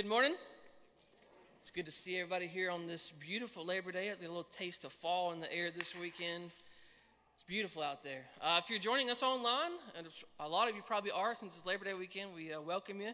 Good 0.00 0.08
morning. 0.08 0.34
It's 1.60 1.70
good 1.70 1.84
to 1.84 1.92
see 1.92 2.16
everybody 2.18 2.46
here 2.46 2.70
on 2.70 2.86
this 2.86 3.12
beautiful 3.12 3.66
Labor 3.66 3.92
Day. 3.92 4.08
A 4.08 4.14
little 4.18 4.44
taste 4.44 4.86
of 4.86 4.92
fall 4.92 5.30
in 5.32 5.40
the 5.40 5.52
air 5.52 5.70
this 5.70 5.94
weekend. 5.94 6.52
It's 7.34 7.42
beautiful 7.42 7.82
out 7.82 8.02
there. 8.02 8.22
Uh, 8.40 8.58
if 8.64 8.70
you're 8.70 8.78
joining 8.78 9.10
us 9.10 9.22
online, 9.22 9.72
and 9.98 10.06
a 10.38 10.48
lot 10.48 10.70
of 10.70 10.74
you 10.74 10.80
probably 10.80 11.10
are 11.10 11.34
since 11.34 11.54
it's 11.54 11.66
Labor 11.66 11.84
Day 11.84 11.92
weekend, 11.92 12.30
we 12.34 12.50
uh, 12.50 12.62
welcome 12.62 12.98
you 13.02 13.12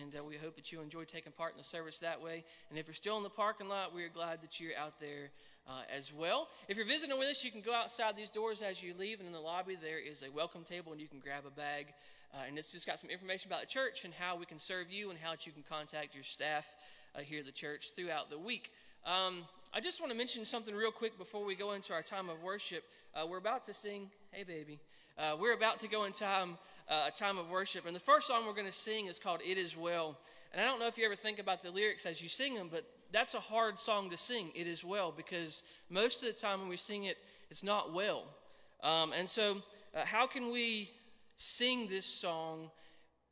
and 0.00 0.16
uh, 0.18 0.24
we 0.24 0.38
hope 0.38 0.56
that 0.56 0.72
you 0.72 0.80
enjoy 0.80 1.04
taking 1.04 1.32
part 1.32 1.52
in 1.52 1.58
the 1.58 1.64
service 1.64 1.98
that 1.98 2.22
way. 2.22 2.44
And 2.70 2.78
if 2.78 2.86
you're 2.86 2.94
still 2.94 3.18
in 3.18 3.24
the 3.24 3.28
parking 3.28 3.68
lot, 3.68 3.94
we're 3.94 4.08
glad 4.08 4.40
that 4.40 4.58
you're 4.58 4.72
out 4.80 4.98
there 5.00 5.32
uh, 5.68 5.82
as 5.94 6.14
well. 6.14 6.48
If 6.66 6.78
you're 6.78 6.86
visiting 6.86 7.18
with 7.18 7.28
us, 7.28 7.44
you 7.44 7.50
can 7.50 7.60
go 7.60 7.74
outside 7.74 8.16
these 8.16 8.30
doors 8.30 8.62
as 8.62 8.82
you 8.82 8.94
leave, 8.98 9.18
and 9.18 9.26
in 9.26 9.34
the 9.34 9.40
lobby 9.40 9.76
there 9.76 9.98
is 9.98 10.22
a 10.22 10.30
welcome 10.30 10.64
table, 10.64 10.92
and 10.92 11.00
you 11.00 11.08
can 11.08 11.18
grab 11.18 11.44
a 11.46 11.50
bag 11.50 11.88
uh, 12.34 12.38
and 12.46 12.58
it's 12.58 12.72
just 12.72 12.86
got 12.86 12.98
some 12.98 13.10
information 13.10 13.50
about 13.50 13.60
the 13.60 13.66
church 13.66 14.04
and 14.04 14.14
how 14.14 14.36
we 14.36 14.46
can 14.46 14.58
serve 14.58 14.90
you 14.90 15.10
and 15.10 15.18
how 15.18 15.32
you 15.32 15.52
can 15.52 15.62
contact 15.68 16.14
your 16.14 16.24
staff 16.24 16.66
uh, 17.14 17.20
here 17.20 17.40
at 17.40 17.46
the 17.46 17.52
church 17.52 17.90
throughout 17.94 18.30
the 18.30 18.38
week. 18.38 18.70
Um, 19.04 19.44
I 19.74 19.80
just 19.80 20.00
want 20.00 20.12
to 20.12 20.18
mention 20.18 20.44
something 20.44 20.74
real 20.74 20.92
quick 20.92 21.18
before 21.18 21.44
we 21.44 21.54
go 21.54 21.72
into 21.72 21.92
our 21.92 22.02
time 22.02 22.28
of 22.28 22.42
worship. 22.42 22.84
Uh, 23.14 23.26
we're 23.26 23.38
about 23.38 23.64
to 23.66 23.74
sing, 23.74 24.10
hey 24.30 24.44
baby. 24.44 24.78
Uh, 25.18 25.36
we're 25.38 25.54
about 25.54 25.78
to 25.80 25.88
go 25.88 26.04
into 26.04 26.20
time, 26.20 26.56
uh, 26.88 27.08
a 27.08 27.10
time 27.10 27.36
of 27.36 27.50
worship, 27.50 27.86
and 27.86 27.94
the 27.94 28.00
first 28.00 28.26
song 28.26 28.46
we're 28.46 28.54
going 28.54 28.66
to 28.66 28.72
sing 28.72 29.06
is 29.06 29.18
called 29.18 29.40
"It 29.44 29.58
Is 29.58 29.76
Well." 29.76 30.16
And 30.52 30.60
I 30.60 30.64
don't 30.64 30.80
know 30.80 30.86
if 30.86 30.96
you 30.96 31.04
ever 31.04 31.16
think 31.16 31.38
about 31.38 31.62
the 31.62 31.70
lyrics 31.70 32.06
as 32.06 32.22
you 32.22 32.28
sing 32.28 32.54
them, 32.54 32.68
but 32.70 32.84
that's 33.12 33.34
a 33.34 33.40
hard 33.40 33.78
song 33.78 34.08
to 34.10 34.16
sing. 34.16 34.50
"It 34.54 34.66
Is 34.66 34.84
Well" 34.84 35.12
because 35.14 35.64
most 35.90 36.22
of 36.22 36.28
the 36.28 36.40
time 36.40 36.60
when 36.60 36.68
we 36.68 36.78
sing 36.78 37.04
it, 37.04 37.18
it's 37.50 37.62
not 37.62 37.92
well. 37.92 38.24
Um, 38.82 39.12
and 39.12 39.28
so, 39.28 39.58
uh, 39.94 40.04
how 40.04 40.26
can 40.26 40.50
we 40.50 40.90
sing 41.42 41.88
this 41.88 42.06
song 42.06 42.70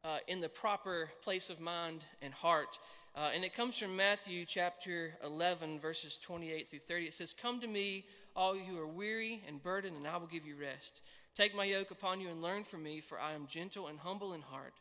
uh, 0.02 0.18
in 0.26 0.40
the 0.40 0.48
proper 0.48 1.10
place 1.22 1.48
of 1.48 1.60
mind 1.60 2.04
and 2.20 2.34
heart. 2.34 2.80
Uh, 3.14 3.30
and 3.32 3.44
it 3.44 3.54
comes 3.54 3.78
from 3.78 3.96
Matthew 3.96 4.44
chapter 4.44 5.14
11, 5.24 5.78
verses 5.78 6.18
28 6.18 6.68
through 6.68 6.80
30. 6.80 7.04
It 7.06 7.14
says, 7.14 7.32
Come 7.32 7.60
to 7.60 7.68
me, 7.68 8.04
all 8.34 8.56
you 8.56 8.62
who 8.62 8.80
are 8.80 8.86
weary 8.86 9.44
and 9.46 9.62
burdened, 9.62 9.96
and 9.96 10.08
I 10.08 10.16
will 10.16 10.26
give 10.26 10.44
you 10.44 10.56
rest. 10.60 11.02
Take 11.36 11.54
my 11.54 11.64
yoke 11.64 11.92
upon 11.92 12.20
you 12.20 12.30
and 12.30 12.42
learn 12.42 12.64
from 12.64 12.82
me, 12.82 12.98
for 12.98 13.20
I 13.20 13.32
am 13.32 13.46
gentle 13.46 13.86
and 13.86 14.00
humble 14.00 14.32
in 14.32 14.42
heart. 14.42 14.74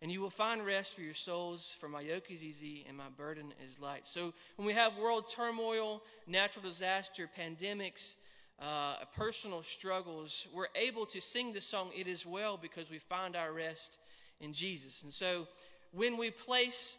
And 0.00 0.12
you 0.12 0.20
will 0.20 0.30
find 0.30 0.64
rest 0.64 0.94
for 0.94 1.02
your 1.02 1.14
souls, 1.14 1.74
for 1.80 1.88
my 1.88 2.02
yoke 2.02 2.30
is 2.30 2.44
easy 2.44 2.84
and 2.86 2.96
my 2.96 3.08
burden 3.16 3.52
is 3.66 3.80
light. 3.80 4.06
So, 4.06 4.32
when 4.54 4.66
we 4.66 4.74
have 4.74 4.96
world 4.96 5.24
turmoil, 5.34 6.02
natural 6.26 6.64
disaster, 6.64 7.28
pandemics, 7.36 8.16
uh, 8.60 8.96
personal 9.16 9.62
struggles, 9.62 10.48
we're 10.54 10.68
able 10.74 11.06
to 11.06 11.20
sing 11.20 11.52
the 11.52 11.60
song 11.60 11.90
It 11.96 12.06
Is 12.06 12.24
Well 12.24 12.56
because 12.56 12.90
we 12.90 12.98
find 12.98 13.36
our 13.36 13.52
rest 13.52 13.98
in 14.40 14.52
Jesus. 14.52 15.02
And 15.02 15.12
so 15.12 15.46
when 15.92 16.16
we 16.18 16.30
place 16.30 16.96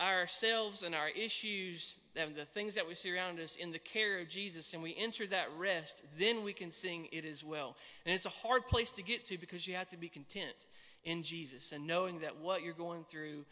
ourselves 0.00 0.82
and 0.82 0.94
our 0.94 1.08
issues 1.08 1.96
and 2.16 2.34
the 2.34 2.44
things 2.44 2.74
that 2.74 2.88
we 2.88 2.94
see 2.94 3.14
around 3.14 3.38
us 3.38 3.56
in 3.56 3.70
the 3.70 3.78
care 3.78 4.18
of 4.18 4.28
Jesus 4.28 4.72
and 4.72 4.82
we 4.82 4.96
enter 4.98 5.26
that 5.26 5.48
rest, 5.58 6.04
then 6.18 6.42
we 6.42 6.52
can 6.52 6.72
sing 6.72 7.08
It 7.12 7.24
Is 7.24 7.44
Well. 7.44 7.76
And 8.04 8.14
it's 8.14 8.26
a 8.26 8.30
hard 8.30 8.66
place 8.66 8.90
to 8.92 9.02
get 9.02 9.24
to 9.26 9.38
because 9.38 9.66
you 9.66 9.74
have 9.74 9.88
to 9.88 9.96
be 9.96 10.08
content 10.08 10.66
in 11.04 11.22
Jesus 11.22 11.72
and 11.72 11.86
knowing 11.86 12.20
that 12.20 12.38
what 12.38 12.62
you're 12.62 12.74
going 12.74 13.04
through 13.04 13.44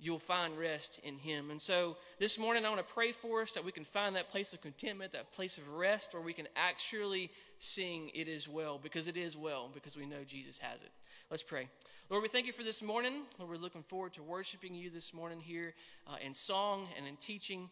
you'll 0.00 0.18
find 0.18 0.58
rest 0.58 1.00
in 1.04 1.16
Him. 1.16 1.50
And 1.50 1.60
so 1.60 1.96
this 2.18 2.38
morning, 2.38 2.64
I 2.64 2.68
want 2.68 2.86
to 2.86 2.94
pray 2.94 3.12
for 3.12 3.42
us 3.42 3.52
that 3.52 3.64
we 3.64 3.72
can 3.72 3.84
find 3.84 4.16
that 4.16 4.30
place 4.30 4.52
of 4.52 4.62
contentment, 4.62 5.12
that 5.12 5.32
place 5.32 5.58
of 5.58 5.68
rest, 5.70 6.14
where 6.14 6.22
we 6.22 6.32
can 6.32 6.48
actually 6.56 7.30
sing, 7.58 8.10
It 8.14 8.28
is 8.28 8.48
well, 8.48 8.78
because 8.82 9.08
it 9.08 9.16
is 9.16 9.36
well, 9.36 9.70
because 9.72 9.96
we 9.96 10.06
know 10.06 10.24
Jesus 10.26 10.58
has 10.58 10.80
it. 10.80 10.90
Let's 11.30 11.42
pray. 11.42 11.68
Lord, 12.10 12.22
we 12.22 12.28
thank 12.28 12.46
you 12.46 12.52
for 12.52 12.62
this 12.62 12.82
morning. 12.82 13.22
Lord, 13.38 13.50
we're 13.50 13.58
looking 13.58 13.82
forward 13.82 14.14
to 14.14 14.22
worshiping 14.22 14.74
you 14.74 14.88
this 14.88 15.12
morning 15.12 15.40
here 15.40 15.74
uh, 16.06 16.16
in 16.24 16.32
song 16.32 16.86
and 16.96 17.06
in 17.06 17.16
teaching. 17.16 17.68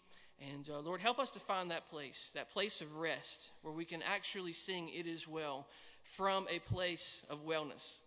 And 0.53 0.69
uh, 0.69 0.81
Lord, 0.81 1.01
help 1.01 1.19
us 1.19 1.31
to 1.31 1.41
find 1.41 1.71
that 1.71 1.89
place, 1.89 2.33
that 2.35 2.53
place 2.53 2.83
of 2.83 2.97
rest, 2.97 3.53
where 3.63 3.73
we 3.73 3.87
can 3.87 4.03
actually 4.03 4.53
sing, 4.53 4.91
It 4.91 5.07
is 5.07 5.27
well, 5.27 5.67
from 6.03 6.47
a 6.51 6.59
place 6.59 7.25
of 7.31 7.47
wellness. 7.47 8.01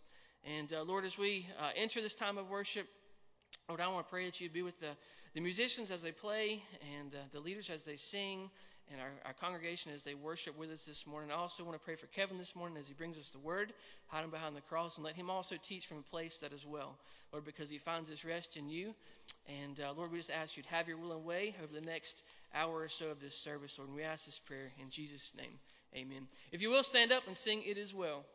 And 0.45 0.71
uh, 0.71 0.83
Lord, 0.83 1.05
as 1.05 1.17
we 1.17 1.47
uh, 1.59 1.71
enter 1.75 2.01
this 2.01 2.15
time 2.15 2.37
of 2.37 2.49
worship, 2.49 2.87
Lord, 3.69 3.81
I 3.81 3.87
want 3.87 4.07
to 4.07 4.09
pray 4.09 4.25
that 4.25 4.41
you'd 4.41 4.51
be 4.51 4.63
with 4.63 4.79
the, 4.79 4.97
the 5.35 5.41
musicians 5.41 5.91
as 5.91 6.01
they 6.01 6.11
play 6.11 6.63
and 6.97 7.13
uh, 7.13 7.17
the 7.31 7.39
leaders 7.39 7.69
as 7.69 7.83
they 7.83 7.97
sing 7.97 8.49
and 8.91 8.99
our, 8.99 9.11
our 9.25 9.33
congregation 9.33 9.91
as 9.93 10.03
they 10.03 10.15
worship 10.15 10.57
with 10.57 10.71
us 10.71 10.85
this 10.85 11.05
morning. 11.05 11.29
I 11.31 11.35
also 11.35 11.63
want 11.63 11.77
to 11.77 11.85
pray 11.85 11.95
for 11.95 12.07
Kevin 12.07 12.39
this 12.39 12.55
morning 12.55 12.79
as 12.79 12.87
he 12.87 12.95
brings 12.95 13.15
us 13.15 13.29
the 13.29 13.37
word, 13.37 13.73
hide 14.07 14.23
him 14.23 14.31
behind 14.31 14.55
the 14.55 14.61
cross, 14.61 14.97
and 14.97 15.05
let 15.05 15.13
him 15.13 15.29
also 15.29 15.55
teach 15.61 15.85
from 15.85 15.99
a 15.99 16.01
place 16.01 16.39
that 16.39 16.51
is 16.51 16.65
well, 16.65 16.97
Lord, 17.31 17.45
because 17.45 17.69
he 17.69 17.77
finds 17.77 18.09
his 18.09 18.25
rest 18.25 18.57
in 18.57 18.71
you. 18.71 18.95
And 19.47 19.79
uh, 19.79 19.93
Lord, 19.95 20.11
we 20.11 20.17
just 20.17 20.31
ask 20.31 20.57
you 20.57 20.63
to 20.63 20.69
have 20.69 20.87
your 20.87 20.97
will 20.97 21.11
and 21.11 21.23
way 21.23 21.53
over 21.63 21.71
the 21.71 21.85
next 21.85 22.23
hour 22.55 22.81
or 22.81 22.87
so 22.87 23.09
of 23.09 23.21
this 23.21 23.35
service, 23.35 23.77
Lord. 23.77 23.89
And 23.89 23.95
we 23.95 24.03
ask 24.03 24.25
this 24.25 24.39
prayer 24.39 24.71
in 24.81 24.89
Jesus' 24.89 25.35
name. 25.37 25.59
Amen. 25.95 26.27
If 26.51 26.63
you 26.63 26.71
will 26.71 26.81
stand 26.81 27.11
up 27.11 27.27
and 27.27 27.37
sing, 27.37 27.61
It 27.63 27.77
Is 27.77 27.93
Well. 27.93 28.25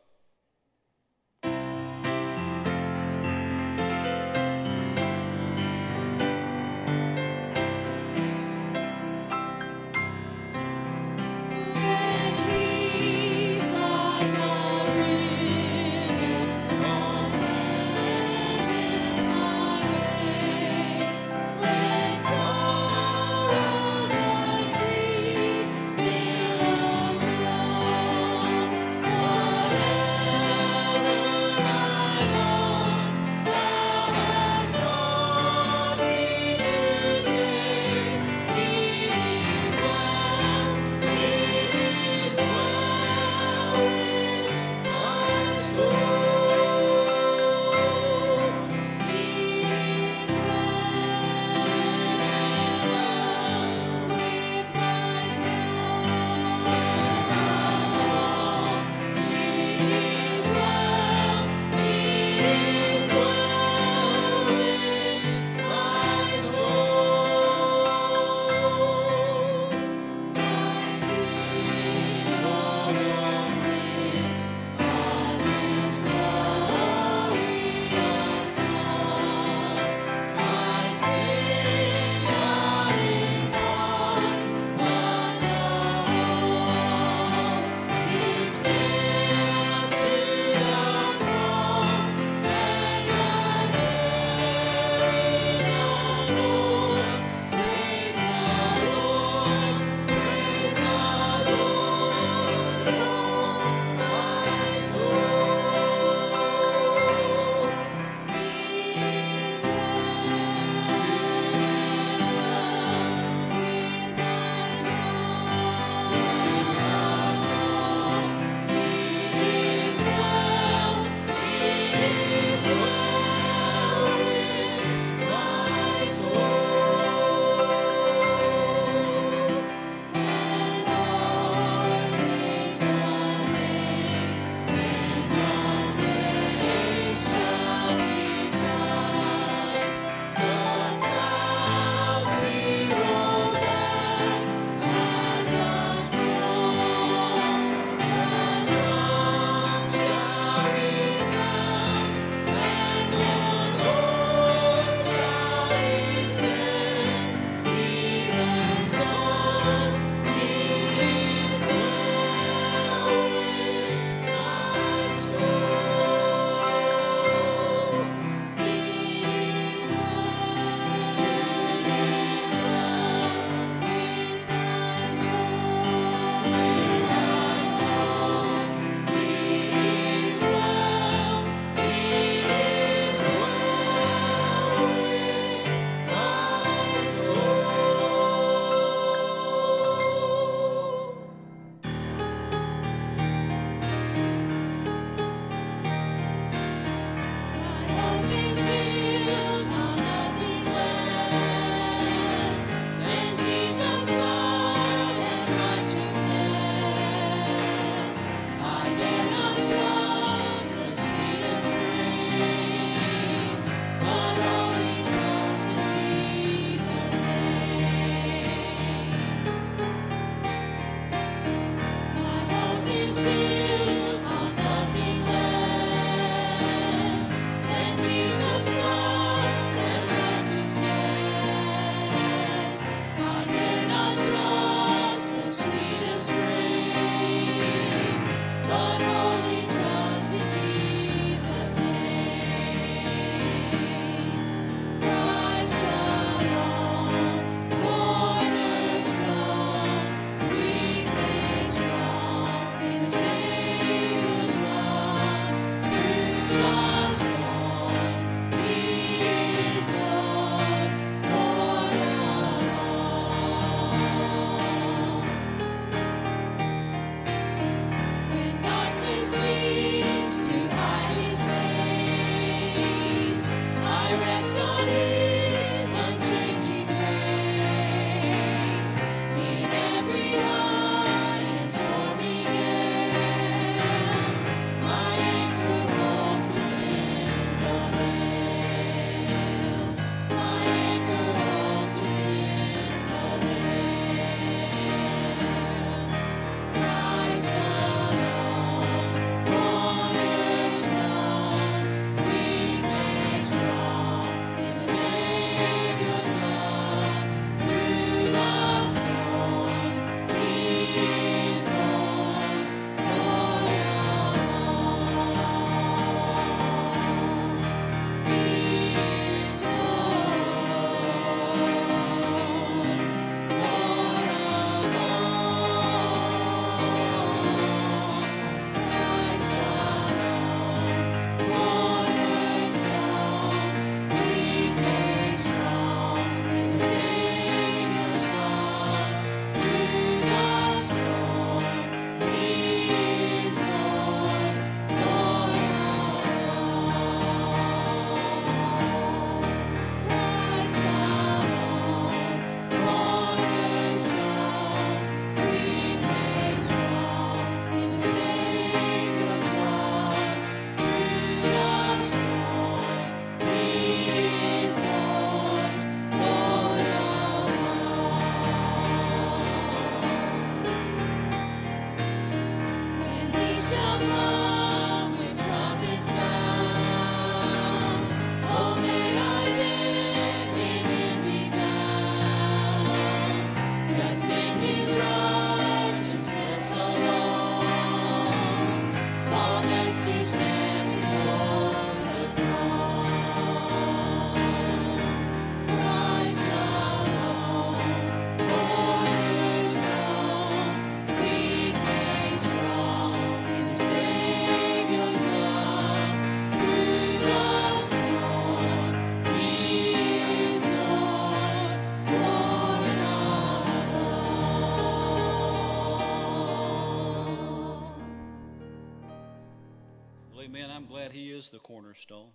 Is 421.35 421.49
the 421.49 421.59
cornerstone. 421.59 422.29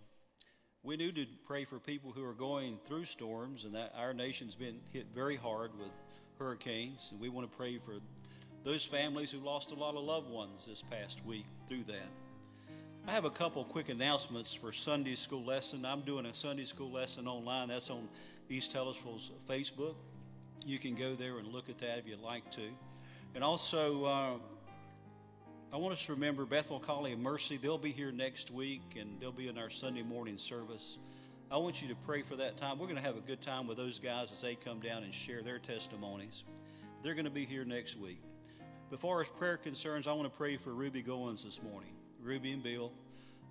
We 0.83 0.99
need 0.99 1.14
to 1.16 1.25
pray 1.47 1.64
for 1.64 1.78
people 1.78 2.12
who 2.12 2.23
are 2.23 2.35
going 2.35 2.76
through 2.85 3.07
storms, 3.07 3.64
and 3.64 3.75
that 3.75 3.95
our 3.97 4.12
nation's 4.12 4.54
been 4.54 4.80
hit 4.92 5.07
very 5.14 5.37
hard 5.37 5.71
with 5.78 5.88
hurricanes, 6.38 7.09
and 7.11 7.19
we 7.19 7.30
want 7.30 7.50
to 7.50 7.57
pray 7.57 7.78
for 7.78 7.95
those 8.62 8.85
families 8.85 9.30
who 9.30 9.38
lost 9.38 9.71
a 9.71 9.75
lot 9.75 9.95
of 9.95 10.04
loved 10.04 10.28
ones 10.28 10.66
this 10.66 10.83
past 10.83 11.25
week 11.25 11.47
through 11.66 11.85
that. 11.85 12.11
I 13.09 13.12
have 13.12 13.25
a 13.25 13.30
couple 13.30 13.64
quick 13.64 13.88
announcements 13.88 14.52
for 14.52 14.71
Sunday 14.71 15.14
school 15.14 15.47
lesson. 15.47 15.87
I'm 15.87 16.02
doing 16.02 16.26
a 16.26 16.35
Sunday 16.35 16.66
school 16.66 16.90
lesson 16.90 17.26
online. 17.26 17.69
That's 17.69 17.88
on 17.88 18.07
East 18.50 18.71
Taylorsville's 18.71 19.30
Facebook. 19.49 19.95
You 20.66 20.78
can 20.78 20.95
go 20.95 21.14
there 21.14 21.38
and 21.38 21.49
look 21.49 21.71
at 21.71 21.78
that 21.78 21.97
if 21.97 22.07
you'd 22.07 22.21
like 22.21 22.50
to. 22.50 22.69
And 23.35 23.42
also, 23.42 24.04
uh, 24.04 24.33
I 25.73 25.77
want 25.77 25.93
us 25.93 26.05
to 26.07 26.15
remember 26.15 26.45
Bethel 26.45 26.81
Collie 26.81 27.12
of 27.12 27.21
Mercy. 27.21 27.57
They'll 27.57 27.79
be 27.79 27.93
here 27.93 28.11
next 28.11 28.50
week 28.50 28.83
and 28.99 29.21
they'll 29.21 29.31
be 29.31 29.47
in 29.47 29.57
our 29.57 29.71
Sunday 29.71 30.03
morning 30.03 30.37
service. 30.37 30.99
I 31.49 31.59
want 31.59 31.81
you 31.81 31.87
to 31.89 31.95
pray 31.95 32.23
for 32.23 32.35
that 32.37 32.57
time. 32.57 32.77
We're 32.77 32.87
going 32.87 32.97
to 32.97 33.03
have 33.03 33.17
a 33.17 33.21
good 33.21 33.41
time 33.41 33.69
with 33.69 33.77
those 33.77 34.00
guys 34.00 34.33
as 34.33 34.43
they 34.43 34.57
come 34.57 34.81
down 34.81 35.05
and 35.05 35.15
share 35.15 35.43
their 35.43 35.61
testimonies. 35.61 36.43
They're 37.05 37.15
going 37.15 37.25
to 37.25 37.31
be 37.31 37.45
here 37.45 37.65
next 37.65 37.97
week. 37.97 38.21
Before 38.91 39.21
as 39.21 39.29
prayer 39.29 39.57
concerns, 39.57 40.09
I 40.09 40.12
want 40.12 40.25
to 40.25 40.37
pray 40.37 40.57
for 40.57 40.71
Ruby 40.71 41.05
Goins 41.05 41.45
this 41.45 41.62
morning. 41.62 41.93
Ruby 42.21 42.50
and 42.50 42.65
Bill. 42.65 42.91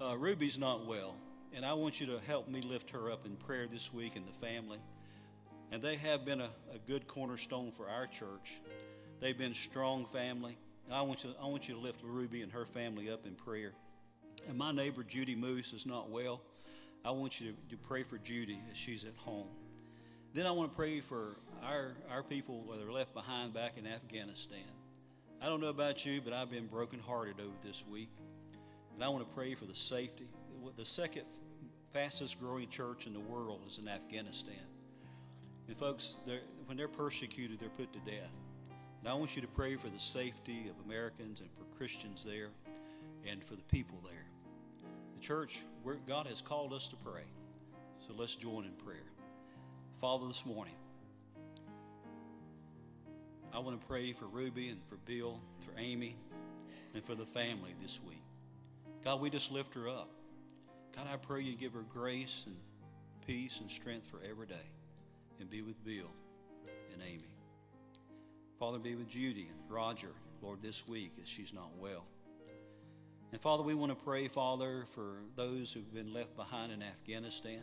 Uh, 0.01 0.17
Ruby's 0.17 0.57
not 0.57 0.85
well, 0.85 1.15
and 1.53 1.65
I 1.65 1.71
want 1.71 2.01
you 2.01 2.07
to 2.07 2.19
help 2.27 2.49
me 2.49 2.59
lift 2.59 2.89
her 2.89 3.09
up 3.09 3.25
in 3.25 3.37
prayer 3.37 3.65
this 3.65 3.93
week 3.93 4.17
and 4.17 4.27
the 4.27 4.45
family. 4.45 4.79
And 5.71 5.81
they 5.81 5.95
have 5.95 6.25
been 6.25 6.41
a, 6.41 6.49
a 6.73 6.79
good 6.85 7.07
cornerstone 7.07 7.71
for 7.71 7.87
our 7.87 8.07
church. 8.07 8.59
They've 9.21 9.37
been 9.37 9.53
strong 9.53 10.05
family. 10.05 10.57
I 10.91 11.01
want 11.03 11.23
you, 11.23 11.33
I 11.41 11.45
want 11.45 11.67
you 11.67 11.75
to 11.75 11.79
lift 11.79 11.99
Ruby 12.03 12.41
and 12.41 12.51
her 12.51 12.65
family 12.65 13.11
up 13.11 13.25
in 13.25 13.35
prayer. 13.35 13.73
And 14.47 14.57
my 14.57 14.71
neighbor 14.71 15.03
Judy 15.03 15.35
Moose 15.35 15.73
is 15.73 15.85
not 15.85 16.09
well. 16.09 16.41
I 17.05 17.11
want 17.11 17.39
you 17.39 17.51
to, 17.51 17.75
to 17.75 17.77
pray 17.77 18.03
for 18.03 18.17
Judy 18.17 18.59
as 18.71 18.77
she's 18.77 19.03
at 19.03 19.15
home. 19.17 19.47
Then 20.33 20.45
I 20.45 20.51
want 20.51 20.71
to 20.71 20.75
pray 20.75 20.99
for 20.99 21.37
our, 21.63 21.93
our 22.09 22.23
people 22.23 22.63
that 22.71 22.85
are 22.85 22.91
left 22.91 23.13
behind 23.13 23.53
back 23.53 23.77
in 23.77 23.85
Afghanistan. 23.85 24.65
I 25.41 25.45
don't 25.45 25.61
know 25.61 25.67
about 25.67 26.05
you, 26.05 26.21
but 26.21 26.33
I've 26.33 26.49
been 26.49 26.67
brokenhearted 26.67 27.39
over 27.39 27.55
this 27.63 27.83
week. 27.89 28.09
And 28.93 29.03
I 29.03 29.09
want 29.09 29.27
to 29.27 29.33
pray 29.33 29.55
for 29.55 29.65
the 29.65 29.75
safety. 29.75 30.27
The 30.75 30.85
second 30.85 31.23
fastest 31.93 32.39
growing 32.39 32.67
church 32.69 33.07
in 33.07 33.13
the 33.13 33.19
world 33.19 33.61
is 33.67 33.79
in 33.79 33.87
Afghanistan. 33.87 34.55
And 35.67 35.77
folks, 35.77 36.17
they're, 36.25 36.41
when 36.65 36.77
they're 36.77 36.87
persecuted, 36.87 37.59
they're 37.59 37.69
put 37.69 37.93
to 37.93 37.99
death. 37.99 38.31
And 38.99 39.07
I 39.07 39.13
want 39.13 39.35
you 39.35 39.41
to 39.41 39.47
pray 39.47 39.75
for 39.75 39.87
the 39.87 39.99
safety 39.99 40.69
of 40.69 40.85
Americans 40.85 41.39
and 41.39 41.49
for 41.53 41.63
Christians 41.77 42.25
there 42.27 42.49
and 43.29 43.43
for 43.43 43.55
the 43.55 43.63
people 43.63 43.97
there. 44.03 44.25
The 45.15 45.21
church, 45.21 45.59
God 46.07 46.27
has 46.27 46.41
called 46.41 46.73
us 46.73 46.87
to 46.89 46.95
pray. 46.97 47.23
So 47.99 48.13
let's 48.17 48.35
join 48.35 48.65
in 48.65 48.71
prayer. 48.71 48.97
Father, 50.01 50.27
this 50.27 50.45
morning, 50.45 50.75
I 53.53 53.59
want 53.59 53.79
to 53.79 53.87
pray 53.87 54.13
for 54.13 54.25
Ruby 54.25 54.69
and 54.69 54.79
for 54.85 54.95
Bill, 55.05 55.39
for 55.59 55.71
Amy, 55.77 56.15
and 56.93 57.03
for 57.03 57.15
the 57.15 57.25
family 57.25 57.73
this 57.81 57.99
week. 58.05 58.21
God, 59.03 59.21
we 59.21 59.29
just 59.29 59.51
lift 59.51 59.73
her 59.75 59.87
up. 59.87 60.09
God, 60.95 61.07
I 61.11 61.15
pray 61.17 61.41
you 61.41 61.55
give 61.55 61.73
her 61.73 61.83
grace 61.93 62.43
and 62.45 62.55
peace 63.25 63.59
and 63.61 63.71
strength 63.71 64.07
for 64.07 64.19
every 64.29 64.47
day. 64.47 64.55
And 65.39 65.49
be 65.49 65.61
with 65.61 65.81
Bill 65.85 66.11
and 66.93 67.01
Amy. 67.01 67.38
Father, 68.59 68.77
be 68.77 68.93
with 68.93 69.07
Judy 69.07 69.47
and 69.49 69.71
Roger, 69.71 70.09
Lord, 70.41 70.61
this 70.61 70.85
week 70.85 71.13
as 71.21 71.29
she's 71.29 71.53
not 71.53 71.77
well. 71.77 72.03
And 73.31 73.39
Father, 73.39 73.63
we 73.63 73.73
want 73.73 73.97
to 73.97 74.03
pray, 74.03 74.27
Father, 74.27 74.83
for 74.93 75.21
those 75.37 75.71
who've 75.71 75.93
been 75.93 76.11
left 76.11 76.35
behind 76.35 76.73
in 76.73 76.83
Afghanistan. 76.83 77.61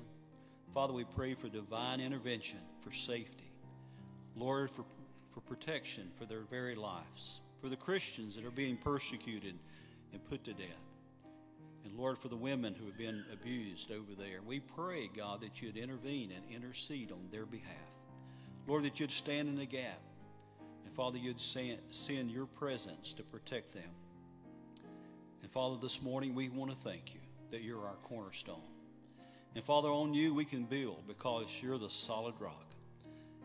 Father, 0.72 0.94
we 0.94 1.04
pray 1.04 1.34
for 1.34 1.48
divine 1.48 2.00
intervention, 2.00 2.60
for 2.80 2.92
safety. 2.92 3.52
Lord, 4.36 4.70
for, 4.70 4.86
for 5.34 5.40
protection 5.40 6.10
for 6.18 6.24
their 6.24 6.44
very 6.50 6.74
lives. 6.74 7.40
For 7.60 7.68
the 7.68 7.76
Christians 7.76 8.34
that 8.36 8.46
are 8.46 8.50
being 8.50 8.78
persecuted 8.78 9.54
and 10.14 10.24
put 10.30 10.44
to 10.44 10.54
death. 10.54 10.94
And 11.84 11.94
Lord, 11.98 12.16
for 12.16 12.28
the 12.28 12.36
women 12.36 12.74
who 12.74 12.86
have 12.86 12.96
been 12.96 13.22
abused 13.30 13.92
over 13.92 14.14
there, 14.18 14.40
we 14.46 14.60
pray, 14.60 15.10
God, 15.14 15.42
that 15.42 15.60
you'd 15.60 15.76
intervene 15.76 16.32
and 16.34 16.54
intercede 16.54 17.12
on 17.12 17.28
their 17.30 17.44
behalf. 17.44 17.92
Lord, 18.66 18.84
that 18.84 18.98
you'd 18.98 19.10
stand 19.10 19.48
in 19.48 19.56
the 19.56 19.66
gap 19.66 20.00
Father, 20.96 21.18
you'd 21.18 21.38
send 21.38 22.30
your 22.30 22.46
presence 22.46 23.12
to 23.12 23.22
protect 23.22 23.74
them. 23.74 23.90
And 25.42 25.50
Father, 25.50 25.76
this 25.80 26.00
morning 26.00 26.34
we 26.34 26.48
want 26.48 26.70
to 26.70 26.76
thank 26.76 27.12
you 27.12 27.20
that 27.50 27.62
you're 27.62 27.86
our 27.86 27.96
cornerstone. 27.96 28.62
And 29.54 29.62
Father, 29.62 29.88
on 29.88 30.14
you 30.14 30.32
we 30.32 30.46
can 30.46 30.64
build 30.64 31.06
because 31.06 31.62
you're 31.62 31.76
the 31.76 31.90
solid 31.90 32.34
rock. 32.38 32.74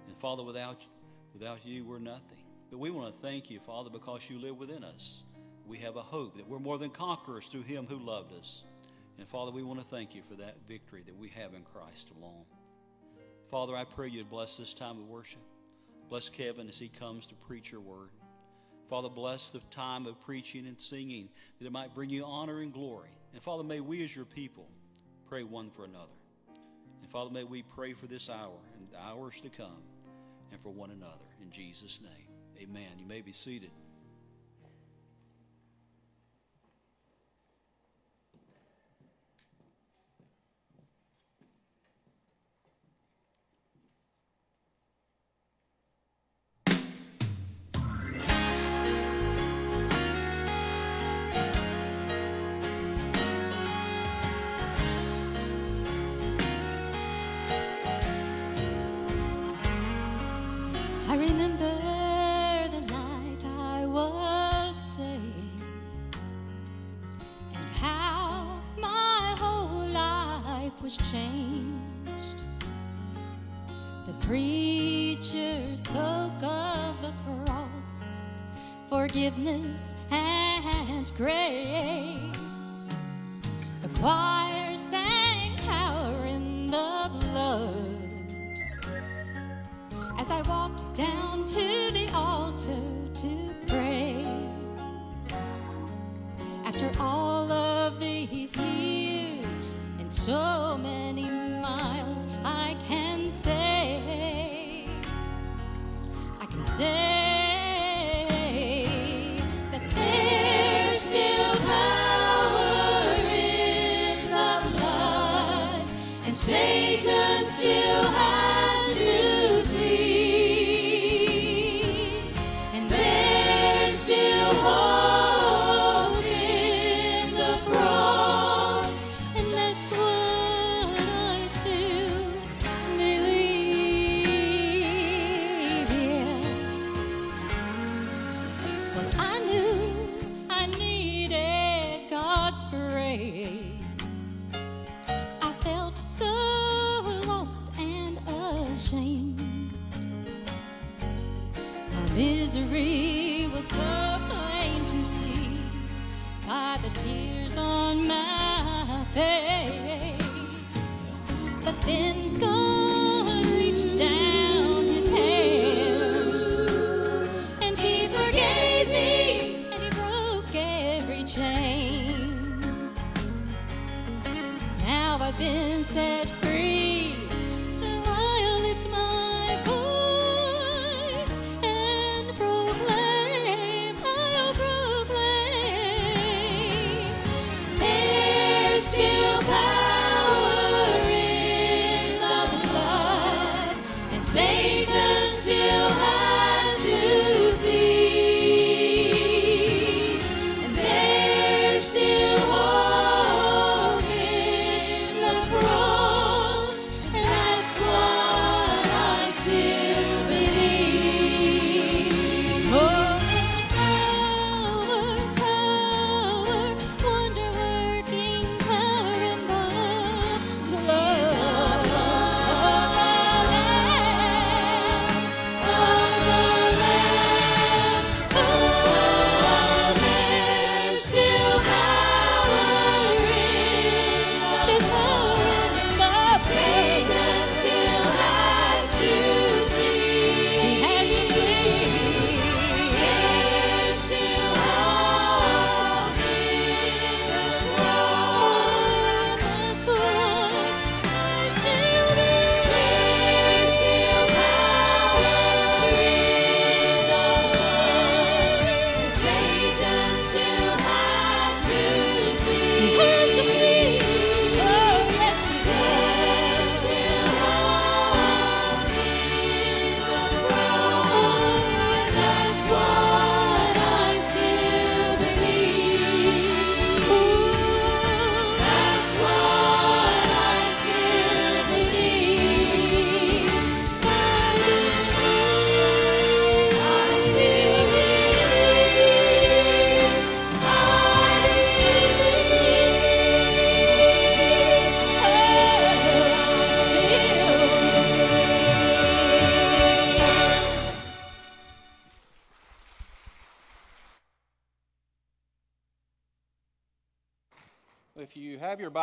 And 0.08 0.16
Father, 0.16 0.44
without, 0.44 0.86
without 1.34 1.66
you, 1.66 1.84
we're 1.84 2.00
nothing. 2.00 2.38
But 2.70 2.80
we 2.80 2.90
want 2.90 3.14
to 3.14 3.22
thank 3.22 3.52
you, 3.52 3.60
Father, 3.60 3.90
because 3.90 4.30
you 4.30 4.40
live 4.40 4.56
within 4.56 4.86
us. 4.86 5.24
We 5.68 5.78
have 5.80 5.98
a 5.98 6.02
hope 6.02 6.38
that 6.38 6.48
we're 6.48 6.60
more 6.60 6.78
than 6.78 6.90
conquerors 6.90 7.48
through 7.48 7.64
him 7.64 7.86
who 7.86 7.98
loved 7.98 8.32
us. 8.32 8.64
And 9.20 9.28
Father, 9.28 9.52
we 9.52 9.62
want 9.62 9.82
to 9.82 9.86
thank 9.86 10.16
you 10.16 10.22
for 10.22 10.36
that 10.36 10.56
victory 10.70 11.04
that 11.06 11.18
we 11.18 11.28
have 11.30 11.54
in 11.54 11.64
Christ 11.64 12.12
alone. 12.18 12.46
Father, 13.50 13.76
I 13.76 13.84
pray 13.84 14.08
you'd 14.08 14.30
bless 14.30 14.56
this 14.56 14.74
time 14.74 15.00
of 15.00 15.08
worship. 15.10 15.42
Bless 16.12 16.28
Kevin 16.28 16.68
as 16.68 16.78
he 16.78 16.90
comes 16.90 17.26
to 17.28 17.36
preach 17.36 17.72
your 17.72 17.80
word. 17.80 18.10
Father, 18.90 19.08
bless 19.08 19.50
the 19.50 19.62
time 19.72 20.06
of 20.06 20.20
preaching 20.20 20.68
and 20.68 20.76
singing 20.78 21.30
that 21.58 21.66
it 21.66 21.72
might 21.72 21.96
bring 21.96 22.10
you 22.10 22.26
honor 22.26 22.60
and 22.60 22.74
glory. 22.74 23.12
And 23.32 23.42
Father, 23.42 23.64
may 23.64 23.80
we 23.80 24.04
as 24.04 24.14
your 24.14 24.26
people 24.26 24.68
pray 25.30 25.44
one 25.44 25.70
for 25.72 25.86
another. 25.86 26.12
And 27.02 27.10
Father, 27.10 27.32
may 27.32 27.46
we 27.46 27.62
pray 27.62 27.94
for 27.94 28.08
this 28.08 28.30
hour 28.30 28.60
and 28.76 28.90
the 28.92 29.00
hours 29.00 29.40
to 29.40 29.50
come 29.50 29.84
and 30.52 30.60
for 30.60 30.68
one 30.68 30.92
another. 30.92 31.24
In 31.42 31.50
Jesus' 31.50 32.02
name, 32.02 32.62
amen. 32.62 33.00
You 33.00 33.06
may 33.06 33.22
be 33.22 33.32
seated. 33.32 33.72
Forgiveness 79.52 80.01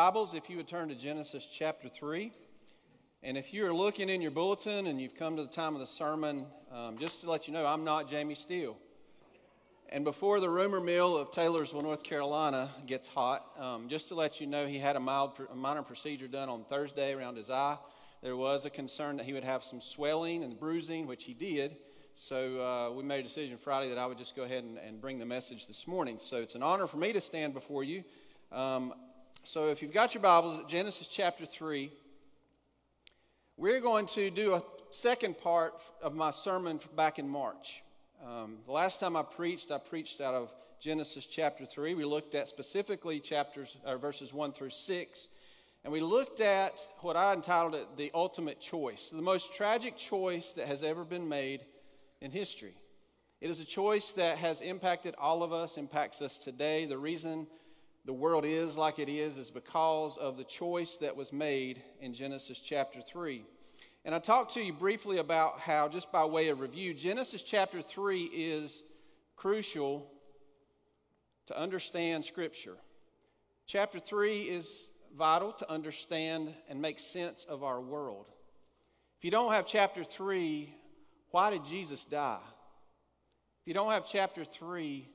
Bibles, 0.08 0.32
if 0.32 0.48
you 0.48 0.56
would 0.56 0.66
turn 0.66 0.88
to 0.88 0.94
Genesis 0.94 1.44
chapter 1.44 1.86
3. 1.86 2.32
And 3.22 3.36
if 3.36 3.52
you're 3.52 3.74
looking 3.74 4.08
in 4.08 4.22
your 4.22 4.30
bulletin 4.30 4.86
and 4.86 4.98
you've 4.98 5.14
come 5.14 5.36
to 5.36 5.42
the 5.42 5.50
time 5.50 5.74
of 5.74 5.80
the 5.80 5.86
sermon, 5.86 6.46
um, 6.72 6.96
just 6.96 7.20
to 7.20 7.30
let 7.30 7.46
you 7.46 7.52
know, 7.52 7.66
I'm 7.66 7.84
not 7.84 8.08
Jamie 8.08 8.34
Steele. 8.34 8.78
And 9.90 10.04
before 10.04 10.40
the 10.40 10.48
rumor 10.48 10.80
mill 10.80 11.14
of 11.14 11.30
Taylorsville, 11.30 11.82
North 11.82 12.02
Carolina 12.02 12.70
gets 12.86 13.06
hot, 13.06 13.44
um, 13.58 13.86
just 13.88 14.08
to 14.08 14.14
let 14.14 14.40
you 14.40 14.46
know, 14.46 14.66
he 14.66 14.78
had 14.78 14.96
a, 14.96 15.00
mild, 15.00 15.38
a 15.52 15.54
minor 15.54 15.82
procedure 15.82 16.26
done 16.26 16.48
on 16.48 16.64
Thursday 16.64 17.12
around 17.12 17.36
his 17.36 17.50
eye. 17.50 17.76
There 18.22 18.34
was 18.34 18.64
a 18.64 18.70
concern 18.70 19.18
that 19.18 19.26
he 19.26 19.34
would 19.34 19.44
have 19.44 19.62
some 19.62 19.78
swelling 19.78 20.42
and 20.42 20.58
bruising, 20.58 21.06
which 21.06 21.24
he 21.24 21.34
did. 21.34 21.76
So 22.14 22.62
uh, 22.62 22.94
we 22.94 23.02
made 23.02 23.20
a 23.20 23.24
decision 23.24 23.58
Friday 23.58 23.90
that 23.90 23.98
I 23.98 24.06
would 24.06 24.16
just 24.16 24.34
go 24.34 24.44
ahead 24.44 24.64
and, 24.64 24.78
and 24.78 25.02
bring 25.02 25.18
the 25.18 25.26
message 25.26 25.66
this 25.66 25.86
morning. 25.86 26.16
So 26.18 26.38
it's 26.38 26.54
an 26.54 26.62
honor 26.62 26.86
for 26.86 26.96
me 26.96 27.12
to 27.12 27.20
stand 27.20 27.52
before 27.52 27.84
you. 27.84 28.04
Um, 28.50 28.94
so 29.48 29.68
if 29.68 29.80
you've 29.80 29.94
got 29.94 30.12
your 30.12 30.22
Bibles, 30.22 30.60
at 30.60 30.68
Genesis 30.68 31.06
chapter 31.06 31.46
3, 31.46 31.90
we're 33.56 33.80
going 33.80 34.04
to 34.08 34.28
do 34.28 34.52
a 34.52 34.62
second 34.90 35.40
part 35.40 35.72
of 36.02 36.14
my 36.14 36.32
sermon 36.32 36.78
back 36.94 37.18
in 37.18 37.26
March. 37.26 37.82
Um, 38.22 38.58
the 38.66 38.72
last 38.72 39.00
time 39.00 39.16
I 39.16 39.22
preached, 39.22 39.70
I 39.70 39.78
preached 39.78 40.20
out 40.20 40.34
of 40.34 40.52
Genesis 40.80 41.26
chapter 41.26 41.64
3. 41.64 41.94
We 41.94 42.04
looked 42.04 42.34
at 42.34 42.46
specifically 42.48 43.20
chapters, 43.20 43.78
or 43.86 43.96
verses 43.96 44.34
1 44.34 44.52
through 44.52 44.68
6. 44.68 45.28
And 45.82 45.94
we 45.94 46.02
looked 46.02 46.42
at 46.42 46.78
what 46.98 47.16
I 47.16 47.32
entitled 47.32 47.74
it 47.74 47.96
the 47.96 48.10
ultimate 48.12 48.60
choice, 48.60 49.08
the 49.08 49.22
most 49.22 49.54
tragic 49.54 49.96
choice 49.96 50.52
that 50.52 50.66
has 50.66 50.82
ever 50.82 51.04
been 51.04 51.26
made 51.26 51.64
in 52.20 52.30
history. 52.30 52.74
It 53.40 53.48
is 53.48 53.60
a 53.60 53.64
choice 53.64 54.12
that 54.12 54.36
has 54.36 54.60
impacted 54.60 55.14
all 55.16 55.42
of 55.42 55.54
us, 55.54 55.78
impacts 55.78 56.20
us 56.20 56.36
today. 56.36 56.84
The 56.84 56.98
reason 56.98 57.46
the 58.08 58.14
world 58.14 58.46
is 58.46 58.74
like 58.74 58.98
it 58.98 59.10
is 59.10 59.36
is 59.36 59.50
because 59.50 60.16
of 60.16 60.38
the 60.38 60.44
choice 60.44 60.96
that 60.96 61.14
was 61.14 61.30
made 61.30 61.82
in 62.00 62.14
Genesis 62.14 62.58
chapter 62.58 63.02
3. 63.02 63.44
And 64.06 64.14
I 64.14 64.18
talked 64.18 64.54
to 64.54 64.62
you 64.62 64.72
briefly 64.72 65.18
about 65.18 65.60
how, 65.60 65.88
just 65.88 66.10
by 66.10 66.24
way 66.24 66.48
of 66.48 66.60
review, 66.60 66.94
Genesis 66.94 67.42
chapter 67.42 67.82
3 67.82 68.22
is 68.32 68.82
crucial 69.36 70.10
to 71.48 71.60
understand 71.60 72.24
Scripture. 72.24 72.78
Chapter 73.66 74.00
3 74.00 74.40
is 74.40 74.88
vital 75.14 75.52
to 75.52 75.70
understand 75.70 76.54
and 76.70 76.80
make 76.80 76.98
sense 76.98 77.44
of 77.44 77.62
our 77.62 77.78
world. 77.78 78.24
If 79.18 79.26
you 79.26 79.30
don't 79.30 79.52
have 79.52 79.66
chapter 79.66 80.02
3, 80.02 80.74
why 81.30 81.50
did 81.50 81.62
Jesus 81.66 82.06
die? 82.06 82.40
If 83.60 83.66
you 83.66 83.74
don't 83.74 83.92
have 83.92 84.06
chapter 84.06 84.46
3, 84.46 85.06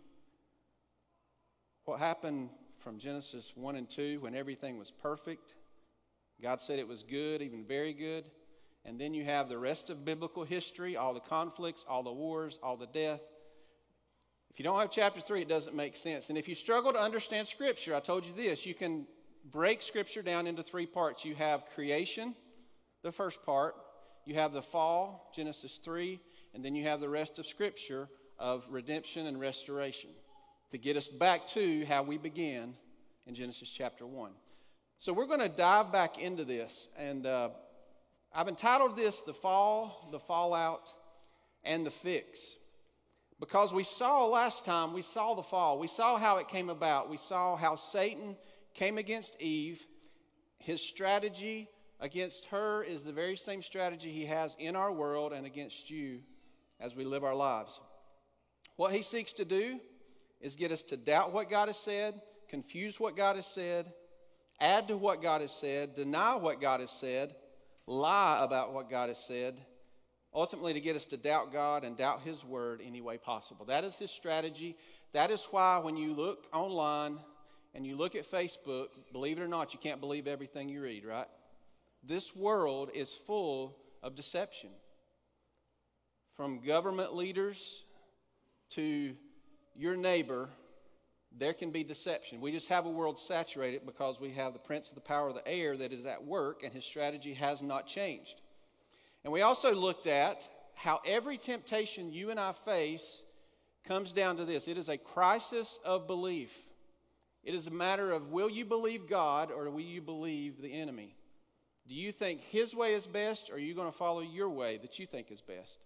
what 1.86 2.00
happened 2.00 2.52
from 2.84 3.00
Genesis 3.00 3.54
1 3.56 3.78
and 3.78 3.90
2 3.90 4.20
when 4.20 4.36
everything 4.36 4.78
was 4.78 4.92
perfect? 4.92 5.54
God 6.42 6.60
said 6.60 6.80
it 6.80 6.88
was 6.88 7.02
good, 7.02 7.42
even 7.42 7.64
very 7.64 7.94
good. 7.94 8.26
And 8.84 9.00
then 9.00 9.14
you 9.14 9.24
have 9.24 9.48
the 9.48 9.58
rest 9.58 9.90
of 9.90 10.04
biblical 10.04 10.44
history, 10.44 10.98
all 10.98 11.14
the 11.14 11.22
conflicts, 11.22 11.86
all 11.88 12.04
the 12.04 12.12
wars, 12.12 12.60
all 12.62 12.76
the 12.76 12.88
death. 12.88 13.22
If 14.52 14.60
you 14.60 14.64
don't 14.64 14.78
have 14.80 14.92
chapter 14.92 15.22
3, 15.22 15.44
it 15.44 15.48
doesn't 15.48 15.76
make 15.76 15.96
sense. 15.96 16.28
And 16.28 16.38
if 16.38 16.50
you 16.50 16.56
struggle 16.56 16.92
to 16.92 17.00
understand 17.00 17.48
Scripture, 17.48 17.96
I 17.96 18.02
told 18.02 18.26
you 18.26 18.34
this 18.34 18.66
you 18.66 18.74
can 18.74 19.08
break 19.50 19.82
Scripture 19.82 20.22
down 20.22 20.46
into 20.46 20.62
three 20.62 20.86
parts. 20.86 21.24
You 21.24 21.36
have 21.36 21.66
creation, 21.74 22.36
the 23.02 23.14
first 23.14 23.44
part, 23.46 23.76
you 24.26 24.36
have 24.36 24.52
the 24.52 24.62
fall, 24.62 25.32
Genesis 25.34 25.78
3, 25.78 26.20
and 26.54 26.64
then 26.64 26.76
you 26.76 26.84
have 26.84 27.00
the 27.00 27.10
rest 27.10 27.40
of 27.40 27.46
Scripture 27.46 28.10
of 28.38 28.68
redemption 28.70 29.26
and 29.28 29.40
restoration 29.40 30.10
to 30.74 30.80
get 30.80 30.98
us 30.98 31.08
back 31.08 31.46
to 31.46 31.86
how 31.86 32.02
we 32.02 32.18
began 32.18 32.74
in 33.28 33.36
Genesis 33.36 33.70
chapter 33.70 34.08
1. 34.08 34.32
So 34.98 35.14
we're 35.14 35.28
going 35.28 35.40
to 35.40 35.48
dive 35.48 35.92
back 35.92 36.20
into 36.20 36.44
this. 36.44 36.90
And 36.98 37.28
uh, 37.28 37.50
I've 38.34 38.48
entitled 38.48 38.98
this 38.98 39.22
The 39.22 39.36
Fall, 39.36 40.10
the 40.12 40.18
Fallout, 40.18 40.92
and 41.64 41.86
the 41.86 41.92
Fix. 41.92 42.56
Because 43.40 43.72
we 43.72 43.84
saw 43.84 44.26
last 44.26 44.66
time, 44.66 44.94
we 44.94 45.04
saw 45.04 45.36
the 45.36 45.44
fall. 45.44 45.78
We 45.78 45.86
saw 45.86 46.18
how 46.18 46.38
it 46.38 46.48
came 46.48 46.70
about. 46.70 47.08
We 47.08 47.18
saw 47.18 47.56
how 47.56 47.76
Satan 47.76 48.36
came 48.74 48.98
against 48.98 49.40
Eve, 49.40 49.86
his 50.58 50.82
strategy 50.82 51.70
against 52.00 52.48
her 52.48 52.84
is 52.84 53.04
the 53.04 53.14
very 53.14 53.36
same 53.36 53.62
strategy 53.62 54.10
he 54.10 54.26
has 54.26 54.56
in 54.58 54.76
our 54.76 54.92
world 54.92 55.34
and 55.34 55.46
against 55.46 55.92
you 55.92 56.22
as 56.80 56.96
we 56.96 57.06
live 57.06 57.24
our 57.24 57.36
lives. 57.36 57.80
What 58.76 58.92
he 58.92 59.04
seeks 59.04 59.34
to 59.34 59.46
do 59.46 59.80
is 60.44 60.56
get 60.56 60.72
us 60.74 60.84
to 60.84 60.98
doubt 60.98 61.34
what 61.34 61.50
God 61.50 61.70
has 61.70 61.78
said, 61.78 62.22
confuse 62.50 63.00
what 63.00 63.16
God 63.16 63.38
has 63.38 63.48
said, 63.48 63.86
add 64.60 64.90
to 64.90 64.98
what 64.98 65.22
God 65.22 65.42
has 65.42 65.54
said, 65.54 65.96
deny 65.96 66.36
what 66.36 66.62
God 66.62 66.82
has 66.82 66.92
said, 66.92 67.34
lie 67.88 68.38
about 68.42 68.74
what 68.74 68.90
God 68.90 69.08
has 69.08 69.18
said, 69.18 69.58
ultimately 70.34 70.74
to 70.74 70.82
get 70.82 70.98
us 70.98 71.06
to 71.06 71.18
doubt 71.18 71.54
God 71.54 71.86
and 71.86 71.96
doubt 71.96 72.22
His 72.22 72.44
word 72.44 72.82
any 72.86 73.00
way 73.00 73.18
possible. 73.18 73.66
That 73.66 73.86
is 73.86 73.98
his 73.98 74.12
strategy. 74.12 74.76
That 75.14 75.32
is 75.32 75.48
why 75.50 75.78
when 75.78 75.96
you 75.96 76.14
look 76.14 76.48
online 76.54 77.20
and 77.74 77.88
you 77.88 77.96
look 77.96 78.16
at 78.16 78.30
Facebook, 78.30 78.88
believe 79.14 79.40
it 79.40 79.44
or 79.44 79.48
not, 79.48 79.74
you 79.74 79.80
can't 79.80 80.02
believe 80.02 80.28
everything 80.28 80.68
you 80.68 80.82
read, 80.82 81.06
right? 81.06 81.28
This 82.04 82.36
world 82.36 82.92
is 82.94 83.14
full 83.14 83.78
of 84.02 84.16
deception. 84.16 84.72
From 86.36 86.60
government 86.60 87.16
leaders 87.16 87.84
to 88.72 89.16
your 89.76 89.96
neighbor, 89.96 90.50
there 91.38 91.54
can 91.54 91.72
be 91.72 91.84
deception. 91.84 92.42
We 92.42 92.52
just 92.52 92.70
have 92.70 92.86
a 92.86 92.90
world 92.90 93.18
saturated 93.18 93.86
because 93.86 94.20
we 94.20 94.32
have 94.32 94.54
the 94.54 94.60
prince 94.60 94.90
of 94.90 94.96
the 94.96 95.02
power 95.02 95.28
of 95.28 95.36
the 95.36 95.48
air 95.48 95.76
that 95.76 95.92
is 95.92 96.06
at 96.06 96.24
work 96.24 96.64
and 96.64 96.72
his 96.72 96.86
strategy 96.86 97.34
has 97.34 97.62
not 97.62 97.88
changed. 97.88 98.42
And 99.24 99.34
we 99.34 99.42
also 99.42 99.74
looked 99.74 100.08
at 100.08 100.48
how 100.76 101.02
every 101.06 101.38
temptation 101.38 102.12
you 102.12 102.30
and 102.30 102.40
I 102.40 102.52
face 102.52 103.24
comes 103.86 104.14
down 104.14 104.38
to 104.38 104.46
this 104.46 104.68
it 104.68 104.78
is 104.78 104.90
a 104.90 104.98
crisis 104.98 105.80
of 105.84 106.08
belief. 106.08 106.56
It 107.44 107.54
is 107.54 107.68
a 107.68 107.72
matter 107.72 108.12
of 108.12 108.32
will 108.32 108.50
you 108.50 108.64
believe 108.64 109.10
God 109.10 109.52
or 109.52 109.70
will 109.70 109.82
you 109.82 110.02
believe 110.02 110.62
the 110.62 110.74
enemy? 110.74 111.16
Do 111.88 111.94
you 111.94 112.14
think 112.14 112.40
his 112.40 112.74
way 112.74 112.94
is 112.94 113.06
best 113.06 113.50
or 113.50 113.56
are 113.56 113.60
you 113.60 113.74
going 113.74 113.92
to 113.92 113.98
follow 113.98 114.22
your 114.22 114.50
way 114.50 114.78
that 114.78 115.00
you 115.00 115.06
think 115.06 115.32
is 115.32 115.42
best? 115.42 115.80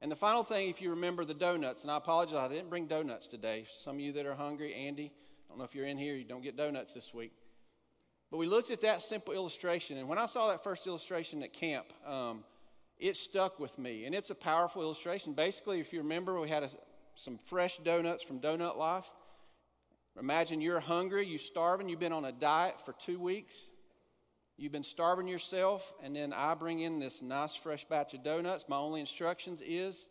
And 0.00 0.10
the 0.10 0.16
final 0.16 0.44
thing, 0.44 0.68
if 0.68 0.80
you 0.80 0.90
remember 0.90 1.24
the 1.24 1.34
donuts, 1.34 1.82
and 1.82 1.90
I 1.90 1.96
apologize, 1.96 2.36
I 2.36 2.48
didn't 2.48 2.70
bring 2.70 2.86
donuts 2.86 3.26
today. 3.26 3.64
Some 3.68 3.96
of 3.96 4.00
you 4.00 4.12
that 4.12 4.26
are 4.26 4.34
hungry, 4.34 4.72
Andy, 4.72 5.10
I 5.12 5.48
don't 5.48 5.58
know 5.58 5.64
if 5.64 5.74
you're 5.74 5.86
in 5.86 5.98
here, 5.98 6.14
you 6.14 6.24
don't 6.24 6.42
get 6.42 6.56
donuts 6.56 6.94
this 6.94 7.12
week. 7.12 7.32
But 8.30 8.36
we 8.36 8.46
looked 8.46 8.70
at 8.70 8.82
that 8.82 9.02
simple 9.02 9.34
illustration, 9.34 9.96
and 9.96 10.08
when 10.08 10.18
I 10.18 10.26
saw 10.26 10.48
that 10.48 10.62
first 10.62 10.86
illustration 10.86 11.42
at 11.42 11.52
camp, 11.52 11.86
um, 12.06 12.44
it 12.98 13.16
stuck 13.16 13.58
with 13.58 13.78
me. 13.78 14.04
And 14.04 14.14
it's 14.14 14.30
a 14.30 14.34
powerful 14.34 14.82
illustration. 14.82 15.32
Basically, 15.32 15.80
if 15.80 15.92
you 15.92 16.00
remember, 16.00 16.38
we 16.38 16.48
had 16.48 16.62
a, 16.62 16.70
some 17.14 17.38
fresh 17.38 17.78
donuts 17.78 18.22
from 18.22 18.38
Donut 18.40 18.76
Life. 18.76 19.10
Imagine 20.18 20.60
you're 20.60 20.80
hungry, 20.80 21.26
you're 21.26 21.38
starving, 21.38 21.88
you've 21.88 22.00
been 22.00 22.12
on 22.12 22.24
a 22.24 22.32
diet 22.32 22.80
for 22.80 22.92
two 22.92 23.18
weeks. 23.18 23.66
You've 24.58 24.72
been 24.72 24.82
starving 24.82 25.28
yourself, 25.28 25.94
and 26.02 26.16
then 26.16 26.32
I 26.32 26.54
bring 26.54 26.80
in 26.80 26.98
this 26.98 27.22
nice 27.22 27.54
fresh 27.54 27.84
batch 27.84 28.12
of 28.14 28.24
donuts. 28.24 28.68
My 28.68 28.76
only 28.76 28.98
instructions 28.98 29.62
is 29.64 30.08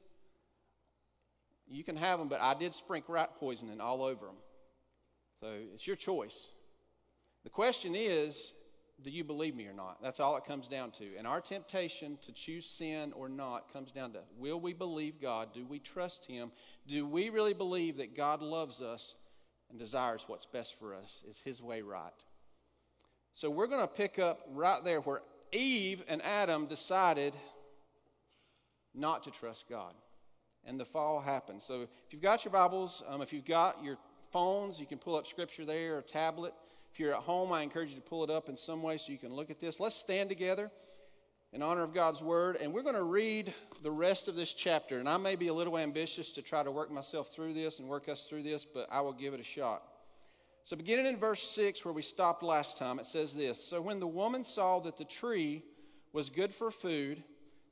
you 1.68 1.84
can 1.84 1.98
have 1.98 2.18
them, 2.18 2.30
but 2.30 2.40
I 2.40 2.54
did 2.54 2.74
sprinkle 2.74 3.16
rat 3.16 3.36
poisoning 3.36 3.82
all 3.82 4.04
over 4.04 4.26
them. 4.26 4.38
So 5.42 5.54
it's 5.74 5.86
your 5.86 5.98
choice. 5.98 6.48
The 7.44 7.50
question 7.50 7.94
is 7.94 8.54
do 9.04 9.12
you 9.12 9.24
believe 9.24 9.56
me 9.56 9.68
or 9.68 9.74
not? 9.74 10.02
That's 10.02 10.20
all 10.20 10.38
it 10.38 10.46
comes 10.46 10.68
down 10.68 10.92
to. 10.92 11.06
And 11.18 11.28
our 11.28 11.40
temptation 11.40 12.18
to 12.24 12.32
choose 12.32 12.66
sin 12.66 13.14
or 13.14 13.30
not 13.30 13.72
comes 13.72 13.92
down 13.92 14.14
to 14.14 14.22
will 14.38 14.60
we 14.60 14.74
believe 14.74 15.22
God? 15.22 15.54
Do 15.54 15.66
we 15.66 15.80
trust 15.80 16.26
Him? 16.26 16.52
Do 16.88 17.06
we 17.06 17.30
really 17.30 17.54
believe 17.54 17.98
that 17.98 18.16
God 18.16 18.42
loves 18.42 18.82
us 18.82 19.16
and 19.70 19.78
desires 19.78 20.24
what's 20.28 20.46
best 20.46 20.80
for 20.80 20.96
us? 20.96 21.24
Is 21.30 21.42
His 21.44 21.62
way 21.62 21.82
right? 21.82 22.14
So 23.38 23.52
we're 23.52 23.68
going 23.68 23.82
to 23.82 23.88
pick 23.88 24.18
up 24.18 24.40
right 24.52 24.84
there 24.84 25.00
where 25.00 25.22
Eve 25.52 26.04
and 26.08 26.24
Adam 26.24 26.66
decided 26.66 27.36
not 28.96 29.22
to 29.26 29.32
trust 29.32 29.70
God. 29.70 29.94
And 30.66 30.80
the 30.80 30.86
fall 30.86 31.20
happened. 31.20 31.62
So 31.62 31.84
if 31.84 32.12
you've 32.12 32.24
got 32.24 32.46
your 32.46 32.52
Bibles, 32.52 33.04
um, 33.08 33.22
if 33.22 33.32
you've 33.32 33.46
got 33.46 33.84
your 33.84 34.00
phones, 34.32 34.80
you 34.80 34.88
can 34.88 34.98
pull 34.98 35.16
up 35.16 35.28
scripture 35.28 35.66
there 35.66 36.00
or 36.00 36.02
tablet. 36.02 36.52
If 36.92 37.00
you're 37.00 37.14
at 37.14 37.22
home, 37.22 37.52
I 37.52 37.62
encourage 37.62 37.92
you 37.92 37.98
to 37.98 38.02
pull 38.02 38.24
it 38.24 38.32
up 38.32 38.50
in 38.50 38.58
some 38.58 38.82
way 38.82 38.98
so 38.98 39.12
you 39.12 39.20
can 39.20 39.32
look 39.32 39.52
at 39.52 39.60
this. 39.60 39.80
Let's 39.80 39.96
stand 39.96 40.30
together 40.30 40.72
in 41.54 41.62
honor 41.62 41.84
of 41.84 41.94
God's 41.94 42.24
word, 42.24 42.56
and 42.56 42.74
we're 42.74 42.82
going 42.82 42.96
to 42.96 43.04
read 43.04 43.54
the 43.84 43.92
rest 43.92 44.28
of 44.28 44.36
this 44.36 44.52
chapter. 44.52 44.98
And 44.98 45.08
I 45.08 45.18
may 45.18 45.36
be 45.36 45.50
a 45.50 45.54
little 45.54 45.78
ambitious 45.78 46.32
to 46.32 46.42
try 46.42 46.64
to 46.64 46.72
work 46.72 46.92
myself 46.92 47.32
through 47.32 47.54
this 47.54 47.78
and 47.78 47.88
work 47.88 48.10
us 48.10 48.24
through 48.24 48.42
this, 48.42 48.66
but 48.66 48.88
I 48.92 49.02
will 49.02 49.14
give 49.14 49.36
it 49.36 49.40
a 49.40 49.44
shot. 49.44 49.84
So, 50.68 50.76
beginning 50.76 51.06
in 51.06 51.16
verse 51.16 51.42
6, 51.44 51.86
where 51.86 51.94
we 51.94 52.02
stopped 52.02 52.44
last 52.44 52.78
time, 52.78 53.00
it 53.00 53.06
says 53.06 53.34
this 53.34 53.64
So, 53.64 53.80
when 53.80 54.02
the 54.02 54.06
woman 54.06 54.44
saw 54.44 54.82
that 54.82 54.98
the 54.98 55.06
tree 55.06 55.64
was 56.12 56.30
good 56.30 56.52
for 56.52 56.72
food, 56.72 57.24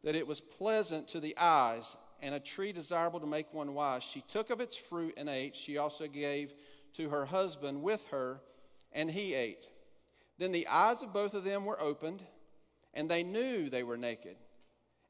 that 0.06 0.16
it 0.16 0.26
was 0.26 0.40
pleasant 0.40 1.10
to 1.10 1.20
the 1.20 1.36
eyes, 1.38 1.98
and 2.22 2.34
a 2.34 2.40
tree 2.40 2.72
desirable 2.72 3.20
to 3.20 3.28
make 3.28 3.54
one 3.54 3.74
wise, 3.74 4.02
she 4.02 4.22
took 4.22 4.50
of 4.50 4.62
its 4.62 4.78
fruit 4.78 5.14
and 5.18 5.28
ate. 5.28 5.58
She 5.58 5.78
also 5.78 6.08
gave 6.08 6.54
to 6.94 7.10
her 7.10 7.26
husband 7.26 7.84
with 7.84 8.08
her, 8.12 8.40
and 8.94 9.12
he 9.12 9.34
ate. 9.34 9.70
Then 10.38 10.54
the 10.54 10.68
eyes 10.70 11.04
of 11.04 11.12
both 11.12 11.34
of 11.34 11.44
them 11.44 11.66
were 11.66 11.82
opened, 11.82 12.24
and 12.94 13.12
they 13.12 13.24
knew 13.24 13.70
they 13.70 13.84
were 13.84 13.98
naked. 13.98 14.38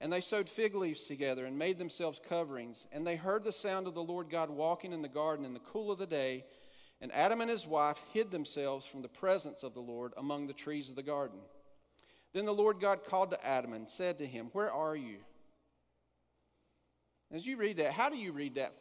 And 0.01 0.11
they 0.11 0.21
sewed 0.21 0.49
fig 0.49 0.73
leaves 0.73 1.03
together 1.03 1.45
and 1.45 1.55
made 1.55 1.77
themselves 1.77 2.19
coverings. 2.27 2.87
And 2.91 3.05
they 3.05 3.15
heard 3.15 3.43
the 3.43 3.51
sound 3.51 3.85
of 3.85 3.93
the 3.93 4.01
Lord 4.01 4.31
God 4.31 4.49
walking 4.49 4.91
in 4.91 5.03
the 5.03 5.07
garden 5.07 5.45
in 5.45 5.53
the 5.53 5.59
cool 5.59 5.91
of 5.91 5.99
the 5.99 6.07
day. 6.07 6.45
And 7.05 7.13
Adam 7.13 7.39
and 7.39 7.51
his 7.51 7.67
wife 7.67 8.01
hid 8.13 8.31
themselves 8.31 8.83
from 8.83 9.03
the 9.03 9.07
presence 9.07 9.61
of 9.61 9.75
the 9.75 9.79
Lord 9.79 10.11
among 10.17 10.47
the 10.47 10.53
trees 10.53 10.89
of 10.89 10.95
the 10.95 11.03
garden. 11.03 11.37
Then 12.33 12.45
the 12.45 12.51
Lord 12.51 12.79
God 12.79 13.03
called 13.03 13.29
to 13.29 13.45
Adam 13.45 13.73
and 13.73 13.87
said 13.87 14.17
to 14.17 14.25
him, 14.25 14.49
Where 14.53 14.71
are 14.71 14.95
you? 14.95 15.17
As 17.31 17.45
you 17.45 17.57
read 17.57 17.77
that, 17.77 17.91
how 17.91 18.09
do 18.09 18.17
you 18.17 18.31
read 18.31 18.55
that? 18.55 18.73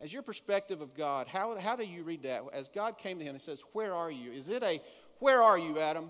As 0.00 0.10
your 0.10 0.22
perspective 0.22 0.80
of 0.80 0.94
God, 0.94 1.28
how, 1.28 1.58
how 1.58 1.76
do 1.76 1.84
you 1.84 2.02
read 2.02 2.22
that? 2.22 2.44
As 2.54 2.68
God 2.68 2.96
came 2.96 3.18
to 3.18 3.24
him 3.26 3.34
and 3.34 3.42
says, 3.42 3.62
Where 3.74 3.92
are 3.92 4.10
you? 4.10 4.32
Is 4.32 4.48
it 4.48 4.62
a, 4.62 4.80
Where 5.18 5.42
are 5.42 5.58
you, 5.58 5.78
Adam? 5.78 6.08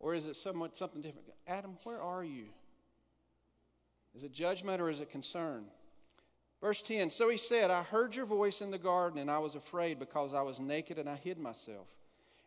Or 0.00 0.14
is 0.14 0.24
it 0.24 0.36
somewhat, 0.36 0.78
something 0.78 1.02
different? 1.02 1.28
Adam, 1.46 1.76
where 1.84 2.00
are 2.00 2.24
you? 2.24 2.46
Is 4.14 4.24
it 4.24 4.32
judgment 4.32 4.80
or 4.80 4.88
is 4.88 5.02
it 5.02 5.10
concern? 5.10 5.66
Verse 6.66 6.82
10 6.82 7.10
So 7.10 7.28
he 7.28 7.36
said, 7.36 7.70
I 7.70 7.84
heard 7.84 8.16
your 8.16 8.26
voice 8.26 8.60
in 8.60 8.72
the 8.72 8.76
garden, 8.76 9.20
and 9.20 9.30
I 9.30 9.38
was 9.38 9.54
afraid 9.54 10.00
because 10.00 10.34
I 10.34 10.42
was 10.42 10.58
naked 10.58 10.98
and 10.98 11.08
I 11.08 11.14
hid 11.14 11.38
myself. 11.38 11.86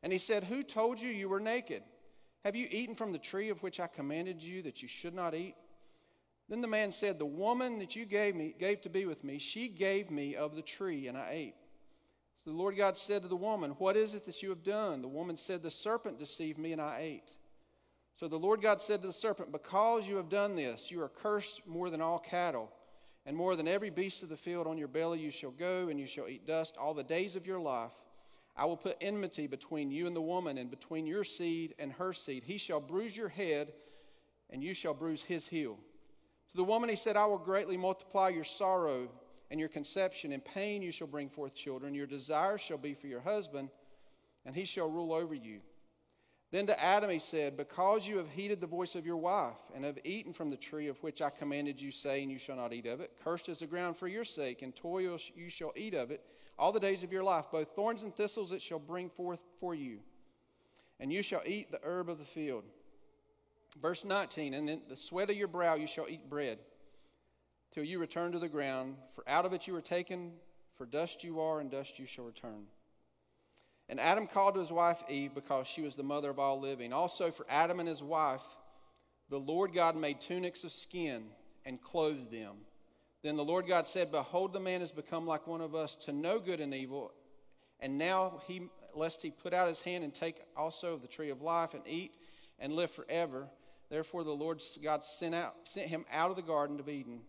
And 0.03 0.11
he 0.11 0.19
said, 0.19 0.43
Who 0.43 0.61
told 0.61 0.99
you 0.99 1.07
you 1.07 1.29
were 1.29 1.39
naked? 1.39 1.83
Have 2.43 2.53
you 2.53 2.67
eaten 2.69 2.95
from 2.95 3.13
the 3.13 3.17
tree 3.17 3.47
of 3.47 3.63
which 3.63 3.79
I 3.79 3.87
commanded 3.87 4.43
you 4.43 4.61
that 4.63 4.81
you 4.81 4.89
should 4.89 5.13
not 5.13 5.35
eat? 5.35 5.55
Then 6.49 6.59
the 6.59 6.67
man 6.67 6.91
said, 6.91 7.17
The 7.17 7.25
woman 7.25 7.79
that 7.79 7.95
you 7.95 8.03
gave 8.03 8.35
me 8.35 8.53
gave 8.59 8.81
to 8.81 8.89
be 8.89 9.05
with 9.05 9.23
me, 9.23 9.37
she 9.37 9.69
gave 9.69 10.11
me 10.11 10.35
of 10.35 10.53
the 10.53 10.61
tree, 10.63 11.07
and 11.07 11.17
I 11.17 11.29
ate. 11.31 11.61
So 12.43 12.51
the 12.51 12.57
Lord 12.57 12.75
God 12.75 12.97
said 12.97 13.21
to 13.21 13.29
the 13.29 13.37
woman, 13.37 13.71
What 13.77 13.95
is 13.95 14.15
it 14.15 14.25
that 14.25 14.43
you 14.43 14.49
have 14.49 14.65
done? 14.65 15.01
The 15.01 15.07
woman 15.07 15.37
said, 15.37 15.63
The 15.63 15.71
serpent 15.71 16.19
deceived 16.19 16.59
me, 16.59 16.73
and 16.73 16.81
I 16.81 16.97
ate. 16.99 17.31
So 18.17 18.27
the 18.27 18.35
Lord 18.35 18.61
God 18.61 18.81
said 18.81 18.99
to 18.99 19.07
the 19.07 19.13
serpent, 19.13 19.53
Because 19.53 20.09
you 20.09 20.17
have 20.17 20.27
done 20.27 20.57
this, 20.57 20.91
you 20.91 21.01
are 21.01 21.07
cursed 21.07 21.65
more 21.65 21.89
than 21.89 22.01
all 22.01 22.19
cattle, 22.19 22.69
and 23.25 23.35
more 23.35 23.55
than 23.55 23.67
every 23.67 23.89
beast 23.89 24.23
of 24.23 24.29
the 24.29 24.37
field 24.37 24.67
on 24.67 24.77
your 24.77 24.87
belly 24.87 25.19
you 25.19 25.31
shall 25.31 25.51
go, 25.51 25.89
and 25.89 25.99
you 25.99 26.07
shall 26.07 26.27
eat 26.27 26.47
dust 26.47 26.77
all 26.77 26.93
the 26.93 27.03
days 27.03 27.35
of 27.35 27.45
your 27.45 27.59
life. 27.59 27.93
I 28.55 28.65
will 28.65 28.77
put 28.77 28.97
enmity 28.99 29.47
between 29.47 29.91
you 29.91 30.07
and 30.07 30.15
the 30.15 30.21
woman, 30.21 30.57
and 30.57 30.69
between 30.69 31.05
your 31.05 31.23
seed 31.23 31.75
and 31.79 31.93
her 31.93 32.13
seed. 32.13 32.43
He 32.45 32.57
shall 32.57 32.81
bruise 32.81 33.15
your 33.15 33.29
head, 33.29 33.71
and 34.49 34.63
you 34.63 34.73
shall 34.73 34.93
bruise 34.93 35.23
his 35.23 35.47
heel. 35.47 35.77
To 36.51 36.57
the 36.57 36.63
woman 36.63 36.89
he 36.89 36.95
said, 36.95 37.15
I 37.15 37.25
will 37.25 37.37
greatly 37.37 37.77
multiply 37.77 38.29
your 38.29 38.43
sorrow 38.43 39.09
and 39.51 39.59
your 39.59 39.69
conception. 39.69 40.31
In 40.31 40.41
pain 40.41 40.81
you 40.81 40.91
shall 40.91 41.07
bring 41.07 41.29
forth 41.29 41.55
children. 41.55 41.93
Your 41.93 42.07
desire 42.07 42.57
shall 42.57 42.77
be 42.77 42.93
for 42.93 43.07
your 43.07 43.21
husband, 43.21 43.69
and 44.45 44.55
he 44.55 44.65
shall 44.65 44.89
rule 44.89 45.13
over 45.13 45.33
you. 45.35 45.59
Then 46.51 46.65
to 46.65 46.83
Adam 46.83 47.09
he 47.09 47.19
said, 47.19 47.57
Because 47.57 48.07
you 48.07 48.17
have 48.17 48.29
heeded 48.29 48.59
the 48.59 48.67
voice 48.67 48.95
of 48.95 49.05
your 49.05 49.17
wife, 49.17 49.59
and 49.75 49.85
have 49.85 49.99
eaten 50.03 50.33
from 50.33 50.49
the 50.49 50.57
tree 50.57 50.87
of 50.87 51.01
which 51.03 51.21
I 51.21 51.29
commanded 51.29 51.79
you, 51.79 51.91
saying, 51.91 52.29
You 52.29 52.39
shall 52.39 52.55
not 52.55 52.73
eat 52.73 52.87
of 52.87 53.01
it. 53.01 53.11
Cursed 53.23 53.49
is 53.49 53.59
the 53.59 53.67
ground 53.67 53.97
for 53.97 54.07
your 54.07 54.23
sake, 54.23 54.61
and 54.61 54.75
toil 54.75 55.19
you 55.35 55.49
shall 55.49 55.73
eat 55.75 55.93
of 55.93 56.09
it 56.09 56.25
all 56.57 56.71
the 56.71 56.79
days 56.79 57.03
of 57.03 57.13
your 57.13 57.23
life. 57.23 57.45
Both 57.51 57.75
thorns 57.75 58.03
and 58.03 58.15
thistles 58.15 58.51
it 58.51 58.61
shall 58.61 58.79
bring 58.79 59.09
forth 59.09 59.43
for 59.59 59.75
you. 59.75 59.99
And 60.99 61.13
you 61.13 61.21
shall 61.21 61.43
eat 61.45 61.71
the 61.71 61.79
herb 61.83 62.09
of 62.09 62.17
the 62.17 62.25
field. 62.25 62.63
Verse 63.79 64.03
19, 64.03 64.55
and 64.55 64.69
in 64.69 64.81
the 64.89 64.95
sweat 64.95 65.29
of 65.29 65.35
your 65.35 65.47
brow 65.47 65.75
you 65.75 65.87
shall 65.87 66.09
eat 66.09 66.29
bread 66.29 66.57
till 67.71 67.83
you 67.83 67.99
return 67.99 68.31
to 68.31 68.39
the 68.39 68.49
ground, 68.49 68.95
for 69.13 69.23
out 69.29 69.45
of 69.45 69.53
it 69.53 69.67
you 69.67 69.73
were 69.73 69.81
taken, 69.81 70.33
for 70.75 70.85
dust 70.87 71.23
you 71.23 71.39
are, 71.39 71.59
and 71.59 71.69
dust 71.69 71.99
you 71.99 72.05
shall 72.05 72.25
return. 72.25 72.65
And 73.89 73.99
Adam 73.99 74.27
called 74.27 74.55
his 74.55 74.71
wife 74.71 75.03
Eve 75.09 75.33
because 75.33 75.65
she 75.65 75.81
was 75.81 75.95
the 75.95 76.03
mother 76.03 76.29
of 76.29 76.37
all 76.37 76.59
living. 76.59 76.93
Also, 76.93 77.31
for 77.31 77.45
Adam 77.49 77.79
and 77.79 77.89
his 77.89 78.03
wife, 78.03 78.43
the 79.29 79.39
Lord 79.39 79.73
God 79.73 79.95
made 79.95 80.21
tunics 80.21 80.63
of 80.63 80.71
skin 80.71 81.25
and 81.65 81.81
clothed 81.81 82.31
them. 82.31 82.57
Then 83.23 83.35
the 83.35 83.43
Lord 83.43 83.67
God 83.67 83.87
said, 83.87 84.11
Behold, 84.11 84.53
the 84.53 84.59
man 84.59 84.79
has 84.79 84.91
become 84.91 85.25
like 85.25 85.47
one 85.47 85.61
of 85.61 85.73
us 85.73 85.95
to 85.97 86.13
know 86.13 86.39
good 86.39 86.61
and 86.61 86.73
evil. 86.73 87.11
And 87.79 87.97
now 87.97 88.41
he 88.47 88.69
lest 88.93 89.21
he 89.21 89.31
put 89.31 89.53
out 89.53 89.67
his 89.67 89.81
hand 89.81 90.03
and 90.03 90.13
take 90.13 90.41
also 90.55 90.93
of 90.93 91.01
the 91.01 91.07
tree 91.07 91.29
of 91.29 91.41
life 91.41 91.73
and 91.73 91.83
eat 91.87 92.13
and 92.59 92.73
live 92.73 92.91
forever. 92.91 93.49
Therefore, 93.89 94.23
the 94.23 94.31
Lord 94.31 94.61
God 94.83 95.03
sent, 95.03 95.33
out, 95.33 95.55
sent 95.63 95.87
him 95.87 96.05
out 96.11 96.29
of 96.29 96.35
the 96.35 96.41
Garden 96.41 96.79
of 96.79 96.87
Eden 96.89 97.21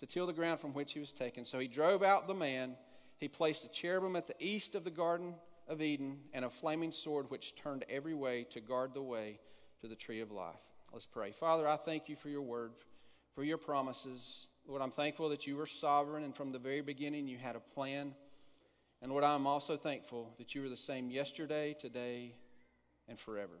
to 0.00 0.06
till 0.06 0.26
the 0.26 0.32
ground 0.32 0.60
from 0.60 0.74
which 0.74 0.92
he 0.92 1.00
was 1.00 1.12
taken. 1.12 1.44
So 1.44 1.58
he 1.58 1.66
drove 1.66 2.02
out 2.02 2.28
the 2.28 2.34
man. 2.34 2.76
He 3.18 3.28
placed 3.28 3.64
a 3.64 3.68
cherubim 3.68 4.16
at 4.16 4.26
the 4.26 4.34
east 4.38 4.74
of 4.74 4.84
the 4.84 4.90
Garden 4.90 5.34
of 5.68 5.80
Eden 5.80 6.18
and 6.32 6.44
a 6.44 6.50
flaming 6.50 6.92
sword 6.92 7.30
which 7.30 7.54
turned 7.56 7.84
every 7.88 8.14
way 8.14 8.44
to 8.50 8.60
guard 8.60 8.94
the 8.94 9.02
way 9.02 9.38
to 9.80 9.88
the 9.88 9.94
tree 9.94 10.20
of 10.20 10.30
life. 10.30 10.54
Let's 10.92 11.06
pray. 11.06 11.32
Father, 11.32 11.66
I 11.66 11.76
thank 11.76 12.08
you 12.08 12.16
for 12.16 12.28
your 12.28 12.42
word, 12.42 12.72
for 13.34 13.42
your 13.42 13.58
promises. 13.58 14.48
Lord, 14.66 14.82
I'm 14.82 14.90
thankful 14.90 15.28
that 15.30 15.46
you 15.46 15.56
were 15.56 15.66
sovereign 15.66 16.24
and 16.24 16.34
from 16.34 16.52
the 16.52 16.58
very 16.58 16.80
beginning 16.80 17.26
you 17.26 17.38
had 17.38 17.56
a 17.56 17.60
plan. 17.60 18.14
And 19.02 19.10
Lord, 19.10 19.24
I'm 19.24 19.46
also 19.46 19.76
thankful 19.76 20.34
that 20.38 20.54
you 20.54 20.64
are 20.64 20.68
the 20.68 20.76
same 20.76 21.10
yesterday, 21.10 21.76
today, 21.78 22.34
and 23.08 23.18
forever. 23.18 23.60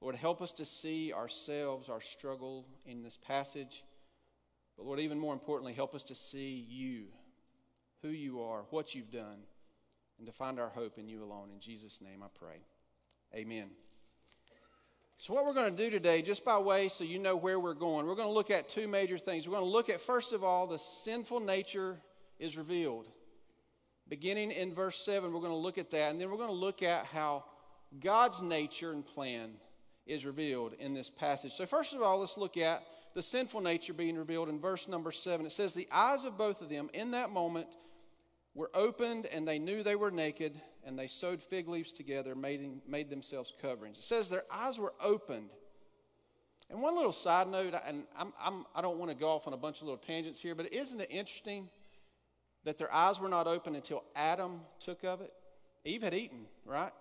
Lord, 0.00 0.14
help 0.14 0.40
us 0.40 0.52
to 0.52 0.64
see 0.64 1.12
ourselves, 1.12 1.88
our 1.88 2.00
struggle 2.00 2.66
in 2.84 3.02
this 3.02 3.16
passage. 3.16 3.82
But 4.76 4.86
Lord, 4.86 5.00
even 5.00 5.18
more 5.18 5.32
importantly, 5.32 5.72
help 5.72 5.94
us 5.94 6.02
to 6.04 6.14
see 6.14 6.66
you, 6.68 7.06
who 8.02 8.08
you 8.08 8.42
are, 8.42 8.64
what 8.70 8.94
you've 8.94 9.10
done, 9.10 9.38
and 10.18 10.26
to 10.26 10.32
find 10.32 10.58
our 10.58 10.68
hope 10.68 10.98
in 10.98 11.08
you 11.08 11.22
alone. 11.22 11.50
In 11.52 11.60
Jesus' 11.60 12.00
name 12.00 12.22
I 12.22 12.28
pray. 12.38 12.60
Amen. 13.34 13.70
So, 15.18 15.32
what 15.32 15.46
we're 15.46 15.54
going 15.54 15.74
to 15.74 15.82
do 15.84 15.90
today, 15.90 16.20
just 16.20 16.44
by 16.44 16.58
way 16.58 16.88
so 16.88 17.02
you 17.02 17.18
know 17.18 17.36
where 17.36 17.58
we're 17.58 17.74
going, 17.74 18.06
we're 18.06 18.16
going 18.16 18.28
to 18.28 18.34
look 18.34 18.50
at 18.50 18.68
two 18.68 18.86
major 18.86 19.16
things. 19.16 19.48
We're 19.48 19.54
going 19.54 19.64
to 19.66 19.70
look 19.70 19.88
at, 19.88 20.00
first 20.00 20.32
of 20.32 20.44
all, 20.44 20.66
the 20.66 20.78
sinful 20.78 21.40
nature 21.40 21.96
is 22.38 22.58
revealed. 22.58 23.08
Beginning 24.08 24.50
in 24.50 24.74
verse 24.74 25.02
7, 25.04 25.32
we're 25.32 25.40
going 25.40 25.52
to 25.52 25.56
look 25.56 25.78
at 25.78 25.90
that, 25.90 26.10
and 26.10 26.20
then 26.20 26.30
we're 26.30 26.36
going 26.36 26.50
to 26.50 26.54
look 26.54 26.82
at 26.82 27.06
how 27.06 27.44
God's 27.98 28.42
nature 28.42 28.92
and 28.92 29.04
plan 29.04 29.52
is 30.06 30.26
revealed 30.26 30.74
in 30.78 30.92
this 30.92 31.08
passage. 31.08 31.52
So, 31.52 31.64
first 31.64 31.94
of 31.94 32.02
all, 32.02 32.18
let's 32.18 32.36
look 32.36 32.58
at 32.58 32.82
the 33.14 33.22
sinful 33.22 33.62
nature 33.62 33.94
being 33.94 34.16
revealed 34.16 34.50
in 34.50 34.60
verse 34.60 34.86
number 34.86 35.10
7. 35.10 35.46
It 35.46 35.52
says, 35.52 35.72
The 35.72 35.88
eyes 35.90 36.24
of 36.24 36.36
both 36.36 36.60
of 36.60 36.68
them 36.68 36.90
in 36.92 37.12
that 37.12 37.30
moment 37.30 37.68
were 38.56 38.70
opened, 38.74 39.26
and 39.26 39.46
they 39.46 39.58
knew 39.58 39.82
they 39.82 39.94
were 39.94 40.10
naked, 40.10 40.60
and 40.82 40.98
they 40.98 41.06
sewed 41.06 41.42
fig 41.42 41.68
leaves 41.68 41.92
together, 41.92 42.34
made, 42.34 42.80
made 42.88 43.10
themselves 43.10 43.52
coverings. 43.60 43.98
It 43.98 44.04
says 44.04 44.28
their 44.28 44.44
eyes 44.50 44.78
were 44.78 44.94
opened. 45.00 45.50
And 46.70 46.80
one 46.80 46.96
little 46.96 47.12
side 47.12 47.48
note, 47.48 47.74
and 47.86 48.04
I'm, 48.18 48.32
I'm, 48.40 48.64
I 48.74 48.80
do 48.80 48.88
not 48.88 48.96
want 48.96 49.10
to 49.10 49.16
go 49.16 49.28
off 49.28 49.46
on 49.46 49.52
a 49.52 49.58
bunch 49.58 49.82
of 49.82 49.82
little 49.84 49.98
tangents 49.98 50.40
here, 50.40 50.54
but 50.54 50.72
isn't 50.72 51.00
it 51.00 51.10
interesting 51.10 51.68
that 52.64 52.78
their 52.78 52.92
eyes 52.92 53.20
were 53.20 53.28
not 53.28 53.46
open 53.46 53.76
until 53.76 54.02
Adam 54.16 54.62
took 54.80 55.04
of 55.04 55.20
it? 55.20 55.30
Eve 55.84 56.02
had 56.02 56.14
eaten, 56.14 56.46
right? 56.64 56.92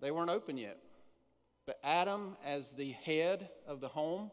They 0.00 0.12
weren't 0.12 0.30
open 0.30 0.56
yet. 0.56 0.78
But 1.66 1.80
Adam, 1.82 2.36
as 2.44 2.70
the 2.70 2.92
head 2.92 3.50
of 3.66 3.80
the 3.80 3.88
home, 3.88 4.30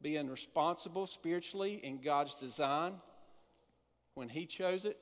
being 0.00 0.30
responsible 0.30 1.06
spiritually 1.06 1.80
in 1.82 2.00
God's 2.00 2.34
design, 2.34 2.94
when 4.14 4.28
he 4.28 4.46
chose 4.46 4.84
it, 4.84 4.96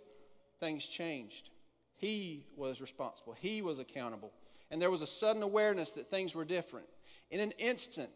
things 0.61 0.87
changed. 0.87 1.51
He 1.96 2.46
was 2.57 2.81
responsible, 2.81 3.35
he 3.35 3.62
was 3.62 3.79
accountable. 3.79 4.33
And 4.70 4.81
there 4.81 4.90
was 4.90 5.03
a 5.03 5.07
sudden 5.07 5.42
awareness 5.42 5.90
that 5.92 6.07
things 6.07 6.35
were 6.35 6.44
different. 6.44 6.87
In 7.31 7.40
an 7.40 7.51
instant, 7.59 8.11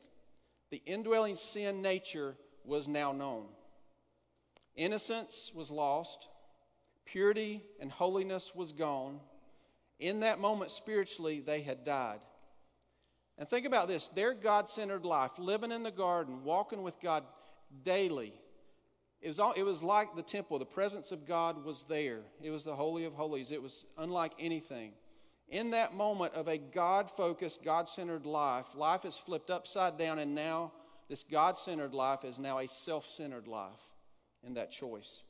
the 0.70 0.82
indwelling 0.86 1.36
sin 1.36 1.82
nature 1.82 2.36
was 2.64 2.86
now 2.86 3.12
known. 3.12 3.46
Innocence 4.76 5.52
was 5.54 5.70
lost, 5.70 6.28
purity 7.04 7.62
and 7.80 7.90
holiness 7.90 8.54
was 8.54 8.72
gone. 8.72 9.20
In 9.98 10.20
that 10.20 10.40
moment, 10.40 10.70
spiritually, 10.70 11.40
they 11.40 11.60
had 11.62 11.84
died. 11.84 12.20
And 13.38 13.48
think 13.48 13.66
about 13.66 13.88
this 13.88 14.08
their 14.08 14.34
God 14.34 14.68
centered 14.68 15.04
life, 15.04 15.38
living 15.38 15.72
in 15.72 15.82
the 15.82 15.90
garden, 15.90 16.44
walking 16.44 16.82
with 16.82 17.00
God 17.00 17.24
daily, 17.82 18.32
it 19.24 19.28
was, 19.28 19.40
all, 19.40 19.52
it 19.52 19.62
was 19.62 19.82
like 19.82 20.14
the 20.14 20.22
temple. 20.22 20.58
The 20.58 20.66
presence 20.66 21.10
of 21.10 21.24
God 21.24 21.64
was 21.64 21.84
there. 21.84 22.18
It 22.42 22.50
was 22.50 22.62
the 22.62 22.74
Holy 22.74 23.06
of 23.06 23.14
Holies. 23.14 23.50
It 23.50 23.62
was 23.62 23.86
unlike 23.96 24.32
anything. 24.38 24.92
In 25.48 25.70
that 25.70 25.94
moment 25.94 26.34
of 26.34 26.46
a 26.46 26.58
God 26.58 27.10
focused, 27.10 27.64
God 27.64 27.88
centered 27.88 28.26
life, 28.26 28.66
life 28.74 29.06
is 29.06 29.16
flipped 29.16 29.48
upside 29.48 29.96
down, 29.96 30.18
and 30.18 30.34
now 30.34 30.72
this 31.08 31.22
God 31.22 31.56
centered 31.56 31.94
life 31.94 32.22
is 32.22 32.38
now 32.38 32.58
a 32.58 32.68
self 32.68 33.06
centered 33.06 33.48
life 33.48 33.80
in 34.46 34.52
that 34.54 34.70
choice. 34.70 35.22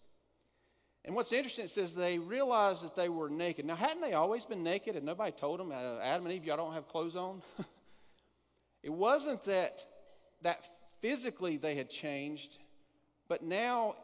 And 1.04 1.14
what's 1.14 1.30
interesting, 1.30 1.66
it 1.66 1.70
says 1.70 1.94
they 1.94 2.18
realized 2.18 2.82
that 2.82 2.96
they 2.96 3.08
were 3.08 3.30
naked. 3.30 3.64
Now, 3.64 3.76
hadn't 3.76 4.00
they 4.00 4.14
always 4.14 4.44
been 4.44 4.64
naked 4.64 4.96
and 4.96 5.06
nobody 5.06 5.30
told 5.30 5.60
them, 5.60 5.70
uh, 5.70 6.00
Adam 6.00 6.26
and 6.26 6.34
Eve, 6.34 6.44
y'all 6.44 6.56
don't 6.56 6.74
have 6.74 6.88
clothes 6.88 7.14
on? 7.14 7.42
it 8.82 8.92
wasn't 8.92 9.42
that, 9.42 9.86
that 10.42 10.66
physically 11.00 11.58
they 11.58 11.76
had 11.76 11.88
changed, 11.88 12.58
but 13.28 13.42
now, 13.42 13.96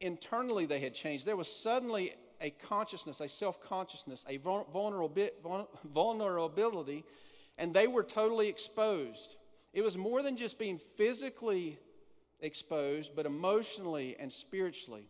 internally, 0.00 0.66
they 0.66 0.80
had 0.80 0.94
changed. 0.94 1.26
There 1.26 1.36
was 1.36 1.52
suddenly 1.52 2.12
a 2.40 2.50
consciousness, 2.50 3.20
a 3.20 3.28
self 3.28 3.62
consciousness, 3.62 4.24
a 4.28 4.38
vulnerability, 4.38 7.04
and 7.56 7.74
they 7.74 7.86
were 7.86 8.02
totally 8.02 8.48
exposed. 8.48 9.36
It 9.72 9.82
was 9.82 9.96
more 9.96 10.22
than 10.22 10.36
just 10.36 10.58
being 10.58 10.78
physically 10.78 11.78
exposed, 12.40 13.14
but 13.14 13.26
emotionally 13.26 14.16
and 14.18 14.32
spiritually. 14.32 15.08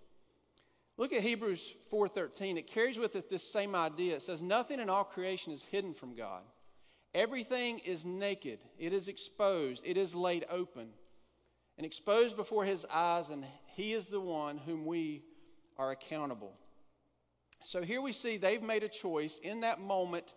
Look 0.96 1.12
at 1.12 1.22
Hebrews 1.22 1.74
4:13. 1.90 2.58
It 2.58 2.66
carries 2.66 2.98
with 2.98 3.14
it 3.14 3.28
this 3.28 3.48
same 3.48 3.74
idea. 3.74 4.16
It 4.16 4.22
says 4.22 4.42
nothing 4.42 4.80
in 4.80 4.90
all 4.90 5.04
creation 5.04 5.52
is 5.52 5.62
hidden 5.64 5.94
from 5.94 6.14
God. 6.14 6.42
Everything 7.14 7.78
is 7.80 8.04
naked. 8.04 8.60
It 8.78 8.92
is 8.92 9.08
exposed. 9.08 9.86
It 9.86 9.96
is 9.96 10.14
laid 10.14 10.44
open 10.50 10.92
and 11.78 11.86
exposed 11.86 12.36
before 12.36 12.64
his 12.64 12.84
eyes, 12.90 13.30
and 13.30 13.46
he 13.74 13.94
is 13.94 14.08
the 14.08 14.20
one 14.20 14.58
whom 14.58 14.84
we 14.84 15.22
are 15.78 15.90
accountable. 15.92 16.52
So 17.64 17.82
here 17.82 18.02
we 18.02 18.12
see 18.12 18.36
they've 18.36 18.62
made 18.62 18.82
a 18.82 18.88
choice. 18.88 19.38
In 19.38 19.60
that 19.60 19.80
moment, 19.80 20.34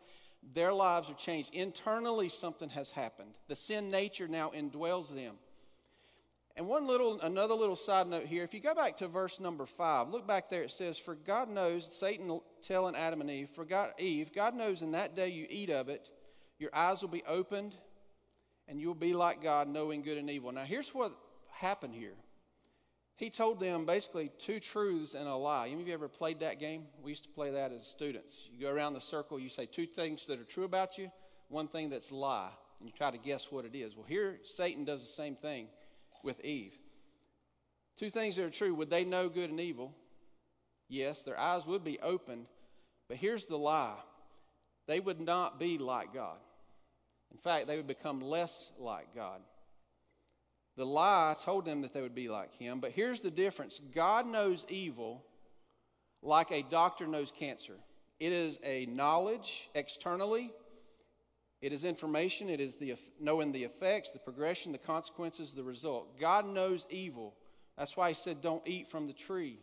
their 0.53 0.71
lives 0.71 1.09
are 1.09 1.15
changed. 1.15 1.53
Internally, 1.53 2.29
something 2.29 2.69
has 2.69 2.91
happened. 2.91 3.37
The 3.47 3.55
sin 3.55 3.91
nature 3.91 4.27
now 4.27 4.51
indwells 4.55 5.13
them. 5.13 5.35
And 6.55 6.67
one 6.67 6.85
little, 6.85 7.19
another 7.21 7.53
little 7.53 7.75
side 7.75 8.07
note 8.07 8.25
here. 8.25 8.43
If 8.43 8.53
you 8.53 8.59
go 8.59 8.75
back 8.75 8.97
to 8.97 9.07
verse 9.07 9.39
number 9.39 9.65
five, 9.65 10.09
look 10.09 10.27
back 10.27 10.49
there. 10.49 10.63
It 10.63 10.71
says, 10.71 10.97
"For 10.97 11.15
God 11.15 11.49
knows," 11.49 11.85
Satan 11.85 12.39
telling 12.61 12.95
Adam 12.95 13.21
and 13.21 13.31
Eve, 13.31 13.49
"For 13.49 13.65
God, 13.65 13.93
Eve, 13.97 14.33
God 14.33 14.53
knows 14.53 14.81
in 14.81 14.91
that 14.91 15.15
day 15.15 15.29
you 15.29 15.47
eat 15.49 15.69
of 15.69 15.89
it, 15.89 16.11
your 16.59 16.69
eyes 16.73 17.01
will 17.01 17.09
be 17.09 17.23
opened, 17.23 17.77
and 18.67 18.81
you'll 18.81 18.93
be 18.93 19.13
like 19.13 19.41
God, 19.41 19.69
knowing 19.69 20.01
good 20.01 20.17
and 20.17 20.29
evil." 20.29 20.51
Now, 20.51 20.65
here's 20.65 20.93
what 20.93 21.13
happened 21.61 21.95
here. 21.95 22.15
He 23.15 23.29
told 23.29 23.59
them 23.59 23.85
basically 23.85 24.31
two 24.39 24.59
truths 24.59 25.13
and 25.13 25.27
a 25.27 25.35
lie. 25.35 25.67
Any 25.67 25.81
of 25.81 25.87
you 25.87 25.93
ever 25.93 26.07
played 26.07 26.39
that 26.39 26.59
game? 26.59 26.87
We 27.03 27.11
used 27.11 27.23
to 27.25 27.29
play 27.29 27.51
that 27.51 27.71
as 27.71 27.85
students. 27.85 28.47
You 28.51 28.59
go 28.65 28.73
around 28.73 28.93
the 28.93 29.01
circle, 29.01 29.39
you 29.39 29.47
say 29.49 29.67
two 29.67 29.85
things 29.85 30.25
that 30.25 30.39
are 30.39 30.43
true 30.43 30.63
about 30.63 30.97
you, 30.97 31.11
one 31.47 31.67
thing 31.67 31.91
that's 31.91 32.09
a 32.09 32.15
lie, 32.15 32.49
and 32.79 32.89
you 32.89 32.93
try 32.97 33.11
to 33.11 33.19
guess 33.19 33.51
what 33.51 33.63
it 33.63 33.75
is. 33.75 33.95
Well, 33.95 34.07
here 34.07 34.39
Satan 34.43 34.85
does 34.85 35.01
the 35.01 35.07
same 35.07 35.35
thing 35.35 35.67
with 36.23 36.43
Eve. 36.43 36.73
Two 37.97 38.09
things 38.09 38.37
that 38.37 38.45
are 38.45 38.49
true. 38.49 38.73
Would 38.73 38.89
they 38.89 39.03
know 39.03 39.29
good 39.29 39.51
and 39.51 39.59
evil? 39.59 39.93
Yes, 40.89 41.21
their 41.21 41.39
eyes 41.39 41.67
would 41.67 41.83
be 41.83 41.99
opened. 41.99 42.47
But 43.07 43.17
here's 43.17 43.45
the 43.45 43.57
lie 43.57 43.97
they 44.87 44.99
would 44.99 45.21
not 45.21 45.59
be 45.59 45.77
like 45.77 46.13
God. 46.13 46.37
In 47.31 47.37
fact, 47.37 47.67
they 47.67 47.77
would 47.77 47.87
become 47.87 48.19
less 48.19 48.71
like 48.79 49.13
God. 49.15 49.41
The 50.77 50.85
lie 50.85 51.35
told 51.43 51.65
them 51.65 51.81
that 51.81 51.93
they 51.93 52.01
would 52.01 52.15
be 52.15 52.29
like 52.29 52.55
him. 52.55 52.79
But 52.79 52.91
here's 52.91 53.19
the 53.19 53.31
difference 53.31 53.79
God 53.93 54.25
knows 54.25 54.65
evil 54.69 55.25
like 56.21 56.51
a 56.51 56.63
doctor 56.63 57.07
knows 57.07 57.31
cancer. 57.31 57.75
It 58.19 58.31
is 58.31 58.59
a 58.63 58.85
knowledge 58.85 59.69
externally, 59.73 60.51
it 61.61 61.73
is 61.73 61.83
information, 61.83 62.49
it 62.49 62.59
is 62.59 62.77
the, 62.77 62.95
knowing 63.19 63.51
the 63.51 63.63
effects, 63.63 64.11
the 64.11 64.19
progression, 64.19 64.71
the 64.71 64.77
consequences, 64.77 65.53
the 65.53 65.63
result. 65.63 66.19
God 66.19 66.47
knows 66.47 66.85
evil. 66.89 67.35
That's 67.77 67.97
why 67.97 68.09
he 68.09 68.15
said, 68.15 68.41
Don't 68.41 68.67
eat 68.67 68.89
from 68.89 69.07
the 69.07 69.13
tree. 69.13 69.57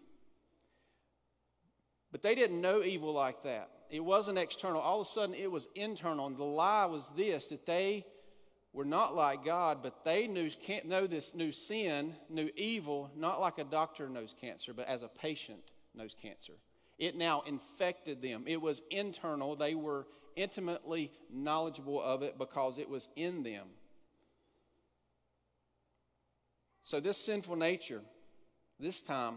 But 2.11 2.23
they 2.23 2.35
didn't 2.35 2.61
know 2.61 2.83
evil 2.83 3.13
like 3.13 3.43
that. 3.43 3.69
It 3.91 4.05
wasn't 4.05 4.39
external. 4.39 4.81
All 4.81 5.01
of 5.01 5.07
a 5.07 5.11
sudden, 5.11 5.35
it 5.35 5.51
was 5.51 5.69
internal. 5.75 6.27
And 6.27 6.37
the 6.37 6.45
lie 6.45 6.87
was 6.87 7.11
this 7.17 7.49
that 7.49 7.67
they 7.67 8.07
were 8.73 8.85
not 8.85 9.15
like 9.15 9.45
God, 9.45 9.79
but 9.83 10.05
they 10.05 10.27
knew, 10.27 10.51
can't 10.51 10.87
know 10.87 11.07
this 11.07 11.35
new 11.35 11.53
sin, 11.53 12.15
new 12.29 12.51
evil, 12.57 13.11
not 13.17 13.41
like 13.41 13.59
a 13.59 13.65
doctor 13.65 14.09
knows 14.09 14.35
cancer, 14.41 14.73
but 14.75 14.87
as 14.89 15.03
a 15.03 15.09
patient 15.09 15.61
knows 15.95 16.15
cancer. 16.21 16.53
It 16.99 17.17
now 17.17 17.43
infected 17.47 18.21
them. 18.23 18.45
It 18.47 18.61
was 18.61 18.83
internal. 18.91 19.57
They 19.57 19.75
were 19.75 20.07
intimately 20.37 21.11
knowledgeable 21.33 22.01
of 22.03 22.23
it 22.23 22.39
because 22.39 22.79
it 22.79 22.89
was 22.89 23.09
in 23.17 23.43
them. 23.43 23.67
So, 26.85 27.01
this 27.01 27.19
sinful 27.19 27.57
nature, 27.57 28.01
this 28.81 29.03
time, 29.03 29.37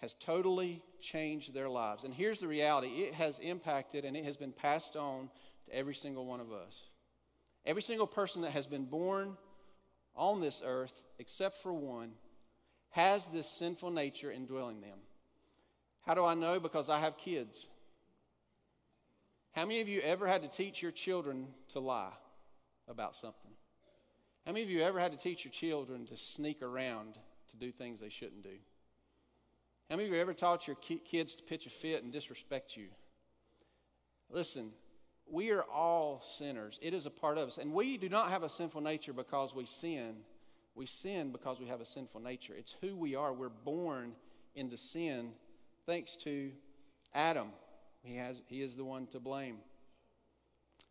has 0.00 0.14
totally 0.14 0.82
changed 1.00 1.54
their 1.54 1.68
lives. 1.68 2.04
And 2.04 2.12
here's 2.12 2.40
the 2.40 2.48
reality 2.48 2.88
it 2.88 3.14
has 3.14 3.38
impacted 3.38 4.04
and 4.04 4.16
it 4.16 4.24
has 4.24 4.36
been 4.36 4.52
passed 4.52 4.96
on 4.96 5.30
to 5.66 5.74
every 5.74 5.94
single 5.94 6.26
one 6.26 6.40
of 6.40 6.52
us. 6.52 6.88
Every 7.66 7.82
single 7.82 8.06
person 8.06 8.42
that 8.42 8.52
has 8.52 8.66
been 8.66 8.84
born 8.84 9.36
on 10.16 10.40
this 10.40 10.62
earth, 10.64 11.04
except 11.18 11.56
for 11.56 11.72
one, 11.72 12.12
has 12.90 13.26
this 13.26 13.48
sinful 13.48 13.90
nature 13.90 14.32
indwelling 14.32 14.80
them. 14.80 14.98
How 16.06 16.14
do 16.14 16.24
I 16.24 16.34
know? 16.34 16.58
Because 16.58 16.88
I 16.88 16.98
have 16.98 17.18
kids. 17.18 17.66
How 19.52 19.64
many 19.64 19.80
of 19.80 19.88
you 19.88 20.00
ever 20.00 20.26
had 20.26 20.42
to 20.42 20.48
teach 20.48 20.82
your 20.82 20.92
children 20.92 21.48
to 21.70 21.80
lie 21.80 22.12
about 22.88 23.16
something? 23.16 23.52
How 24.46 24.52
many 24.52 24.64
of 24.64 24.70
you 24.70 24.82
ever 24.82 24.98
had 24.98 25.12
to 25.12 25.18
teach 25.18 25.44
your 25.44 25.52
children 25.52 26.06
to 26.06 26.16
sneak 26.16 26.62
around 26.62 27.14
to 27.50 27.56
do 27.56 27.70
things 27.70 28.00
they 28.00 28.08
shouldn't 28.08 28.42
do? 28.42 28.56
How 29.90 29.96
many 29.96 30.08
of 30.08 30.14
you 30.14 30.20
ever 30.20 30.34
taught 30.34 30.66
your 30.66 30.76
ki- 30.76 31.02
kids 31.04 31.34
to 31.34 31.42
pitch 31.42 31.66
a 31.66 31.70
fit 31.70 32.02
and 32.02 32.12
disrespect 32.12 32.76
you? 32.76 32.88
Listen, 34.30 34.72
we 35.30 35.50
are 35.50 35.62
all 35.64 36.20
sinners. 36.22 36.78
It 36.82 36.94
is 36.94 37.06
a 37.06 37.10
part 37.10 37.38
of 37.38 37.48
us. 37.48 37.58
And 37.58 37.72
we 37.72 37.96
do 37.96 38.08
not 38.08 38.30
have 38.30 38.42
a 38.42 38.48
sinful 38.48 38.80
nature 38.80 39.12
because 39.12 39.54
we 39.54 39.66
sin. 39.66 40.16
We 40.74 40.86
sin 40.86 41.32
because 41.32 41.60
we 41.60 41.66
have 41.66 41.80
a 41.80 41.86
sinful 41.86 42.20
nature. 42.20 42.54
It's 42.56 42.76
who 42.80 42.96
we 42.96 43.14
are. 43.14 43.32
We're 43.32 43.48
born 43.48 44.12
into 44.54 44.76
sin 44.76 45.32
thanks 45.86 46.16
to 46.16 46.50
Adam. 47.14 47.48
He, 48.02 48.16
has, 48.16 48.42
he 48.46 48.62
is 48.62 48.74
the 48.74 48.84
one 48.84 49.06
to 49.08 49.20
blame. 49.20 49.58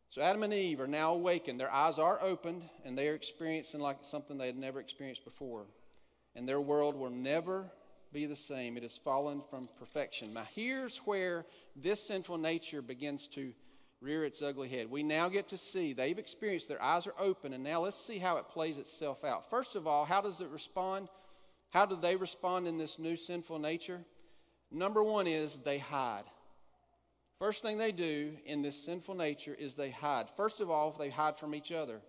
So 0.09 0.21
Adam 0.21 0.43
and 0.43 0.53
Eve 0.53 0.81
are 0.81 0.87
now 0.87 1.13
awakened. 1.13 1.59
Their 1.59 1.71
eyes 1.71 1.99
are 1.99 2.19
opened, 2.21 2.63
and 2.85 2.97
they 2.97 3.09
are 3.09 3.13
experiencing 3.13 3.81
like 3.81 3.97
something 4.01 4.37
they 4.37 4.47
had 4.47 4.57
never 4.57 4.79
experienced 4.79 5.25
before. 5.25 5.65
And 6.35 6.47
their 6.47 6.61
world 6.61 6.95
will 6.95 7.09
never 7.09 7.65
be 8.13 8.25
the 8.25 8.35
same. 8.35 8.77
It 8.77 8.83
has 8.83 8.97
fallen 8.97 9.41
from 9.49 9.67
perfection. 9.77 10.33
Now, 10.33 10.47
here's 10.55 10.97
where 10.99 11.45
this 11.75 12.05
sinful 12.07 12.37
nature 12.37 12.81
begins 12.81 13.27
to 13.29 13.53
rear 14.01 14.23
its 14.23 14.41
ugly 14.41 14.69
head. 14.69 14.89
We 14.89 15.03
now 15.03 15.29
get 15.29 15.47
to 15.49 15.57
see 15.57 15.93
they've 15.93 16.17
experienced, 16.17 16.67
their 16.67 16.81
eyes 16.81 17.07
are 17.07 17.15
open, 17.19 17.53
and 17.53 17.63
now 17.63 17.81
let's 17.81 17.99
see 17.99 18.17
how 18.17 18.37
it 18.37 18.49
plays 18.49 18.77
itself 18.77 19.23
out. 19.23 19.49
First 19.49 19.75
of 19.75 19.87
all, 19.87 20.05
how 20.05 20.21
does 20.21 20.41
it 20.41 20.49
respond? 20.49 21.07
How 21.71 21.85
do 21.85 21.95
they 21.95 22.15
respond 22.15 22.67
in 22.67 22.77
this 22.77 22.99
new 22.99 23.15
sinful 23.15 23.59
nature? 23.59 24.01
Number 24.71 25.03
one 25.03 25.27
is 25.27 25.57
they 25.57 25.79
hide. 25.79 26.25
First 27.39 27.61
thing 27.61 27.77
they 27.77 27.91
do 27.91 28.33
in 28.45 28.61
this 28.61 28.83
sinful 28.83 29.15
nature 29.15 29.55
is 29.57 29.75
they 29.75 29.91
hide. 29.91 30.27
First 30.35 30.59
of 30.59 30.71
all, 30.71 30.95
they 30.97 31.09
hide 31.09 31.37
from 31.37 31.53
each 31.53 31.71
other. 31.71 32.01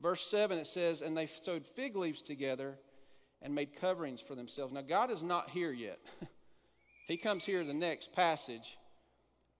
Verse 0.00 0.22
7, 0.22 0.58
it 0.58 0.66
says, 0.66 1.02
And 1.02 1.16
they 1.16 1.26
sewed 1.26 1.66
fig 1.66 1.94
leaves 1.94 2.22
together 2.22 2.78
and 3.42 3.54
made 3.54 3.78
coverings 3.78 4.20
for 4.20 4.34
themselves. 4.34 4.72
Now, 4.72 4.80
God 4.80 5.10
is 5.10 5.22
not 5.22 5.50
here 5.50 5.72
yet. 5.72 5.98
he 7.08 7.18
comes 7.18 7.44
here 7.44 7.60
in 7.60 7.68
the 7.68 7.74
next 7.74 8.12
passage. 8.12 8.78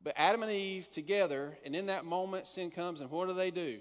But 0.04 0.14
Adam 0.16 0.42
and 0.42 0.50
Eve 0.50 0.90
together, 0.90 1.56
and 1.64 1.76
in 1.76 1.86
that 1.86 2.04
moment, 2.04 2.46
sin 2.46 2.70
comes, 2.70 3.00
and 3.00 3.10
what 3.10 3.28
do 3.28 3.34
they 3.34 3.50
do? 3.50 3.78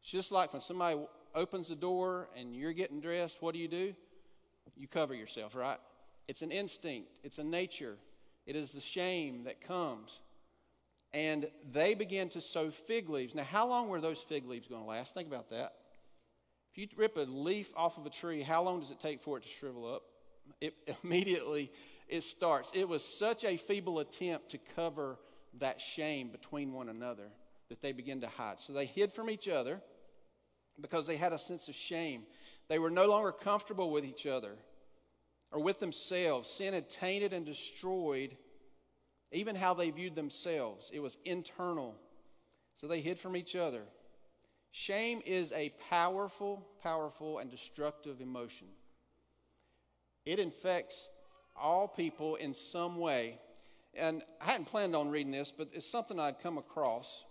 It's 0.00 0.10
just 0.10 0.30
like 0.30 0.52
when 0.52 0.62
somebody 0.62 0.98
opens 1.34 1.68
the 1.68 1.76
door 1.76 2.28
and 2.36 2.54
you're 2.54 2.72
getting 2.72 3.00
dressed, 3.00 3.42
what 3.42 3.54
do 3.54 3.60
you 3.60 3.68
do? 3.68 3.94
You 4.76 4.86
cover 4.86 5.14
yourself, 5.14 5.54
right? 5.54 5.78
It's 6.28 6.42
an 6.42 6.50
instinct, 6.50 7.18
it's 7.24 7.38
a 7.38 7.44
nature, 7.44 7.96
it 8.46 8.54
is 8.54 8.72
the 8.72 8.80
shame 8.80 9.44
that 9.44 9.60
comes. 9.60 10.20
And 11.12 11.48
they 11.72 11.94
begin 11.94 12.28
to 12.30 12.40
sew 12.40 12.70
fig 12.70 13.08
leaves. 13.08 13.34
Now, 13.34 13.44
how 13.44 13.66
long 13.66 13.88
were 13.88 14.00
those 14.00 14.20
fig 14.20 14.46
leaves 14.46 14.68
going 14.68 14.82
to 14.82 14.88
last? 14.88 15.14
Think 15.14 15.26
about 15.26 15.48
that. 15.50 15.72
If 16.70 16.78
you 16.78 16.88
rip 16.96 17.16
a 17.16 17.20
leaf 17.20 17.72
off 17.74 17.96
of 17.96 18.04
a 18.04 18.10
tree, 18.10 18.42
how 18.42 18.62
long 18.62 18.80
does 18.80 18.90
it 18.90 19.00
take 19.00 19.22
for 19.22 19.38
it 19.38 19.42
to 19.44 19.48
shrivel 19.48 19.92
up? 19.92 20.02
It 20.60 20.74
immediately 21.02 21.70
it 22.08 22.24
starts. 22.24 22.70
It 22.74 22.88
was 22.88 23.04
such 23.04 23.44
a 23.44 23.56
feeble 23.56 23.98
attempt 23.98 24.50
to 24.50 24.58
cover 24.74 25.18
that 25.58 25.80
shame 25.80 26.28
between 26.28 26.72
one 26.72 26.88
another 26.88 27.28
that 27.68 27.80
they 27.80 27.92
began 27.92 28.20
to 28.20 28.28
hide. 28.28 28.60
So 28.60 28.72
they 28.72 28.86
hid 28.86 29.12
from 29.12 29.30
each 29.30 29.48
other 29.48 29.80
because 30.80 31.06
they 31.06 31.16
had 31.16 31.32
a 31.32 31.38
sense 31.38 31.68
of 31.68 31.74
shame. 31.74 32.22
They 32.68 32.78
were 32.78 32.90
no 32.90 33.08
longer 33.08 33.32
comfortable 33.32 33.90
with 33.90 34.04
each 34.04 34.26
other 34.26 34.56
or 35.50 35.60
with 35.60 35.80
themselves. 35.80 36.48
Sin 36.48 36.74
had 36.74 36.88
tainted 36.88 37.32
and 37.32 37.44
destroyed 37.44 38.36
even 39.32 39.56
how 39.56 39.74
they 39.74 39.90
viewed 39.90 40.14
themselves. 40.14 40.90
It 40.92 41.00
was 41.00 41.18
internal. 41.24 41.94
So 42.76 42.86
they 42.86 43.00
hid 43.00 43.18
from 43.18 43.36
each 43.36 43.56
other. 43.56 43.82
Shame 44.70 45.20
is 45.26 45.52
a 45.52 45.72
powerful, 45.90 46.66
powerful, 46.82 47.38
and 47.38 47.50
destructive 47.50 48.20
emotion. 48.20 48.68
It 50.24 50.38
infects 50.38 51.10
all 51.60 51.88
people 51.88 52.36
in 52.36 52.54
some 52.54 52.98
way. 52.98 53.38
And 53.96 54.22
I 54.40 54.44
hadn't 54.44 54.66
planned 54.66 54.94
on 54.94 55.10
reading 55.10 55.32
this, 55.32 55.50
but 55.50 55.68
it's 55.72 55.90
something 55.90 56.18
I'd 56.18 56.40
come 56.40 56.58
across 56.58 57.24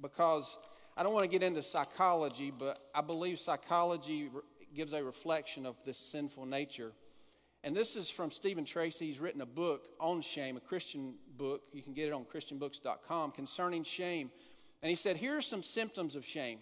because 0.00 0.56
I 0.96 1.02
don't 1.02 1.12
want 1.12 1.24
to 1.24 1.30
get 1.30 1.42
into 1.42 1.62
psychology, 1.62 2.52
but 2.56 2.78
I 2.94 3.00
believe 3.00 3.38
psychology 3.38 4.30
gives 4.74 4.92
a 4.92 5.02
reflection 5.02 5.66
of 5.66 5.82
this 5.84 5.98
sinful 5.98 6.46
nature. 6.46 6.92
And 7.62 7.74
this 7.74 7.96
is 7.96 8.10
from 8.10 8.30
Steven 8.30 8.64
Tracy. 8.64 9.06
He's 9.06 9.20
written 9.20 9.40
a 9.40 9.46
book 9.46 9.88
on 9.98 10.20
shame, 10.20 10.56
a 10.56 10.60
Christian 10.60 11.14
book. 11.38 11.64
You 11.72 11.82
can 11.82 11.94
get 11.94 12.08
it 12.08 12.12
on 12.12 12.24
ChristianBooks.com 12.24 13.30
concerning 13.30 13.84
shame. 13.84 14.30
And 14.82 14.90
he 14.90 14.96
said, 14.96 15.16
Here 15.16 15.36
are 15.36 15.40
some 15.40 15.62
symptoms 15.62 16.14
of 16.14 16.26
shame. 16.26 16.58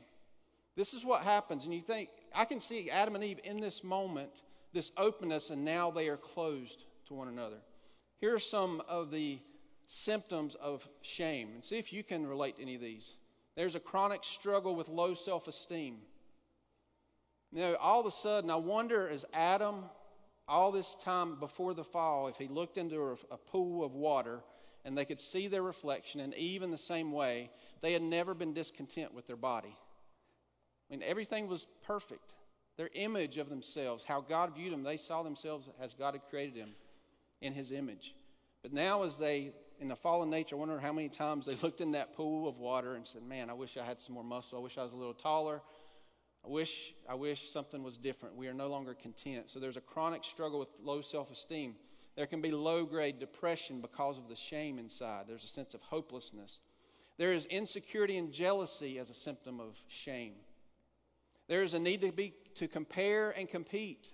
This 0.77 0.95
is 0.95 1.05
what 1.05 1.23
happens. 1.23 1.65
And 1.65 1.75
you 1.75 1.81
think, 1.81 2.09
I 2.35 2.45
can 2.45 2.61
see 2.61 2.89
Adam 2.89 3.17
and 3.17 3.25
Eve 3.25 3.41
in 3.43 3.61
this 3.61 3.83
moment, 3.83 4.31
this 4.73 4.93
openness, 4.97 5.51
and 5.51 5.65
now 5.65 5.91
they 5.91 6.09
are 6.09 6.17
closed 6.17 6.85
to 7.07 7.15
one 7.15 7.29
another. 7.29 7.59
Here 8.19 8.35
are 8.35 8.39
some 8.39 8.83
of 8.89 9.11
the 9.11 9.39
symptoms 9.87 10.55
of 10.55 10.89
shame, 11.03 11.51
and 11.55 11.65
see 11.65 11.79
if 11.79 11.93
you 11.93 12.03
can 12.03 12.27
relate 12.27 12.57
to 12.57 12.63
any 12.63 12.77
of 12.77 12.81
these. 12.81 13.15
There's 13.57 13.75
a 13.75 13.81
chronic 13.81 14.25
struggle 14.25 14.75
with 14.75 14.89
low 14.89 15.15
self 15.15 15.49
esteem. 15.49 15.99
Know, 17.53 17.77
all 17.81 18.01
of 18.01 18.07
a 18.07 18.11
sudden, 18.11 18.51
I 18.51 18.57
wonder 18.57 19.09
as 19.09 19.27
Adam, 19.35 19.85
all 20.49 20.73
this 20.73 20.95
time 20.95 21.39
before 21.39 21.75
the 21.75 21.85
fall, 21.85 22.29
if 22.29 22.39
he 22.39 22.49
looked 22.49 22.79
into 22.79 23.11
a, 23.11 23.35
a 23.35 23.37
pool 23.37 23.85
of 23.85 23.93
water 23.93 24.41
and 24.85 24.97
they 24.97 25.05
could 25.05 25.21
see 25.21 25.49
their 25.49 25.63
reflection, 25.63 26.21
and 26.21 26.35
Eve 26.35 26.63
in 26.63 26.71
the 26.71 26.79
same 26.79 27.13
way, 27.13 27.51
they 27.83 27.93
had 27.93 28.03
never 28.03 28.35
been 28.35 28.55
discontent 28.55 29.13
with 29.13 29.27
their 29.27 29.37
body. 29.37 29.77
I 30.91 30.95
mean, 30.95 31.03
everything 31.05 31.47
was 31.47 31.67
perfect. 31.87 32.33
Their 32.79 32.91
image 32.95 33.37
of 33.37 33.51
themselves, 33.51 34.05
how 34.05 34.23
God 34.23 34.55
viewed 34.55 34.73
them, 34.73 34.83
they 34.83 34.97
saw 34.97 35.23
themselves 35.23 35.69
as 35.81 35.93
God 35.93 36.15
had 36.15 36.25
created 36.25 36.55
them 36.55 36.71
in 37.43 37.53
his 37.53 37.73
image. 37.73 38.15
But 38.63 38.73
now, 38.73 39.03
as 39.03 39.19
they, 39.19 39.53
in 39.81 39.89
the 39.89 39.97
fallen 39.97 40.31
nature, 40.31 40.57
I 40.57 40.59
wonder 40.59 40.79
how 40.79 40.93
many 40.93 41.09
times 41.09 41.45
they 41.45 41.55
looked 41.63 41.81
in 41.81 41.93
that 41.93 42.15
pool 42.15 42.49
of 42.49 42.59
water 42.59 42.95
and 42.95 43.07
said, 43.07 43.23
Man, 43.23 43.51
I 43.51 43.53
wish 43.53 43.77
I 43.77 43.85
had 43.85 44.01
some 44.01 44.15
more 44.15 44.25
muscle. 44.25 44.59
I 44.59 44.63
wish 44.63 44.79
I 44.79 44.85
was 44.85 44.93
a 44.93 44.97
little 44.97 45.13
taller. 45.13 45.61
I 46.45 46.49
wish, 46.49 46.95
I 47.09 47.15
wish 47.15 47.51
something 47.51 47.83
was 47.83 47.97
different. 47.97 48.37
We 48.37 48.49
are 48.49 48.55
no 48.55 48.69
longer 48.69 48.95
content. 48.95 49.49
So 49.49 49.61
there's 49.61 49.77
a 49.77 49.83
chronic 49.83 50.25
struggle 50.25 50.59
with 50.59 50.69
low 50.83 51.01
self 51.01 51.31
esteem. 51.31 51.75
There 52.17 52.27
can 52.27 52.41
be 52.41 52.51
low 52.51 52.85
grade 52.85 53.19
depression 53.19 53.81
because 53.81 54.19
of 54.19 54.29
the 54.29 54.37
shame 54.37 54.79
inside. 54.79 55.25
There's 55.29 55.45
a 55.45 55.49
sense 55.49 55.73
of 55.75 55.83
hopelessness. 55.83 56.61
There 57.17 57.33
is 57.33 57.47
insecurity 57.47 58.17
and 58.19 58.33
jealousy 58.33 58.99
as 58.99 59.09
a 59.11 59.15
symptom 59.15 59.61
of 59.61 59.79
shame. 59.89 60.35
There 61.49 61.63
is 61.63 61.75
a 61.75 61.79
need 61.79 62.03
to 62.03 62.13
be 62.13 62.35
to 62.57 62.69
compare 62.69 63.31
and 63.31 63.49
compete. 63.49 64.13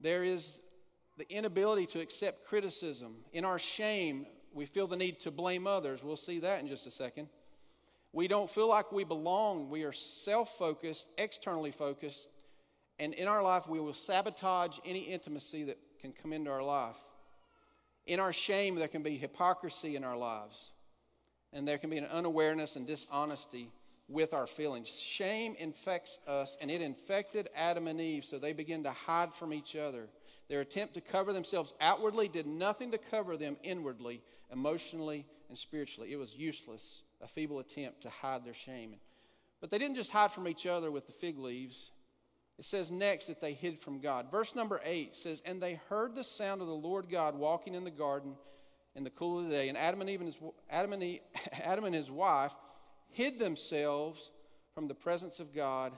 There 0.00 0.24
is 0.24 0.60
the 1.16 1.30
inability 1.30 1.86
to 1.86 2.00
accept 2.00 2.44
criticism. 2.46 3.16
In 3.32 3.44
our 3.44 3.58
shame, 3.58 4.26
we 4.52 4.66
feel 4.66 4.86
the 4.86 4.96
need 4.96 5.20
to 5.20 5.30
blame 5.30 5.66
others. 5.66 6.04
We'll 6.04 6.16
see 6.16 6.40
that 6.40 6.60
in 6.60 6.68
just 6.68 6.86
a 6.86 6.90
second. 6.90 7.28
We 8.12 8.28
don't 8.28 8.50
feel 8.50 8.68
like 8.68 8.92
we 8.92 9.04
belong. 9.04 9.68
We 9.68 9.84
are 9.84 9.92
self 9.92 10.56
focused, 10.56 11.08
externally 11.18 11.70
focused, 11.70 12.28
and 12.98 13.12
in 13.14 13.28
our 13.28 13.42
life, 13.42 13.68
we 13.68 13.78
will 13.78 13.92
sabotage 13.92 14.78
any 14.84 15.00
intimacy 15.00 15.64
that 15.64 15.78
can 16.00 16.12
come 16.12 16.32
into 16.32 16.50
our 16.50 16.62
life. 16.62 16.96
In 18.06 18.20
our 18.20 18.32
shame, 18.32 18.76
there 18.76 18.88
can 18.88 19.02
be 19.02 19.16
hypocrisy 19.16 19.96
in 19.96 20.04
our 20.04 20.16
lives, 20.16 20.70
and 21.52 21.66
there 21.66 21.78
can 21.78 21.90
be 21.90 21.98
an 21.98 22.06
unawareness 22.06 22.76
and 22.76 22.86
dishonesty 22.86 23.70
with 24.08 24.32
our 24.32 24.46
feelings. 24.46 24.88
Shame 24.88 25.56
infects 25.58 26.20
us, 26.26 26.56
and 26.60 26.70
it 26.70 26.80
infected 26.80 27.48
Adam 27.54 27.88
and 27.88 28.00
Eve, 28.00 28.24
so 28.24 28.38
they 28.38 28.52
begin 28.52 28.84
to 28.84 28.92
hide 28.92 29.34
from 29.34 29.52
each 29.52 29.76
other. 29.76 30.08
Their 30.48 30.60
attempt 30.60 30.94
to 30.94 31.00
cover 31.00 31.32
themselves 31.32 31.74
outwardly 31.80 32.28
did 32.28 32.46
nothing 32.46 32.92
to 32.92 32.98
cover 32.98 33.36
them 33.36 33.56
inwardly, 33.62 34.22
emotionally, 34.52 35.26
and 35.48 35.58
spiritually. 35.58 36.12
It 36.12 36.18
was 36.18 36.36
useless, 36.36 37.02
a 37.20 37.26
feeble 37.26 37.58
attempt 37.58 38.02
to 38.02 38.10
hide 38.10 38.44
their 38.44 38.54
shame. 38.54 38.96
But 39.60 39.70
they 39.70 39.78
didn't 39.78 39.96
just 39.96 40.12
hide 40.12 40.30
from 40.30 40.46
each 40.46 40.66
other 40.66 40.90
with 40.90 41.06
the 41.06 41.12
fig 41.12 41.38
leaves. 41.38 41.90
It 42.58 42.64
says 42.64 42.90
next 42.90 43.26
that 43.26 43.40
they 43.40 43.52
hid 43.52 43.78
from 43.78 44.00
God. 44.00 44.30
Verse 44.30 44.54
number 44.54 44.80
8 44.84 45.16
says, 45.16 45.42
And 45.44 45.60
they 45.60 45.80
heard 45.88 46.14
the 46.14 46.24
sound 46.24 46.60
of 46.60 46.68
the 46.68 46.74
Lord 46.74 47.10
God 47.10 47.34
walking 47.34 47.74
in 47.74 47.84
the 47.84 47.90
garden 47.90 48.36
in 48.94 49.04
the 49.04 49.10
cool 49.10 49.38
of 49.38 49.44
the 49.44 49.50
day. 49.50 49.68
And 49.68 49.76
Adam 49.76 50.00
and, 50.00 50.08
Eve 50.08 50.20
and 50.20 50.28
his, 50.28 50.38
Adam 50.70 50.92
and, 50.92 51.02
Eve, 51.02 51.20
Adam 51.52 51.84
and 51.84 51.94
his 51.94 52.10
wife 52.10 52.54
hid 53.10 53.38
themselves 53.38 54.30
from 54.74 54.88
the 54.88 54.94
presence 54.94 55.40
of 55.40 55.54
God 55.54 55.92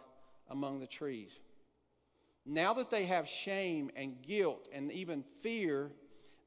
among 0.49 0.80
the 0.80 0.86
trees. 0.86 1.38
Now 2.51 2.72
that 2.72 2.90
they 2.90 3.05
have 3.05 3.28
shame 3.28 3.90
and 3.94 4.22
guilt 4.22 4.68
and 4.72 4.90
even 4.90 5.22
fear, 5.22 5.90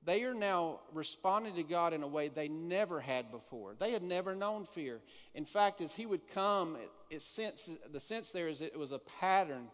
they 0.04 0.24
are 0.24 0.34
now 0.34 0.80
responding 0.94 1.54
to 1.56 1.64
God 1.64 1.94
in 1.94 2.02
a 2.02 2.08
way 2.08 2.28
they 2.28 2.48
never 2.48 3.00
had 3.00 3.30
before. 3.30 3.76
They 3.76 3.92
had 3.92 4.02
never 4.02 4.34
known 4.34 4.66
fear. 4.66 5.00
In 5.36 5.46
fact, 5.46 5.80
as 5.80 5.92
He 5.92 6.08
would 6.08 6.28
come, 6.28 6.76
it, 6.76 7.16
it 7.18 7.22
sense, 7.22 7.70
the 7.92 8.00
sense 8.00 8.32
there 8.32 8.48
is 8.48 8.62
it 8.62 8.78
was 8.80 8.92
a 8.92 8.98
pattern, 8.98 9.68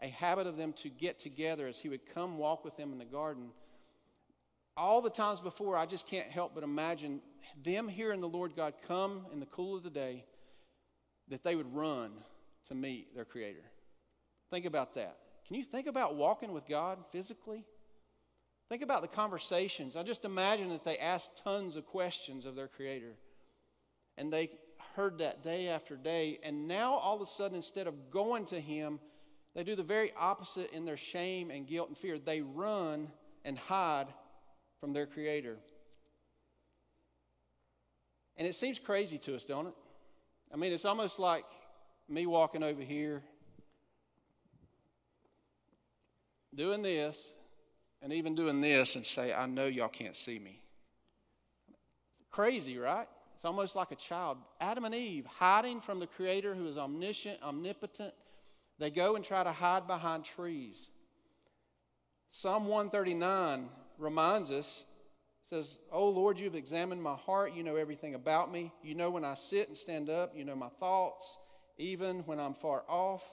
a 0.00 0.08
habit 0.08 0.48
of 0.48 0.56
them 0.56 0.72
to 0.74 0.88
get 0.88 1.20
together 1.20 1.68
as 1.68 1.78
He 1.78 1.88
would 1.88 2.12
come 2.12 2.38
walk 2.38 2.64
with 2.64 2.76
them 2.76 2.90
in 2.90 2.98
the 2.98 3.04
garden. 3.04 3.50
All 4.76 5.00
the 5.00 5.10
times 5.10 5.40
before, 5.40 5.76
I 5.76 5.86
just 5.86 6.08
can't 6.08 6.28
help 6.28 6.56
but 6.56 6.64
imagine 6.64 7.20
them 7.62 7.86
hearing 7.86 8.20
the 8.20 8.28
Lord 8.28 8.56
God 8.56 8.74
come 8.88 9.26
in 9.32 9.38
the 9.38 9.46
cool 9.46 9.76
of 9.76 9.84
the 9.84 9.90
day, 9.90 10.24
that 11.28 11.44
they 11.44 11.54
would 11.54 11.72
run 11.72 12.10
to 12.66 12.74
meet 12.74 13.14
their 13.14 13.24
Creator. 13.24 13.62
Think 14.50 14.64
about 14.64 14.94
that. 14.94 15.18
Can 15.48 15.56
you 15.56 15.64
think 15.64 15.86
about 15.86 16.14
walking 16.14 16.52
with 16.52 16.68
God 16.68 16.98
physically? 17.10 17.64
Think 18.68 18.82
about 18.82 19.00
the 19.00 19.08
conversations. 19.08 19.96
I 19.96 20.02
just 20.02 20.26
imagine 20.26 20.68
that 20.68 20.84
they 20.84 20.98
asked 20.98 21.42
tons 21.42 21.74
of 21.74 21.86
questions 21.86 22.44
of 22.44 22.54
their 22.54 22.68
Creator. 22.68 23.14
And 24.18 24.30
they 24.30 24.50
heard 24.94 25.18
that 25.18 25.42
day 25.42 25.68
after 25.68 25.96
day. 25.96 26.38
And 26.42 26.68
now, 26.68 26.94
all 26.94 27.16
of 27.16 27.22
a 27.22 27.26
sudden, 27.26 27.56
instead 27.56 27.86
of 27.86 28.10
going 28.10 28.44
to 28.46 28.60
Him, 28.60 29.00
they 29.54 29.64
do 29.64 29.74
the 29.74 29.82
very 29.82 30.12
opposite 30.18 30.70
in 30.72 30.84
their 30.84 30.98
shame 30.98 31.50
and 31.50 31.66
guilt 31.66 31.88
and 31.88 31.96
fear. 31.96 32.18
They 32.18 32.42
run 32.42 33.10
and 33.42 33.58
hide 33.58 34.08
from 34.80 34.92
their 34.92 35.06
Creator. 35.06 35.56
And 38.36 38.46
it 38.46 38.54
seems 38.54 38.78
crazy 38.78 39.16
to 39.18 39.34
us, 39.34 39.46
don't 39.46 39.68
it? 39.68 39.74
I 40.52 40.56
mean, 40.56 40.72
it's 40.72 40.84
almost 40.84 41.18
like 41.18 41.44
me 42.06 42.26
walking 42.26 42.62
over 42.62 42.82
here, 42.82 43.22
doing 46.54 46.82
this, 46.82 47.32
and 48.02 48.12
even 48.12 48.34
doing 48.34 48.60
this 48.60 48.96
and 48.96 49.04
say, 49.04 49.32
I 49.32 49.46
know 49.46 49.66
y'all 49.66 49.88
can't 49.88 50.16
see 50.16 50.38
me. 50.38 50.60
Crazy, 52.30 52.78
right? 52.78 53.08
It's 53.34 53.44
almost 53.44 53.76
like 53.76 53.90
a 53.92 53.96
child. 53.96 54.38
Adam 54.60 54.84
and 54.84 54.94
Eve 54.94 55.26
hiding 55.26 55.80
from 55.80 56.00
the 56.00 56.06
Creator 56.06 56.54
who 56.54 56.66
is 56.66 56.78
omniscient, 56.78 57.42
omnipotent. 57.42 58.12
They 58.78 58.90
go 58.90 59.16
and 59.16 59.24
try 59.24 59.42
to 59.42 59.52
hide 59.52 59.86
behind 59.86 60.24
trees. 60.24 60.90
Psalm 62.30 62.66
139 62.66 63.68
reminds 63.98 64.50
us 64.50 64.84
says, 65.44 65.78
Oh 65.90 66.08
Lord, 66.08 66.38
you've 66.38 66.54
examined 66.54 67.02
my 67.02 67.14
heart. 67.14 67.54
You 67.54 67.62
know 67.62 67.76
everything 67.76 68.14
about 68.14 68.52
me. 68.52 68.72
You 68.82 68.94
know 68.94 69.10
when 69.10 69.24
I 69.24 69.34
sit 69.34 69.68
and 69.68 69.76
stand 69.76 70.10
up. 70.10 70.36
You 70.36 70.44
know 70.44 70.54
my 70.54 70.68
thoughts, 70.68 71.38
even 71.78 72.20
when 72.20 72.38
I'm 72.38 72.54
far 72.54 72.84
off. 72.88 73.24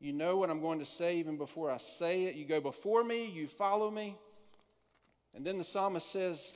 You 0.00 0.12
know 0.12 0.36
what 0.36 0.50
I'm 0.50 0.60
going 0.60 0.78
to 0.78 0.86
say 0.86 1.16
even 1.16 1.36
before 1.36 1.70
I 1.70 1.78
say 1.78 2.24
it. 2.24 2.36
You 2.36 2.44
go 2.44 2.60
before 2.60 3.02
me, 3.02 3.26
you 3.26 3.48
follow 3.48 3.90
me. 3.90 4.16
And 5.34 5.44
then 5.44 5.58
the 5.58 5.64
psalmist 5.64 6.10
says, 6.10 6.52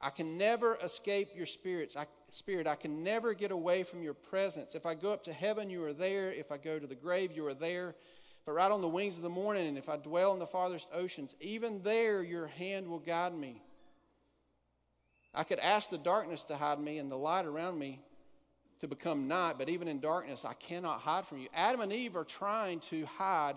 I 0.00 0.10
can 0.10 0.38
never 0.38 0.76
escape 0.82 1.28
your 1.34 1.46
spirits. 1.46 1.96
I, 1.96 2.06
spirit. 2.28 2.66
I 2.66 2.74
can 2.74 3.02
never 3.02 3.34
get 3.34 3.50
away 3.50 3.82
from 3.82 4.02
your 4.02 4.14
presence. 4.14 4.74
If 4.74 4.86
I 4.86 4.94
go 4.94 5.12
up 5.12 5.24
to 5.24 5.32
heaven, 5.32 5.70
you 5.70 5.84
are 5.84 5.92
there. 5.92 6.32
If 6.32 6.52
I 6.52 6.56
go 6.56 6.78
to 6.78 6.86
the 6.86 6.94
grave, 6.94 7.32
you 7.32 7.46
are 7.46 7.54
there. 7.54 7.90
If 7.90 8.48
I 8.48 8.52
ride 8.52 8.72
on 8.72 8.80
the 8.80 8.88
wings 8.88 9.16
of 9.16 9.22
the 9.22 9.28
morning, 9.28 9.66
and 9.66 9.76
if 9.76 9.88
I 9.88 9.96
dwell 9.96 10.32
in 10.32 10.38
the 10.38 10.46
farthest 10.46 10.88
oceans, 10.94 11.34
even 11.40 11.82
there 11.82 12.22
your 12.22 12.46
hand 12.46 12.88
will 12.88 12.98
guide 12.98 13.34
me. 13.34 13.62
I 15.34 15.44
could 15.44 15.58
ask 15.58 15.90
the 15.90 15.98
darkness 15.98 16.44
to 16.44 16.56
hide 16.56 16.80
me 16.80 16.98
and 16.98 17.10
the 17.10 17.16
light 17.16 17.44
around 17.44 17.78
me 17.78 18.00
to 18.80 18.88
become 18.88 19.28
night, 19.28 19.56
but 19.58 19.68
even 19.68 19.88
in 19.88 20.00
darkness, 20.00 20.44
I 20.44 20.54
cannot 20.54 21.00
hide 21.00 21.26
from 21.26 21.38
you. 21.38 21.48
Adam 21.54 21.80
and 21.80 21.92
Eve 21.92 22.16
are 22.16 22.24
trying 22.24 22.80
to 22.80 23.04
hide 23.06 23.56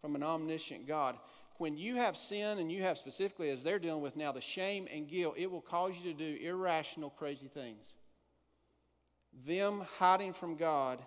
from 0.00 0.16
an 0.16 0.22
omniscient 0.22 0.86
God. 0.86 1.16
When 1.58 1.76
you 1.76 1.96
have 1.96 2.16
sin, 2.16 2.58
and 2.58 2.70
you 2.70 2.82
have 2.82 2.98
specifically, 2.98 3.50
as 3.50 3.62
they're 3.62 3.78
dealing 3.78 4.02
with 4.02 4.16
now, 4.16 4.32
the 4.32 4.40
shame 4.40 4.88
and 4.92 5.08
guilt, 5.08 5.34
it 5.36 5.50
will 5.50 5.60
cause 5.60 5.98
you 5.98 6.12
to 6.12 6.18
do 6.18 6.44
irrational, 6.44 7.10
crazy 7.10 7.46
things. 7.46 7.94
Them 9.46 9.84
hiding 9.98 10.32
from 10.32 10.56
God 10.56 10.98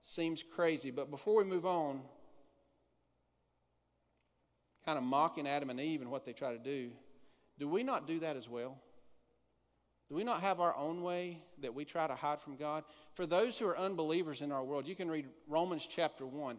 seems 0.00 0.42
crazy. 0.42 0.90
But 0.90 1.10
before 1.10 1.36
we 1.36 1.44
move 1.44 1.66
on, 1.66 2.00
kind 4.86 4.96
of 4.96 5.04
mocking 5.04 5.46
Adam 5.46 5.68
and 5.68 5.78
Eve 5.78 6.00
and 6.00 6.10
what 6.10 6.24
they 6.24 6.32
try 6.32 6.52
to 6.52 6.58
do, 6.58 6.90
do 7.58 7.68
we 7.68 7.82
not 7.82 8.06
do 8.06 8.20
that 8.20 8.36
as 8.36 8.48
well? 8.48 8.78
Do 10.10 10.16
we 10.16 10.24
not 10.24 10.40
have 10.40 10.58
our 10.58 10.76
own 10.76 11.02
way 11.02 11.40
that 11.62 11.72
we 11.72 11.84
try 11.84 12.08
to 12.08 12.16
hide 12.16 12.40
from 12.40 12.56
God? 12.56 12.82
For 13.14 13.26
those 13.26 13.56
who 13.56 13.68
are 13.68 13.78
unbelievers 13.78 14.40
in 14.40 14.50
our 14.50 14.64
world, 14.64 14.88
you 14.88 14.96
can 14.96 15.08
read 15.08 15.28
Romans 15.48 15.86
chapter 15.88 16.26
1. 16.26 16.58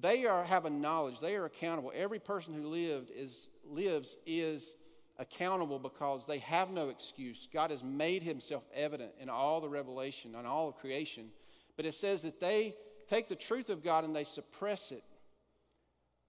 They 0.00 0.24
are 0.24 0.42
have 0.42 0.64
a 0.64 0.70
knowledge, 0.70 1.20
they 1.20 1.36
are 1.36 1.44
accountable. 1.44 1.92
Every 1.94 2.18
person 2.18 2.54
who 2.54 2.66
lived 2.66 3.12
is 3.14 3.50
lives 3.68 4.16
is 4.24 4.74
accountable 5.18 5.78
because 5.78 6.24
they 6.24 6.38
have 6.38 6.70
no 6.70 6.88
excuse. 6.88 7.46
God 7.52 7.70
has 7.70 7.84
made 7.84 8.22
himself 8.22 8.62
evident 8.74 9.12
in 9.20 9.28
all 9.28 9.60
the 9.60 9.68
revelation, 9.68 10.34
and 10.34 10.46
all 10.46 10.68
of 10.68 10.78
creation. 10.78 11.28
But 11.76 11.84
it 11.84 11.92
says 11.92 12.22
that 12.22 12.40
they 12.40 12.74
take 13.06 13.28
the 13.28 13.36
truth 13.36 13.68
of 13.68 13.84
God 13.84 14.04
and 14.04 14.16
they 14.16 14.24
suppress 14.24 14.92
it. 14.92 15.04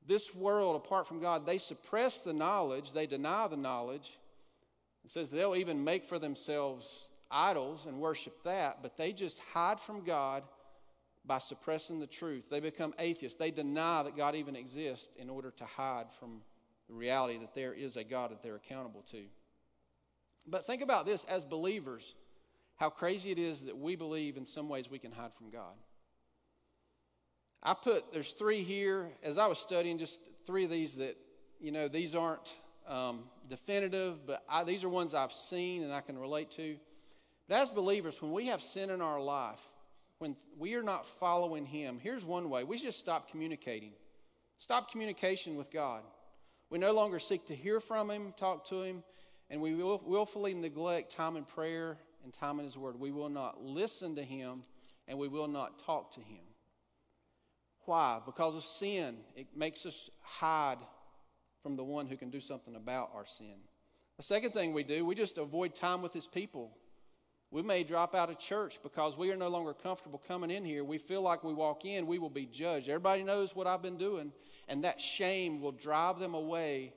This 0.06 0.36
world, 0.36 0.76
apart 0.76 1.08
from 1.08 1.22
God, 1.22 1.46
they 1.46 1.58
suppress 1.58 2.20
the 2.20 2.34
knowledge, 2.34 2.92
they 2.92 3.08
deny 3.08 3.48
the 3.48 3.56
knowledge. 3.56 4.18
It 5.06 5.12
says 5.12 5.30
they'll 5.30 5.56
even 5.56 5.84
make 5.84 6.06
for 6.06 6.20
themselves 6.20 7.10
idols 7.30 7.86
and 7.86 8.00
worship 8.00 8.44
that, 8.44 8.82
but 8.82 8.96
they 8.96 9.12
just 9.12 9.40
hide 9.54 9.80
from 9.80 10.04
God 10.04 10.44
by 11.26 11.40
suppressing 11.40 12.00
the 12.00 12.08
truth. 12.08 12.50
They 12.50 12.60
become 12.60 12.94
atheists. 13.00 13.38
They 13.38 13.52
deny 13.52 14.04
that 14.04 14.18
God 14.18 14.36
even 14.36 14.56
exists 14.56 15.16
in 15.18 15.30
order 15.30 15.52
to 15.52 15.66
hide 15.66 16.12
from 16.20 16.42
the 16.88 16.94
reality 16.94 17.38
that 17.40 17.54
there 17.54 17.74
is 17.74 17.96
a 17.96 18.04
God 18.04 18.32
that 18.32 18.44
they're 18.44 18.56
accountable 18.56 19.04
to. 19.12 19.24
But 20.46 20.68
think 20.68 20.82
about 20.82 21.06
this 21.06 21.24
as 21.26 21.46
believers, 21.46 22.16
how 22.76 22.90
crazy 22.90 23.32
it 23.32 23.40
is 23.40 23.66
that 23.66 23.78
we 23.78 23.96
believe 23.96 24.36
in 24.36 24.46
some 24.46 24.68
ways 24.68 24.90
we 24.90 25.00
can 25.00 25.12
hide 25.12 25.34
from 25.34 25.50
God. 25.50 25.76
I 27.62 27.74
put, 27.74 28.12
there's 28.12 28.32
three 28.32 28.62
here. 28.62 29.10
As 29.24 29.38
I 29.38 29.48
was 29.48 29.58
studying, 29.58 29.98
just 29.98 30.20
three 30.46 30.66
of 30.66 30.70
these 30.70 30.98
that, 30.98 31.16
you 31.62 31.72
know, 31.72 31.88
these 31.88 32.14
aren't 32.14 32.54
um, 32.88 33.24
definitive, 33.50 34.26
but 34.26 34.44
I, 34.50 34.64
these 34.64 34.84
are 34.84 34.90
ones 34.90 35.14
I've 35.14 35.34
seen 35.34 35.84
and 35.84 35.94
I 35.94 36.02
can 36.02 36.18
relate 36.18 36.52
to. 36.52 36.76
But 37.48 37.56
as 37.62 37.70
believers, 37.70 38.22
when 38.22 38.32
we 38.32 38.48
have 38.48 38.62
sin 38.62 38.90
in 38.90 39.02
our 39.02 39.22
life, 39.22 39.60
when 40.20 40.36
we 40.58 40.76
are 40.76 40.84
not 40.84 41.06
following 41.06 41.66
Him, 41.66 42.00
here's 42.02 42.24
one 42.24 42.50
way 42.50 42.64
we 42.64 42.78
just 42.78 43.00
stop 43.00 43.30
communicating. 43.30 43.92
Stop 44.58 44.92
communication 44.92 45.56
with 45.56 45.72
God. 45.72 46.04
We 46.70 46.80
no 46.80 46.94
longer 46.94 47.20
seek 47.20 47.48
to 47.48 47.56
hear 47.56 47.80
from 47.80 48.10
Him, 48.10 48.34
talk 48.38 48.68
to 48.70 48.82
Him, 48.82 49.04
and 49.50 49.62
we 49.62 49.76
will 49.76 50.02
willfully 50.06 50.54
neglect 50.54 51.12
time 51.12 51.36
in 51.36 51.44
prayer 51.44 51.98
and 52.24 52.34
time 52.34 52.60
in 52.60 52.66
His 52.66 52.78
Word. 52.78 53.00
We 53.00 53.12
will 53.12 53.30
not 53.30 53.64
listen 53.64 54.16
to 54.16 54.24
Him 54.24 54.64
and 55.08 55.20
we 55.20 55.28
will 55.28 55.48
not 55.48 55.84
talk 55.86 56.14
to 56.14 56.22
Him. 56.22 56.40
Why? 57.86 58.20
Because 58.26 58.56
of 58.56 58.64
sin. 58.64 59.18
It 59.36 59.48
makes 59.56 59.86
us 59.86 60.10
hide 60.22 60.78
from 61.64 61.78
the 61.78 61.84
one 61.84 62.06
who 62.06 62.18
can 62.18 62.30
do 62.30 62.42
something 62.42 62.76
about 62.76 63.10
our 63.16 63.26
sin. 63.26 63.56
The 64.18 64.24
second 64.24 64.52
thing 64.52 64.74
we 64.74 64.84
do, 64.84 65.06
we 65.06 65.16
just 65.16 65.38
avoid 65.38 65.74
time 65.74 66.02
with 66.02 66.14
His 66.14 66.28
people. 66.28 66.78
We 67.50 67.62
may 67.62 67.84
drop 67.84 68.14
out 68.14 68.30
of 68.30 68.38
church 68.38 68.80
because 68.84 69.18
we 69.18 69.32
are 69.32 69.38
no 69.38 69.48
longer 69.48 69.74
comfortable 69.74 70.22
coming 70.28 70.52
in 70.52 70.66
here. 70.66 70.84
We 70.84 70.98
feel 70.98 71.22
like 71.22 71.44
we 71.44 71.54
walk 71.54 71.86
in, 71.86 72.06
we 72.06 72.20
will 72.20 72.30
be 72.30 72.46
judged. 72.46 72.90
Everybody 72.90 73.24
knows 73.24 73.56
what 73.56 73.66
I've 73.66 73.82
been 73.82 73.98
doing, 73.98 74.34
and 74.68 74.84
that 74.84 75.00
shame 75.00 75.62
will 75.62 75.72
drive 75.72 76.20
them 76.20 76.34
away 76.34 76.94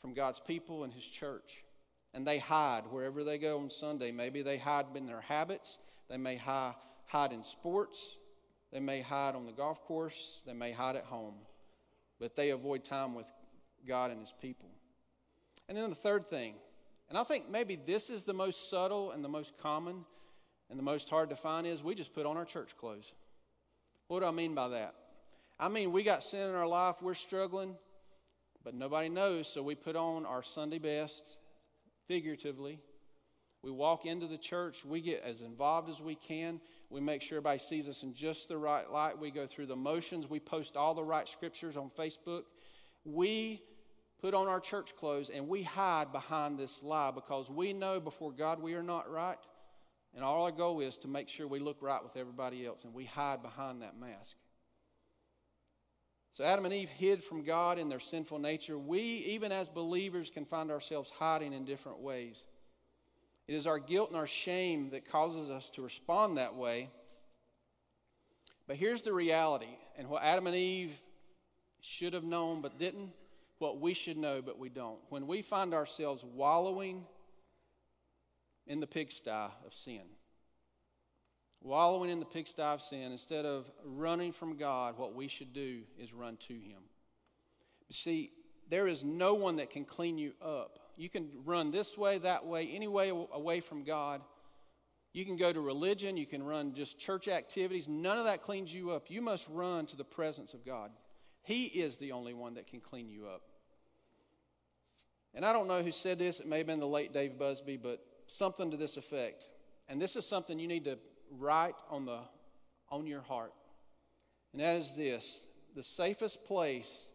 from 0.00 0.14
God's 0.14 0.40
people 0.40 0.84
and 0.84 0.92
His 0.92 1.04
church. 1.04 1.64
And 2.12 2.26
they 2.26 2.38
hide 2.38 2.84
wherever 2.90 3.24
they 3.24 3.38
go 3.38 3.58
on 3.58 3.70
Sunday. 3.70 4.12
Maybe 4.12 4.42
they 4.42 4.56
hide 4.56 4.86
in 4.94 5.06
their 5.06 5.20
habits, 5.20 5.78
they 6.08 6.16
may 6.16 6.36
hide 6.36 7.32
in 7.32 7.42
sports, 7.42 8.16
they 8.72 8.80
may 8.80 9.00
hide 9.00 9.34
on 9.34 9.46
the 9.46 9.52
golf 9.52 9.82
course, 9.82 10.42
they 10.46 10.52
may 10.52 10.72
hide 10.72 10.96
at 10.96 11.04
home, 11.04 11.34
but 12.24 12.36
they 12.36 12.48
avoid 12.48 12.82
time 12.82 13.14
with 13.14 13.30
God 13.86 14.10
and 14.10 14.18
His 14.18 14.32
people. 14.40 14.70
And 15.68 15.76
then 15.76 15.90
the 15.90 15.94
third 15.94 16.26
thing, 16.26 16.54
and 17.10 17.18
I 17.18 17.22
think 17.22 17.50
maybe 17.50 17.76
this 17.76 18.08
is 18.08 18.24
the 18.24 18.32
most 18.32 18.70
subtle 18.70 19.10
and 19.10 19.22
the 19.22 19.28
most 19.28 19.58
common 19.58 20.06
and 20.70 20.78
the 20.78 20.82
most 20.82 21.10
hard 21.10 21.28
to 21.28 21.36
find 21.36 21.66
is 21.66 21.84
we 21.84 21.94
just 21.94 22.14
put 22.14 22.24
on 22.24 22.38
our 22.38 22.46
church 22.46 22.78
clothes. 22.78 23.12
What 24.08 24.20
do 24.20 24.26
I 24.26 24.30
mean 24.30 24.54
by 24.54 24.68
that? 24.68 24.94
I 25.60 25.68
mean, 25.68 25.92
we 25.92 26.02
got 26.02 26.24
sin 26.24 26.48
in 26.48 26.54
our 26.54 26.66
life, 26.66 27.02
we're 27.02 27.12
struggling, 27.12 27.76
but 28.64 28.72
nobody 28.72 29.10
knows, 29.10 29.46
so 29.46 29.62
we 29.62 29.74
put 29.74 29.94
on 29.94 30.24
our 30.24 30.42
Sunday 30.42 30.78
best, 30.78 31.36
figuratively. 32.08 32.80
We 33.62 33.70
walk 33.70 34.06
into 34.06 34.26
the 34.26 34.38
church, 34.38 34.82
we 34.82 35.02
get 35.02 35.22
as 35.22 35.42
involved 35.42 35.90
as 35.90 36.00
we 36.00 36.14
can. 36.14 36.62
We 36.94 37.00
make 37.00 37.22
sure 37.22 37.38
everybody 37.38 37.58
sees 37.58 37.88
us 37.88 38.04
in 38.04 38.14
just 38.14 38.46
the 38.46 38.56
right 38.56 38.88
light. 38.88 39.18
We 39.18 39.32
go 39.32 39.48
through 39.48 39.66
the 39.66 39.74
motions. 39.74 40.30
We 40.30 40.38
post 40.38 40.76
all 40.76 40.94
the 40.94 41.02
right 41.02 41.28
scriptures 41.28 41.76
on 41.76 41.90
Facebook. 41.90 42.44
We 43.04 43.60
put 44.22 44.32
on 44.32 44.46
our 44.46 44.60
church 44.60 44.94
clothes 44.94 45.28
and 45.28 45.48
we 45.48 45.64
hide 45.64 46.12
behind 46.12 46.56
this 46.56 46.84
lie 46.84 47.10
because 47.10 47.50
we 47.50 47.72
know 47.72 47.98
before 47.98 48.30
God 48.30 48.62
we 48.62 48.74
are 48.74 48.82
not 48.82 49.10
right. 49.10 49.38
And 50.14 50.22
all 50.22 50.44
our 50.44 50.52
goal 50.52 50.78
is 50.78 50.96
to 50.98 51.08
make 51.08 51.28
sure 51.28 51.48
we 51.48 51.58
look 51.58 51.78
right 51.80 52.00
with 52.00 52.16
everybody 52.16 52.64
else 52.64 52.84
and 52.84 52.94
we 52.94 53.06
hide 53.06 53.42
behind 53.42 53.82
that 53.82 53.98
mask. 53.98 54.36
So 56.34 56.44
Adam 56.44 56.64
and 56.64 56.72
Eve 56.72 56.90
hid 56.90 57.24
from 57.24 57.42
God 57.42 57.76
in 57.76 57.88
their 57.88 57.98
sinful 57.98 58.38
nature. 58.38 58.78
We, 58.78 59.00
even 59.00 59.50
as 59.50 59.68
believers, 59.68 60.30
can 60.30 60.44
find 60.44 60.70
ourselves 60.70 61.10
hiding 61.18 61.54
in 61.54 61.64
different 61.64 61.98
ways. 61.98 62.44
It 63.46 63.54
is 63.54 63.66
our 63.66 63.78
guilt 63.78 64.08
and 64.08 64.18
our 64.18 64.26
shame 64.26 64.90
that 64.90 65.10
causes 65.10 65.50
us 65.50 65.70
to 65.70 65.82
respond 65.82 66.38
that 66.38 66.54
way. 66.54 66.88
But 68.66 68.76
here's 68.76 69.02
the 69.02 69.12
reality, 69.12 69.76
and 69.98 70.08
what 70.08 70.22
Adam 70.22 70.46
and 70.46 70.56
Eve 70.56 70.98
should 71.82 72.14
have 72.14 72.24
known 72.24 72.62
but 72.62 72.78
didn't, 72.78 73.12
what 73.58 73.78
we 73.78 73.92
should 73.92 74.16
know 74.16 74.40
but 74.40 74.58
we 74.58 74.70
don't. 74.70 74.98
When 75.10 75.26
we 75.26 75.42
find 75.42 75.74
ourselves 75.74 76.24
wallowing 76.24 77.04
in 78.66 78.80
the 78.80 78.86
pigsty 78.86 79.30
of 79.30 79.74
sin, 79.74 80.00
wallowing 81.60 82.08
in 82.08 82.20
the 82.20 82.26
pigsty 82.26 82.62
of 82.62 82.80
sin, 82.80 83.12
instead 83.12 83.44
of 83.44 83.70
running 83.84 84.32
from 84.32 84.56
God, 84.56 84.96
what 84.96 85.14
we 85.14 85.28
should 85.28 85.52
do 85.52 85.82
is 85.98 86.14
run 86.14 86.38
to 86.48 86.54
Him. 86.54 86.80
You 87.88 87.94
see, 87.94 88.30
there 88.70 88.86
is 88.86 89.04
no 89.04 89.34
one 89.34 89.56
that 89.56 89.68
can 89.68 89.84
clean 89.84 90.16
you 90.16 90.32
up. 90.40 90.78
You 90.96 91.08
can 91.08 91.30
run 91.44 91.70
this 91.70 91.96
way, 91.98 92.18
that 92.18 92.46
way, 92.46 92.68
any 92.68 92.88
way 92.88 93.10
away 93.10 93.60
from 93.60 93.84
God. 93.84 94.20
You 95.12 95.24
can 95.24 95.36
go 95.36 95.52
to 95.52 95.60
religion, 95.60 96.16
you 96.16 96.26
can 96.26 96.42
run 96.42 96.74
just 96.74 96.98
church 96.98 97.28
activities. 97.28 97.88
None 97.88 98.18
of 98.18 98.24
that 98.24 98.42
cleans 98.42 98.74
you 98.74 98.90
up. 98.90 99.10
You 99.10 99.22
must 99.22 99.48
run 99.48 99.86
to 99.86 99.96
the 99.96 100.04
presence 100.04 100.54
of 100.54 100.64
God. 100.64 100.90
He 101.42 101.66
is 101.66 101.98
the 101.98 102.12
only 102.12 102.34
one 102.34 102.54
that 102.54 102.66
can 102.66 102.80
clean 102.80 103.08
you 103.08 103.26
up. 103.26 103.42
And 105.34 105.44
I 105.44 105.52
don't 105.52 105.68
know 105.68 105.82
who 105.82 105.90
said 105.90 106.18
this, 106.18 106.40
it 106.40 106.46
may 106.46 106.58
have 106.58 106.66
been 106.66 106.80
the 106.80 106.86
late 106.86 107.12
Dave 107.12 107.38
Busby, 107.38 107.76
but 107.76 108.04
something 108.26 108.70
to 108.70 108.76
this 108.76 108.96
effect. 108.96 109.46
And 109.88 110.00
this 110.00 110.16
is 110.16 110.26
something 110.26 110.58
you 110.58 110.68
need 110.68 110.84
to 110.84 110.98
write 111.30 111.74
on, 111.90 112.06
the, 112.06 112.20
on 112.88 113.06
your 113.06 113.20
heart. 113.20 113.52
And 114.52 114.62
that 114.62 114.76
is 114.76 114.94
this 114.96 115.46
the 115.74 115.82
safest 115.82 116.44
place 116.44 117.08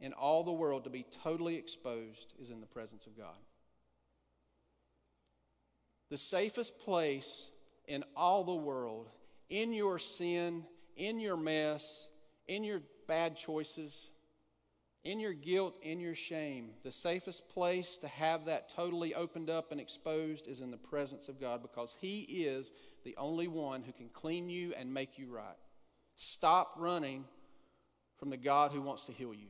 in 0.00 0.12
all 0.12 0.44
the 0.44 0.52
world 0.52 0.84
to 0.84 0.90
be 0.90 1.04
totally 1.22 1.56
exposed 1.56 2.34
is 2.40 2.50
in 2.50 2.60
the 2.60 2.66
presence 2.66 3.06
of 3.06 3.16
God. 3.16 3.36
The 6.10 6.18
safest 6.18 6.78
place 6.80 7.50
in 7.86 8.04
all 8.16 8.44
the 8.44 8.54
world, 8.54 9.08
in 9.50 9.72
your 9.72 9.98
sin, 9.98 10.64
in 10.96 11.20
your 11.20 11.36
mess, 11.36 12.08
in 12.46 12.64
your 12.64 12.82
bad 13.06 13.36
choices, 13.36 14.08
in 15.04 15.20
your 15.20 15.32
guilt, 15.32 15.78
in 15.82 16.00
your 16.00 16.14
shame, 16.14 16.70
the 16.82 16.90
safest 16.90 17.48
place 17.48 17.98
to 17.98 18.08
have 18.08 18.46
that 18.46 18.68
totally 18.68 19.14
opened 19.14 19.48
up 19.48 19.70
and 19.70 19.80
exposed 19.80 20.46
is 20.48 20.60
in 20.60 20.70
the 20.70 20.76
presence 20.76 21.28
of 21.28 21.40
God 21.40 21.62
because 21.62 21.94
He 22.00 22.20
is 22.22 22.72
the 23.04 23.16
only 23.16 23.48
one 23.48 23.82
who 23.82 23.92
can 23.92 24.08
clean 24.08 24.48
you 24.50 24.74
and 24.78 24.92
make 24.92 25.18
you 25.18 25.28
right. 25.28 25.56
Stop 26.16 26.74
running 26.76 27.24
from 28.18 28.30
the 28.30 28.36
God 28.36 28.72
who 28.72 28.82
wants 28.82 29.04
to 29.04 29.12
heal 29.12 29.32
you. 29.32 29.48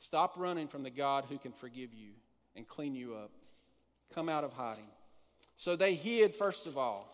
Stop 0.00 0.38
running 0.38 0.66
from 0.66 0.82
the 0.82 0.90
God 0.90 1.26
who 1.28 1.36
can 1.36 1.52
forgive 1.52 1.92
you 1.92 2.12
and 2.56 2.66
clean 2.66 2.94
you 2.94 3.14
up. 3.14 3.30
Come 4.14 4.30
out 4.30 4.44
of 4.44 4.52
hiding. 4.54 4.88
So 5.56 5.76
they 5.76 5.92
hid, 5.92 6.34
first 6.34 6.66
of 6.66 6.78
all. 6.78 7.06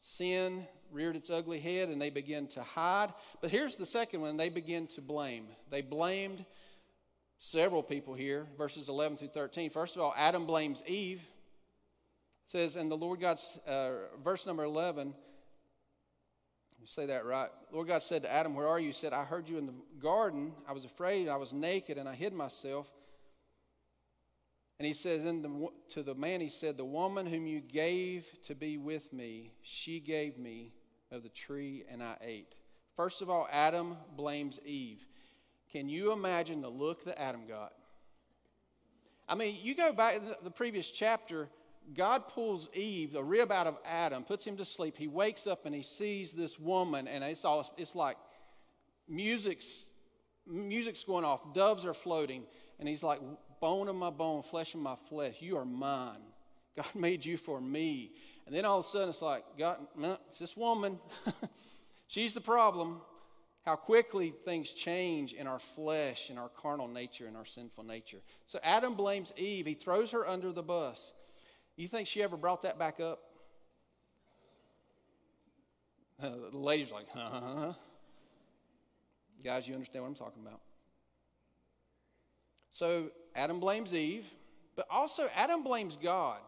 Sin 0.00 0.66
reared 0.92 1.16
its 1.16 1.30
ugly 1.30 1.60
head 1.60 1.88
and 1.88 2.00
they 2.00 2.10
began 2.10 2.46
to 2.48 2.62
hide. 2.62 3.12
But 3.40 3.50
here's 3.50 3.76
the 3.76 3.86
second 3.86 4.20
one 4.20 4.36
they 4.36 4.50
begin 4.50 4.86
to 4.88 5.00
blame. 5.00 5.46
They 5.70 5.80
blamed 5.80 6.44
several 7.38 7.82
people 7.82 8.12
here, 8.12 8.46
verses 8.58 8.90
11 8.90 9.16
through 9.16 9.28
13. 9.28 9.70
First 9.70 9.96
of 9.96 10.02
all, 10.02 10.12
Adam 10.14 10.44
blames 10.44 10.82
Eve. 10.86 11.22
It 12.48 12.52
says, 12.52 12.76
and 12.76 12.90
the 12.90 12.96
Lord 12.96 13.20
God, 13.20 13.38
uh, 13.66 13.92
verse 14.22 14.46
number 14.46 14.64
11, 14.64 15.14
say 16.86 17.06
that 17.06 17.24
right. 17.26 17.50
Lord 17.72 17.88
God 17.88 18.02
said 18.02 18.22
to 18.22 18.32
Adam, 18.32 18.54
Where 18.54 18.68
are 18.68 18.78
you? 18.78 18.88
He 18.88 18.92
said, 18.92 19.12
I 19.12 19.24
heard 19.24 19.48
you 19.48 19.58
in 19.58 19.66
the 19.66 19.74
garden. 20.00 20.54
I 20.68 20.72
was 20.72 20.84
afraid. 20.84 21.28
I 21.28 21.36
was 21.36 21.52
naked 21.52 21.98
and 21.98 22.08
I 22.08 22.14
hid 22.14 22.32
myself. 22.32 22.90
And 24.78 24.86
he 24.86 24.94
says 24.94 25.24
the, 25.24 25.68
to 25.90 26.02
the 26.02 26.14
man, 26.14 26.40
He 26.40 26.48
said, 26.48 26.76
The 26.76 26.84
woman 26.84 27.26
whom 27.26 27.46
you 27.46 27.60
gave 27.60 28.30
to 28.46 28.54
be 28.54 28.78
with 28.78 29.12
me, 29.12 29.52
she 29.62 30.00
gave 30.00 30.38
me 30.38 30.72
of 31.10 31.22
the 31.22 31.28
tree 31.28 31.84
and 31.90 32.02
I 32.02 32.16
ate. 32.22 32.54
First 32.94 33.22
of 33.22 33.30
all, 33.30 33.48
Adam 33.50 33.96
blames 34.16 34.60
Eve. 34.64 35.06
Can 35.72 35.88
you 35.88 36.12
imagine 36.12 36.62
the 36.62 36.70
look 36.70 37.04
that 37.04 37.20
Adam 37.20 37.46
got? 37.46 37.72
I 39.28 39.34
mean, 39.34 39.56
you 39.62 39.74
go 39.74 39.92
back 39.92 40.14
to 40.14 40.36
the 40.42 40.50
previous 40.50 40.90
chapter, 40.90 41.48
God 41.94 42.28
pulls 42.28 42.68
Eve, 42.74 43.12
the 43.12 43.24
rib 43.24 43.50
out 43.50 43.66
of 43.66 43.78
Adam, 43.84 44.24
puts 44.24 44.46
him 44.46 44.56
to 44.58 44.64
sleep. 44.64 44.96
He 44.96 45.08
wakes 45.08 45.46
up 45.46 45.66
and 45.66 45.74
he 45.74 45.82
sees 45.82 46.32
this 46.32 46.58
woman, 46.58 47.08
and 47.08 47.24
it's 47.24 47.44
all 47.44 47.68
it's 47.76 47.94
like 47.94 48.16
music's 49.08 49.86
music's 50.46 51.04
going 51.04 51.24
off, 51.24 51.52
doves 51.52 51.84
are 51.84 51.94
floating, 51.94 52.44
and 52.78 52.88
he's 52.88 53.02
like, 53.02 53.20
bone 53.60 53.88
of 53.88 53.96
my 53.96 54.10
bone, 54.10 54.42
flesh 54.42 54.74
of 54.74 54.80
my 54.80 54.96
flesh, 55.08 55.36
you 55.40 55.56
are 55.56 55.64
mine. 55.64 56.22
God 56.76 56.86
made 56.94 57.24
you 57.24 57.36
for 57.36 57.60
me. 57.60 58.12
And 58.46 58.54
then 58.54 58.64
all 58.64 58.78
of 58.78 58.84
a 58.84 58.88
sudden 58.88 59.10
it's 59.10 59.20
like, 59.22 59.44
God, 59.58 59.78
it's 60.28 60.38
this 60.38 60.56
woman. 60.56 60.98
She's 62.08 62.32
the 62.32 62.40
problem. 62.40 63.02
How 63.66 63.76
quickly 63.76 64.32
things 64.46 64.72
change 64.72 65.34
in 65.34 65.46
our 65.46 65.58
flesh, 65.58 66.30
in 66.30 66.38
our 66.38 66.48
carnal 66.48 66.88
nature, 66.88 67.26
in 67.28 67.36
our 67.36 67.44
sinful 67.44 67.84
nature. 67.84 68.20
So 68.46 68.58
Adam 68.62 68.94
blames 68.94 69.34
Eve. 69.36 69.66
He 69.66 69.74
throws 69.74 70.12
her 70.12 70.26
under 70.26 70.52
the 70.52 70.62
bus. 70.62 71.12
You 71.78 71.86
think 71.86 72.08
she 72.08 72.24
ever 72.24 72.36
brought 72.36 72.62
that 72.62 72.78
back 72.78 73.00
up? 73.00 73.20
The 76.20 76.50
lady's 76.52 76.90
like, 76.90 77.06
huh? 77.14 77.74
Guys, 79.44 79.68
you 79.68 79.74
understand 79.74 80.02
what 80.02 80.08
I'm 80.08 80.16
talking 80.16 80.42
about. 80.44 80.60
So 82.72 83.12
Adam 83.36 83.60
blames 83.60 83.94
Eve, 83.94 84.28
but 84.74 84.88
also 84.90 85.28
Adam 85.36 85.62
blames 85.62 85.96
God. 85.96 86.38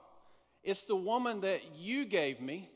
It's 0.64 0.86
the 0.86 0.96
woman 0.96 1.42
that 1.42 1.60
you 1.76 2.04
gave 2.04 2.40
me. 2.40 2.68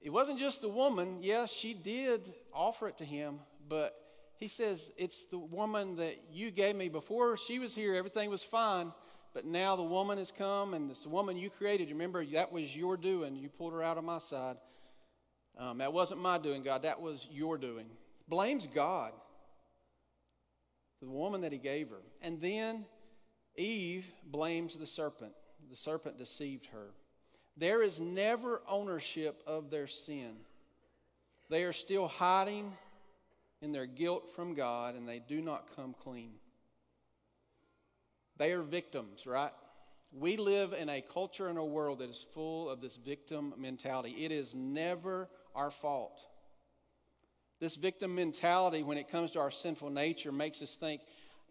It 0.00 0.10
wasn't 0.10 0.38
just 0.38 0.60
the 0.60 0.68
woman. 0.68 1.18
Yes, 1.20 1.52
she 1.52 1.74
did 1.74 2.32
offer 2.54 2.86
it 2.86 2.98
to 2.98 3.04
him, 3.04 3.40
but 3.68 3.96
he 4.36 4.46
says, 4.46 4.92
It's 4.96 5.26
the 5.26 5.38
woman 5.38 5.96
that 5.96 6.20
you 6.30 6.52
gave 6.52 6.76
me. 6.76 6.88
Before 6.88 7.36
she 7.36 7.58
was 7.58 7.74
here, 7.74 7.96
everything 7.96 8.30
was 8.30 8.44
fine. 8.44 8.92
But 9.34 9.44
now 9.46 9.76
the 9.76 9.82
woman 9.82 10.18
has 10.18 10.30
come, 10.30 10.74
and 10.74 10.90
the 10.90 11.08
woman 11.08 11.36
you 11.36 11.48
created. 11.48 11.88
Remember, 11.88 12.24
that 12.26 12.52
was 12.52 12.76
your 12.76 12.96
doing. 12.96 13.36
You 13.36 13.48
pulled 13.48 13.72
her 13.72 13.82
out 13.82 13.98
of 13.98 14.04
my 14.04 14.18
side. 14.18 14.56
Um, 15.56 15.78
that 15.78 15.92
wasn't 15.92 16.20
my 16.20 16.38
doing, 16.38 16.62
God. 16.62 16.82
That 16.82 17.00
was 17.00 17.28
your 17.30 17.56
doing. 17.56 17.86
Blames 18.28 18.66
God 18.66 19.12
the 21.02 21.10
woman 21.10 21.40
that 21.40 21.52
he 21.52 21.58
gave 21.58 21.90
her. 21.90 22.00
And 22.22 22.40
then 22.40 22.86
Eve 23.56 24.10
blames 24.24 24.76
the 24.76 24.86
serpent. 24.86 25.32
The 25.68 25.76
serpent 25.76 26.16
deceived 26.16 26.66
her. 26.66 26.90
There 27.56 27.82
is 27.82 28.00
never 28.00 28.62
ownership 28.68 29.42
of 29.46 29.70
their 29.70 29.88
sin. 29.88 30.36
They 31.50 31.64
are 31.64 31.72
still 31.72 32.06
hiding 32.06 32.72
in 33.60 33.72
their 33.72 33.84
guilt 33.84 34.30
from 34.34 34.54
God, 34.54 34.94
and 34.94 35.06
they 35.06 35.18
do 35.18 35.42
not 35.42 35.68
come 35.76 35.94
clean. 36.02 36.32
They 38.42 38.50
are 38.50 38.62
victims, 38.62 39.24
right? 39.24 39.52
We 40.12 40.36
live 40.36 40.72
in 40.72 40.88
a 40.88 41.00
culture 41.00 41.46
and 41.46 41.56
a 41.56 41.64
world 41.64 42.00
that 42.00 42.10
is 42.10 42.26
full 42.34 42.68
of 42.68 42.80
this 42.80 42.96
victim 42.96 43.54
mentality. 43.56 44.16
It 44.24 44.32
is 44.32 44.52
never 44.52 45.28
our 45.54 45.70
fault. 45.70 46.20
This 47.60 47.76
victim 47.76 48.16
mentality, 48.16 48.82
when 48.82 48.98
it 48.98 49.08
comes 49.08 49.30
to 49.30 49.38
our 49.38 49.52
sinful 49.52 49.90
nature, 49.90 50.32
makes 50.32 50.60
us 50.60 50.74
think, 50.74 51.02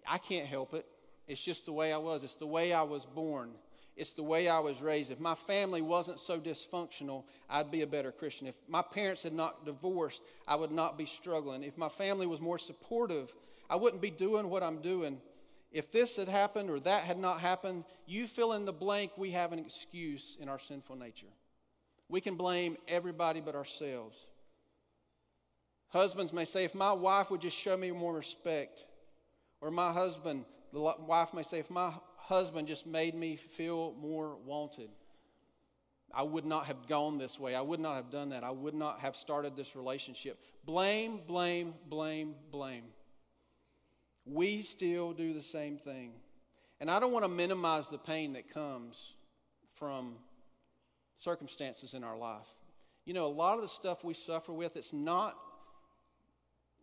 I 0.05 0.17
can't 0.17 0.45
help 0.45 0.73
it. 0.73 0.85
It's 1.29 1.41
just 1.41 1.65
the 1.65 1.71
way 1.71 1.93
I 1.93 1.97
was. 1.97 2.25
It's 2.25 2.35
the 2.35 2.45
way 2.45 2.73
I 2.73 2.81
was 2.81 3.05
born. 3.05 3.51
It's 3.95 4.13
the 4.13 4.23
way 4.23 4.49
I 4.49 4.59
was 4.59 4.81
raised. 4.81 5.11
If 5.11 5.19
my 5.21 5.35
family 5.35 5.81
wasn't 5.81 6.19
so 6.19 6.41
dysfunctional, 6.41 7.23
I'd 7.49 7.71
be 7.71 7.83
a 7.83 7.87
better 7.87 8.11
Christian. 8.11 8.47
If 8.47 8.57
my 8.67 8.81
parents 8.81 9.23
had 9.23 9.31
not 9.31 9.63
divorced, 9.63 10.21
I 10.45 10.55
would 10.55 10.71
not 10.71 10.97
be 10.97 11.05
struggling. 11.05 11.63
If 11.63 11.77
my 11.77 11.87
family 11.87 12.27
was 12.27 12.41
more 12.41 12.59
supportive, 12.59 13.33
I 13.69 13.77
wouldn't 13.77 14.01
be 14.01 14.11
doing 14.11 14.49
what 14.49 14.61
I'm 14.61 14.81
doing. 14.81 15.21
If 15.72 15.91
this 15.91 16.17
had 16.17 16.28
happened 16.28 16.69
or 16.69 16.80
that 16.82 17.03
had 17.03 17.17
not 17.17 17.39
happened, 17.39 17.86
you 18.05 18.28
fill 18.28 18.53
in 18.53 18.65
the 18.65 18.74
blank, 18.74 19.11
we 19.17 19.32
have 19.32 19.53
an 19.53 19.59
excuse 19.59 20.38
in 20.39 20.49
our 20.49 20.59
sinful 20.59 20.97
nature. 20.97 21.28
We 22.09 22.19
can 22.19 22.36
blame 22.36 22.76
everybody 22.89 23.39
but 23.39 23.55
ourselves. 23.55 24.28
Husbands 25.88 26.34
may 26.34 26.45
say, 26.45 26.65
if 26.65 26.76
my 26.76 26.91
wife 26.91 27.32
would 27.32 27.41
just 27.41 27.57
show 27.57 27.78
me 27.78 27.91
more 27.91 28.13
respect, 28.13 28.84
or 29.61 29.72
my 29.72 29.91
husband, 29.93 30.45
the 30.74 30.80
wife 30.80 31.34
may 31.34 31.43
say, 31.43 31.59
if 31.59 31.69
my 31.69 31.93
husband 32.17 32.67
just 32.67 32.86
made 32.86 33.15
me 33.15 33.38
feel 33.38 33.93
more 34.01 34.36
wanted, 34.45 34.89
I 36.13 36.24
would 36.24 36.45
not 36.45 36.65
have 36.65 36.88
gone 36.88 37.17
this 37.17 37.39
way. 37.39 37.55
I 37.55 37.61
would 37.61 37.80
not 37.80 37.95
have 37.95 38.09
done 38.09 38.30
that. 38.30 38.43
I 38.43 38.51
would 38.51 38.74
not 38.74 38.99
have 38.99 39.15
started 39.15 39.55
this 39.55 39.78
relationship. 39.78 40.38
Blame, 40.65 41.22
blame, 41.26 41.76
blame, 41.88 42.36
blame 42.51 42.84
we 44.26 44.61
still 44.61 45.13
do 45.13 45.34
the 45.34 45.41
same 45.41 45.78
thing. 45.78 46.13
And 46.80 46.89
I 46.89 46.99
don't 46.99 47.13
want 47.13 47.26
to 47.26 47.32
minimize 47.32 47.89
the 47.89 47.97
pain 47.97 48.34
that 48.34 48.51
comes 48.51 49.15
from 49.76 50.15
circumstances 51.17 51.93
in 51.93 52.03
our 52.03 52.17
life. 52.17 52.47
You 53.05 53.13
know, 53.13 53.26
a 53.26 53.28
lot 53.28 53.55
of 53.55 53.61
the 53.61 53.67
stuff 53.67 54.03
we 54.03 54.13
suffer 54.13 54.53
with, 54.53 54.76
it's 54.76 54.93
not 54.93 55.38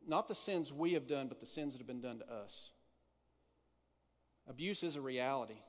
not 0.06 0.26
the 0.26 0.34
sins 0.34 0.72
we 0.72 0.94
have 0.94 1.06
done, 1.06 1.28
but 1.28 1.38
the 1.38 1.46
sins 1.46 1.74
that 1.74 1.78
have 1.78 1.86
been 1.86 2.00
done 2.00 2.20
to 2.20 2.32
us. 2.32 2.70
Abuse 4.48 4.82
is 4.82 4.96
a 4.96 5.00
reality, 5.02 5.60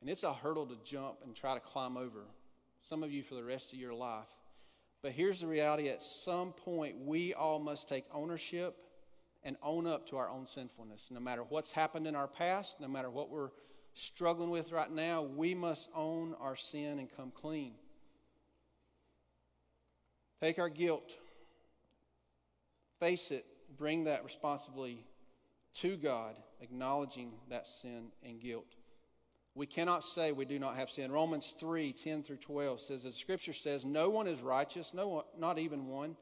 and 0.00 0.10
it's 0.10 0.24
a 0.24 0.34
hurdle 0.34 0.66
to 0.66 0.76
jump 0.82 1.18
and 1.24 1.36
try 1.36 1.54
to 1.54 1.60
climb 1.60 1.96
over. 1.96 2.24
Some 2.82 3.04
of 3.04 3.12
you 3.12 3.22
for 3.22 3.36
the 3.36 3.44
rest 3.44 3.72
of 3.72 3.78
your 3.78 3.94
life. 3.94 4.26
But 5.02 5.12
here's 5.12 5.40
the 5.40 5.46
reality 5.46 5.88
at 5.88 6.02
some 6.02 6.52
point, 6.52 6.96
we 7.04 7.32
all 7.32 7.60
must 7.60 7.88
take 7.88 8.04
ownership 8.12 8.76
and 9.46 9.56
own 9.62 9.86
up 9.86 10.08
to 10.08 10.16
our 10.16 10.28
own 10.28 10.44
sinfulness. 10.44 11.08
No 11.12 11.20
matter 11.20 11.44
what's 11.48 11.70
happened 11.70 12.08
in 12.08 12.16
our 12.16 12.26
past, 12.26 12.80
no 12.80 12.88
matter 12.88 13.08
what 13.08 13.30
we're 13.30 13.50
struggling 13.94 14.50
with 14.50 14.72
right 14.72 14.90
now, 14.90 15.22
we 15.22 15.54
must 15.54 15.88
own 15.94 16.34
our 16.40 16.56
sin 16.56 16.98
and 16.98 17.08
come 17.16 17.30
clean. 17.30 17.74
Take 20.42 20.58
our 20.58 20.68
guilt, 20.68 21.16
face 22.98 23.30
it, 23.30 23.46
bring 23.78 24.04
that 24.04 24.24
responsibly 24.24 25.06
to 25.74 25.96
God, 25.96 26.34
acknowledging 26.60 27.30
that 27.48 27.68
sin 27.68 28.08
and 28.24 28.40
guilt. 28.40 28.74
We 29.54 29.66
cannot 29.66 30.02
say 30.02 30.32
we 30.32 30.44
do 30.44 30.58
not 30.58 30.74
have 30.74 30.90
sin. 30.90 31.12
Romans 31.12 31.54
3 31.58 31.92
10 31.92 32.24
through 32.24 32.38
12 32.38 32.80
says, 32.80 33.04
as 33.04 33.14
Scripture 33.14 33.52
says, 33.52 33.84
no 33.84 34.10
one 34.10 34.26
is 34.26 34.42
righteous, 34.42 34.92
no 34.92 35.06
one, 35.06 35.24
not 35.38 35.60
even 35.60 35.86
one. 35.86 36.16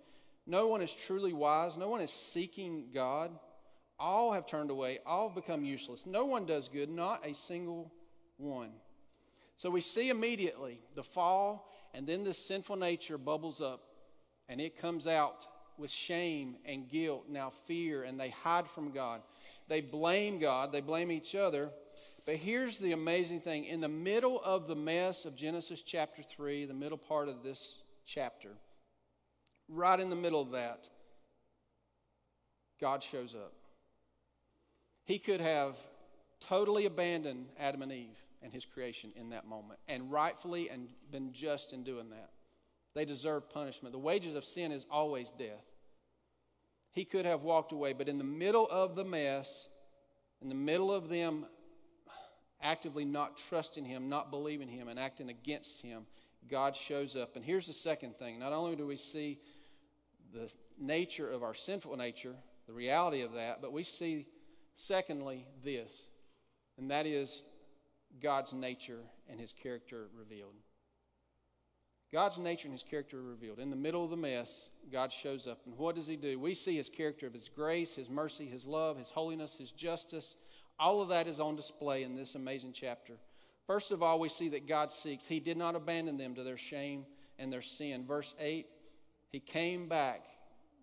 No 0.47 0.67
one 0.67 0.83
is 0.83 0.95
truly 0.95 1.33
wise, 1.33 1.77
no 1.77 1.89
one 1.89 2.01
is 2.01 2.11
seeking 2.11 2.89
God. 2.93 3.31
All 3.99 4.33
have 4.33 4.47
turned 4.47 4.71
away, 4.71 4.99
all 5.07 5.29
have 5.29 5.37
become 5.37 5.65
useless. 5.65 6.05
No 6.05 6.25
one 6.25 6.47
does 6.47 6.69
good, 6.69 6.91
not 6.91 7.25
a 7.25 7.33
single 7.33 7.93
one. 8.37 8.71
So 9.57 9.71
we 9.71 9.81
see 9.81 10.11
immediately 10.11 10.81
the 10.95 11.03
fall, 11.03 11.71
and 11.95 12.07
then 12.07 12.25
this 12.25 12.39
sinful 12.39 12.77
nature 12.77 13.17
bubbles 13.17 13.61
up, 13.61 13.83
and 14.49 14.61
it 14.61 14.77
comes 14.77 15.07
out 15.07 15.47
with 15.79 15.91
shame 15.91 16.57
and 16.65 16.89
guilt, 16.89 17.25
now 17.29 17.51
fear, 17.51 18.03
and 18.03 18.19
they 18.19 18.31
hide 18.31 18.67
from 18.67 18.91
God. 18.91 19.23
They 19.69 19.81
blame 19.81 20.39
God, 20.39 20.73
they 20.73 20.81
blame 20.81 21.11
each 21.11 21.35
other. 21.35 21.71
But 22.27 22.37
here's 22.37 22.79
the 22.79 22.93
amazing 22.93 23.41
thing 23.41 23.65
in 23.65 23.81
the 23.81 23.89
middle 23.89 24.41
of 24.43 24.67
the 24.67 24.77
mess 24.77 25.25
of 25.25 25.37
Genesis 25.37 25.83
chapter 25.83 26.23
3, 26.23 26.65
the 26.65 26.75
middle 26.75 26.99
part 26.99 27.29
of 27.29 27.43
this 27.43 27.79
chapter, 28.07 28.51
right 29.69 29.99
in 29.99 30.11
the 30.11 30.17
middle 30.17 30.41
of 30.41 30.53
that, 30.53 30.89
God 32.81 33.03
shows 33.03 33.35
up. 33.35 33.53
He 35.05 35.19
could 35.19 35.41
have 35.41 35.77
totally 36.41 36.87
abandoned 36.87 37.47
Adam 37.59 37.83
and 37.83 37.93
Eve 37.93 38.19
and 38.43 38.53
his 38.53 38.65
creation 38.65 39.11
in 39.17 39.31
that 39.31 39.47
moment, 39.47 39.81
and 39.89 40.11
rightfully 40.12 40.69
and 40.69 40.89
been 41.11 41.33
just 41.33 41.73
in 41.73 41.83
doing 41.83 42.11
that. 42.11 42.31
They 42.95 43.05
deserve 43.05 43.51
punishment. 43.51 43.93
The 43.93 43.99
wages 43.99 44.37
of 44.37 44.45
sin 44.45 44.71
is 44.71 44.87
always 44.91 45.31
death. 45.33 45.65
He 46.93 47.05
could 47.05 47.25
have 47.25 47.43
walked 47.43 47.73
away, 47.73 47.93
but 47.93 48.09
in 48.09 48.19
the 48.19 48.25
middle 48.25 48.69
of 48.71 48.95
the 48.95 49.05
mess, 49.05 49.69
in 50.41 50.49
the 50.49 50.55
middle 50.55 50.93
of 50.93 51.09
them 51.09 51.47
actively 52.62 53.05
not 53.05 53.37
trusting 53.37 53.85
him, 53.85 54.09
not 54.09 54.31
believing 54.31 54.69
him, 54.69 54.89
and 54.89 54.99
acting 54.99 55.29
against 55.29 55.83
him, 55.83 56.07
God 56.49 56.77
shows 56.77 57.17
up. 57.17 57.37
And 57.37 57.45
here's 57.45 57.67
the 57.67 57.73
second 57.73 58.17
thing 58.17 58.39
not 58.39 58.53
only 58.53 58.77
do 58.77 58.87
we 58.87 58.97
see 58.97 59.39
the 60.35 60.53
nature 60.78 61.30
of 61.30 61.43
our 61.43 61.55
sinful 61.55 61.97
nature, 61.97 62.35
the 62.66 62.72
reality 62.72 63.22
of 63.22 63.32
that, 63.35 63.62
but 63.62 63.72
we 63.72 63.82
see, 63.82 64.26
secondly, 64.74 65.47
this, 65.62 66.09
and 66.76 66.91
that 66.91 67.07
is 67.07 67.45
God's 68.20 68.53
nature 68.53 69.01
and 69.30 69.41
his 69.41 69.53
character 69.53 70.09
revealed. 70.18 70.55
God's 72.12 72.39
nature 72.39 72.68
and 72.68 72.72
his 72.72 72.85
character 72.85 73.20
revealed. 73.20 73.59
In 73.59 73.70
the 73.70 73.76
middle 73.76 74.05
of 74.05 74.11
the 74.11 74.16
mess, 74.16 74.70
God 74.93 75.12
shows 75.12 75.49
up. 75.49 75.61
And 75.66 75.76
what 75.76 75.97
does 75.97 76.07
he 76.07 76.14
do? 76.14 76.39
We 76.39 76.55
see 76.55 76.76
his 76.76 76.89
character 76.89 77.26
of 77.26 77.35
his 77.35 77.49
grace, 77.49 77.93
his 77.93 78.09
mercy, 78.09 78.47
his 78.47 78.64
love, 78.64 78.99
his 78.99 79.11
holiness, 79.11 79.59
his 79.59 79.72
justice. 79.72 80.37
All 80.78 81.03
of 81.03 81.09
that 81.09 81.26
is 81.26 81.41
on 81.41 81.57
display 81.57 82.05
in 82.05 82.14
this 82.14 82.37
amazing 82.37 82.72
chapter. 82.72 83.14
First 83.66 83.91
of 83.91 84.01
all, 84.01 84.20
we 84.20 84.28
see 84.28 84.51
that 84.51 84.68
God 84.68 84.93
seeks. 84.93 85.26
He 85.26 85.41
did 85.41 85.57
not 85.57 85.74
abandon 85.74 86.16
them 86.16 86.37
to 86.37 86.45
their 86.45 86.57
shame 86.57 87.05
and 87.39 87.53
their 87.53 87.62
sin. 87.62 88.05
Verse 88.07 88.35
8, 88.39 88.66
he 89.35 89.41
came 89.41 89.89
back 89.89 90.24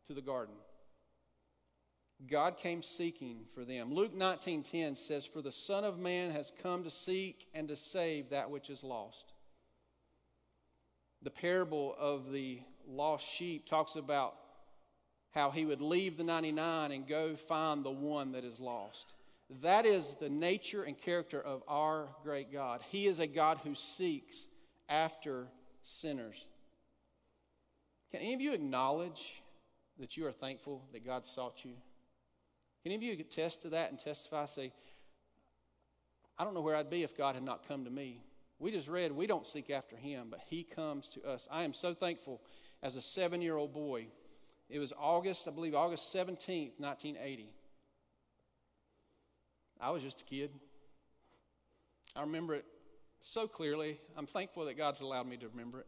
to 0.07 0.13
the 0.13 0.21
garden. 0.21 0.55
God 2.27 2.57
came 2.57 2.83
seeking 2.83 3.45
for 3.53 3.63
them. 3.63 3.93
Luke 3.93 4.13
19:10 4.13 4.97
says, 4.97 5.25
"For 5.25 5.41
the 5.41 5.53
Son 5.53 5.85
of 5.85 5.97
Man 5.97 6.31
has 6.31 6.51
come 6.51 6.83
to 6.83 6.91
seek 6.91 7.47
and 7.53 7.69
to 7.69 7.77
save 7.77 8.29
that 8.29 8.51
which 8.51 8.69
is 8.69 8.83
lost." 8.83 9.31
The 11.21 11.31
parable 11.31 11.95
of 11.97 12.33
the 12.33 12.61
lost 12.85 13.25
sheep 13.25 13.65
talks 13.65 13.95
about 13.95 14.37
how 15.29 15.51
he 15.51 15.65
would 15.65 15.81
leave 15.81 16.17
the 16.17 16.25
99 16.25 16.91
and 16.91 17.07
go 17.07 17.37
find 17.37 17.85
the 17.85 17.89
one 17.89 18.33
that 18.33 18.43
is 18.43 18.59
lost. 18.59 19.13
That 19.49 19.85
is 19.85 20.17
the 20.17 20.29
nature 20.29 20.83
and 20.83 20.97
character 20.97 21.41
of 21.41 21.63
our 21.69 22.13
great 22.21 22.51
God. 22.51 22.81
He 22.81 23.07
is 23.07 23.19
a 23.19 23.27
God 23.27 23.59
who 23.59 23.75
seeks 23.75 24.45
after 24.89 25.49
sinners. 25.81 26.49
Can 28.11 28.21
any 28.21 28.33
of 28.33 28.41
you 28.41 28.53
acknowledge 28.53 29.41
that 29.99 30.17
you 30.17 30.25
are 30.27 30.31
thankful 30.31 30.83
that 30.91 31.05
God 31.05 31.25
sought 31.25 31.63
you? 31.63 31.73
Can 32.83 32.91
any 32.91 32.95
of 32.95 33.03
you 33.03 33.11
attest 33.25 33.61
to 33.61 33.69
that 33.69 33.89
and 33.89 33.99
testify, 33.99 34.45
say, 34.45 34.73
I 36.37 36.43
don't 36.43 36.53
know 36.53 36.61
where 36.61 36.75
I'd 36.75 36.89
be 36.89 37.03
if 37.03 37.15
God 37.15 37.35
had 37.35 37.43
not 37.43 37.67
come 37.67 37.85
to 37.85 37.91
me. 37.91 38.23
We 38.59 38.71
just 38.71 38.87
read, 38.87 39.11
we 39.11 39.27
don't 39.27 39.45
seek 39.45 39.69
after 39.69 39.95
him, 39.95 40.27
but 40.29 40.41
he 40.47 40.63
comes 40.63 41.07
to 41.09 41.23
us. 41.23 41.47
I 41.51 41.63
am 41.63 41.73
so 41.73 41.93
thankful 41.93 42.41
as 42.83 42.95
a 42.95 43.01
seven 43.01 43.41
year 43.41 43.57
old 43.57 43.73
boy. 43.73 44.07
It 44.69 44.79
was 44.79 44.93
August, 44.97 45.47
I 45.47 45.51
believe, 45.51 45.75
August 45.75 46.13
17th, 46.13 46.79
1980. 46.79 47.53
I 49.79 49.89
was 49.89 50.03
just 50.03 50.21
a 50.21 50.23
kid. 50.23 50.51
I 52.15 52.21
remember 52.21 52.55
it 52.55 52.65
so 53.19 53.47
clearly. 53.47 53.99
I'm 54.17 54.27
thankful 54.27 54.65
that 54.65 54.77
God's 54.77 55.01
allowed 55.01 55.27
me 55.27 55.37
to 55.37 55.47
remember 55.47 55.81
it. 55.81 55.87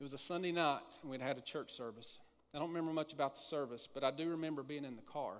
It 0.00 0.02
was 0.02 0.12
a 0.12 0.18
Sunday 0.18 0.52
night, 0.52 0.82
and 1.02 1.10
we'd 1.10 1.20
had 1.20 1.38
a 1.38 1.42
church 1.42 1.72
service. 1.72 2.18
I 2.54 2.58
don't 2.58 2.68
remember 2.68 2.92
much 2.92 3.12
about 3.12 3.34
the 3.34 3.40
service, 3.40 3.88
but 3.92 4.04
I 4.04 4.10
do 4.10 4.30
remember 4.30 4.62
being 4.62 4.84
in 4.84 4.96
the 4.96 5.02
car. 5.02 5.34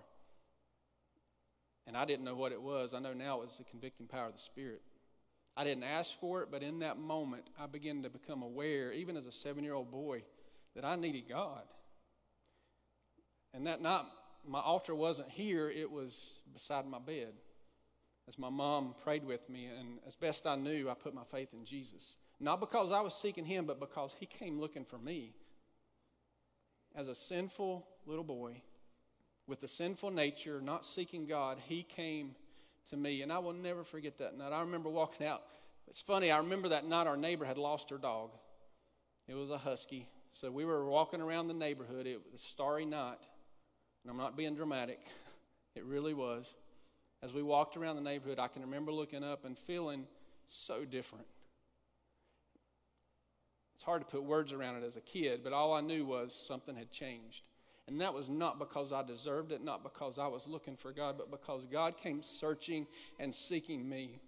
And 1.87 1.97
I 1.97 2.05
didn't 2.05 2.25
know 2.25 2.35
what 2.35 2.53
it 2.53 2.63
was. 2.63 2.95
I 2.95 2.99
know 2.99 3.13
now 3.13 3.41
it 3.41 3.47
was 3.47 3.59
the 3.59 3.65
convicting 3.65 4.07
power 4.07 4.27
of 4.27 4.33
the 4.33 4.39
Spirit. 4.39 4.81
I 5.57 5.65
didn't 5.65 5.85
ask 5.85 6.19
for 6.19 6.43
it, 6.43 6.49
but 6.51 6.63
in 6.63 6.81
that 6.81 6.99
moment, 6.99 7.45
I 7.59 7.67
began 7.67 8.03
to 8.03 8.11
become 8.11 8.43
aware, 8.43 8.93
even 8.93 9.17
as 9.17 9.27
a 9.27 9.33
seven 9.33 9.63
year 9.63 9.75
old 9.75 9.91
boy, 9.91 10.23
that 10.75 10.85
I 10.85 10.97
needed 10.97 11.29
God. 11.29 11.63
And 13.53 13.67
that 13.67 13.81
night, 13.81 14.05
my 14.47 14.61
altar 14.61 14.95
wasn't 14.95 15.31
here, 15.31 15.71
it 15.71 15.91
was 15.91 16.41
beside 16.53 16.87
my 16.87 16.99
bed. 16.99 17.35
As 18.27 18.39
my 18.39 18.49
mom 18.49 18.95
prayed 19.05 19.25
with 19.25 19.49
me, 19.49 19.67
and 19.67 19.99
as 20.07 20.17
best 20.17 20.47
I 20.47 20.57
knew, 20.57 20.89
I 20.91 20.95
put 20.95 21.15
my 21.15 21.25
faith 21.25 21.53
in 21.53 21.65
Jesus. 21.65 22.17
Not 22.41 22.61
because 22.61 22.93
I 22.93 23.01
was 23.01 23.15
seeking 23.15 23.45
Him, 23.45 23.65
but 23.67 23.81
because 23.81 24.15
He 24.19 24.27
came 24.27 24.61
looking 24.61 24.85
for 24.85 24.99
me. 24.99 25.35
As 26.95 27.09
a 27.09 27.15
sinful 27.15 27.87
little 28.07 28.25
boy, 28.25 28.63
with 29.47 29.63
a 29.63 29.69
sinful 29.69 30.11
nature, 30.11 30.61
not 30.61 30.85
seeking 30.85 31.27
God, 31.27 31.59
He 31.67 31.83
came 31.83 32.35
to 32.91 32.97
me. 32.97 33.23
And 33.23 33.33
I 33.33 33.39
will 33.39 33.53
never 33.53 33.85
forget 33.85 34.19
that 34.19 34.37
night. 34.37 34.53
I 34.53 34.61
remember 34.61 34.89
walking 34.89 35.27
out. 35.27 35.43
It's 35.89 36.01
funny, 36.01 36.31
I 36.31 36.39
remember 36.39 36.69
that 36.71 36.87
night 36.87 37.07
our 37.07 37.17
neighbor 37.17 37.45
had 37.45 37.59
lost 37.59 37.91
her 37.91 37.99
dog. 37.99 38.31
It 39.29 39.35
was 39.35 39.51
a 39.51 39.59
husky. 39.59 40.09
So 40.31 40.51
we 40.51 40.65
were 40.65 40.85
walking 40.85 41.21
around 41.21 41.49
the 41.49 41.55
neighborhood. 41.55 42.07
It 42.07 42.21
was 42.33 42.41
a 42.41 42.45
starry 42.45 42.85
night. 42.85 43.19
And 44.03 44.11
I'm 44.11 44.17
not 44.17 44.37
being 44.37 44.55
dramatic, 44.55 45.01
it 45.75 45.85
really 45.85 46.15
was. 46.15 46.55
As 47.23 47.33
we 47.33 47.43
walked 47.43 47.77
around 47.77 47.97
the 47.97 48.03
neighborhood, 48.03 48.39
I 48.39 48.49
can 48.49 48.63
remember 48.63 48.93
looking 48.93 49.25
up 49.25 49.47
and 49.47 49.59
feeling 49.59 50.07
so 50.47 50.85
different. 50.85 51.25
It's 53.75 53.83
hard 53.83 54.03
to 54.03 54.07
put 54.07 54.25
words 54.25 54.53
around 54.53 54.77
it 54.77 54.85
as 54.85 54.97
a 54.97 55.01
kid, 55.01 55.41
but 55.43 55.53
all 55.53 55.73
I 55.73 55.81
knew 55.81 56.05
was 56.05 56.35
something 56.35 56.77
had 56.77 56.91
changed. 56.91 57.45
And 57.87 58.01
that 58.01 58.15
was 58.15 58.29
not 58.29 58.59
because 58.59 58.93
I 58.93 59.03
deserved 59.03 59.53
it, 59.53 59.63
not 59.63 59.83
because 59.83 60.19
I 60.19 60.27
was 60.27 60.47
looking 60.47 60.77
for 60.77 60.93
God, 60.93 61.17
but 61.19 61.31
because 61.31 61.67
God 61.67 61.99
came 61.99 62.23
searching 62.23 62.87
and 63.21 63.35
seeking 63.35 63.87
me. 63.87 64.21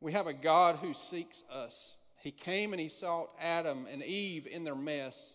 We 0.00 0.12
have 0.12 0.26
a 0.26 0.32
God 0.32 0.76
who 0.76 0.94
seeks 0.94 1.44
us. 1.52 1.96
He 2.22 2.30
came 2.30 2.72
and 2.72 2.80
he 2.80 2.88
sought 2.88 3.30
Adam 3.40 3.86
and 3.90 4.02
Eve 4.02 4.46
in 4.46 4.64
their 4.64 4.74
mess, 4.74 5.34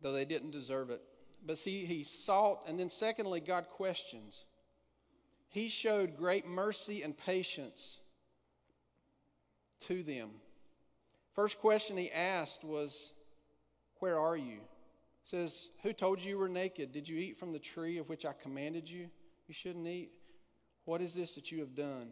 though 0.00 0.12
they 0.12 0.24
didn't 0.24 0.52
deserve 0.52 0.90
it. 0.90 1.02
But 1.44 1.58
see, 1.58 1.84
he 1.84 2.04
sought, 2.04 2.64
and 2.68 2.78
then 2.78 2.90
secondly, 2.90 3.40
God 3.40 3.68
questions. 3.68 4.44
He 5.48 5.68
showed 5.68 6.16
great 6.16 6.46
mercy 6.46 7.02
and 7.02 7.16
patience 7.16 7.98
to 9.80 10.02
them. 10.02 10.30
First 11.36 11.60
question 11.60 11.98
he 11.98 12.10
asked 12.10 12.64
was, 12.64 13.12
Where 14.00 14.18
are 14.18 14.36
you? 14.36 14.58
says, 15.26 15.68
Who 15.82 15.92
told 15.92 16.22
you 16.22 16.30
you 16.30 16.38
were 16.38 16.48
naked? 16.48 16.92
Did 16.92 17.08
you 17.08 17.18
eat 17.18 17.36
from 17.36 17.52
the 17.52 17.58
tree 17.58 17.98
of 17.98 18.08
which 18.08 18.24
I 18.24 18.32
commanded 18.32 18.88
you? 18.88 19.08
You 19.46 19.54
shouldn't 19.54 19.86
eat. 19.86 20.10
What 20.86 21.02
is 21.02 21.14
this 21.14 21.34
that 21.34 21.52
you 21.52 21.60
have 21.60 21.74
done? 21.74 22.08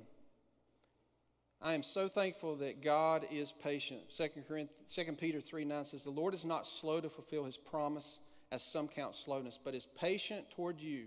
I 1.62 1.72
am 1.72 1.82
so 1.82 2.08
thankful 2.08 2.56
that 2.56 2.82
God 2.82 3.26
is 3.30 3.50
patient. 3.50 4.00
2, 4.14 5.12
Peter 5.18 5.40
3 5.40 5.64
9 5.64 5.84
says, 5.86 6.04
The 6.04 6.10
Lord 6.10 6.34
is 6.34 6.44
not 6.44 6.66
slow 6.66 7.00
to 7.00 7.08
fulfill 7.08 7.44
his 7.44 7.56
promise, 7.56 8.18
as 8.52 8.62
some 8.62 8.88
count 8.88 9.14
slowness, 9.14 9.58
but 9.62 9.74
is 9.74 9.86
patient 9.98 10.50
toward 10.50 10.80
you, 10.80 11.06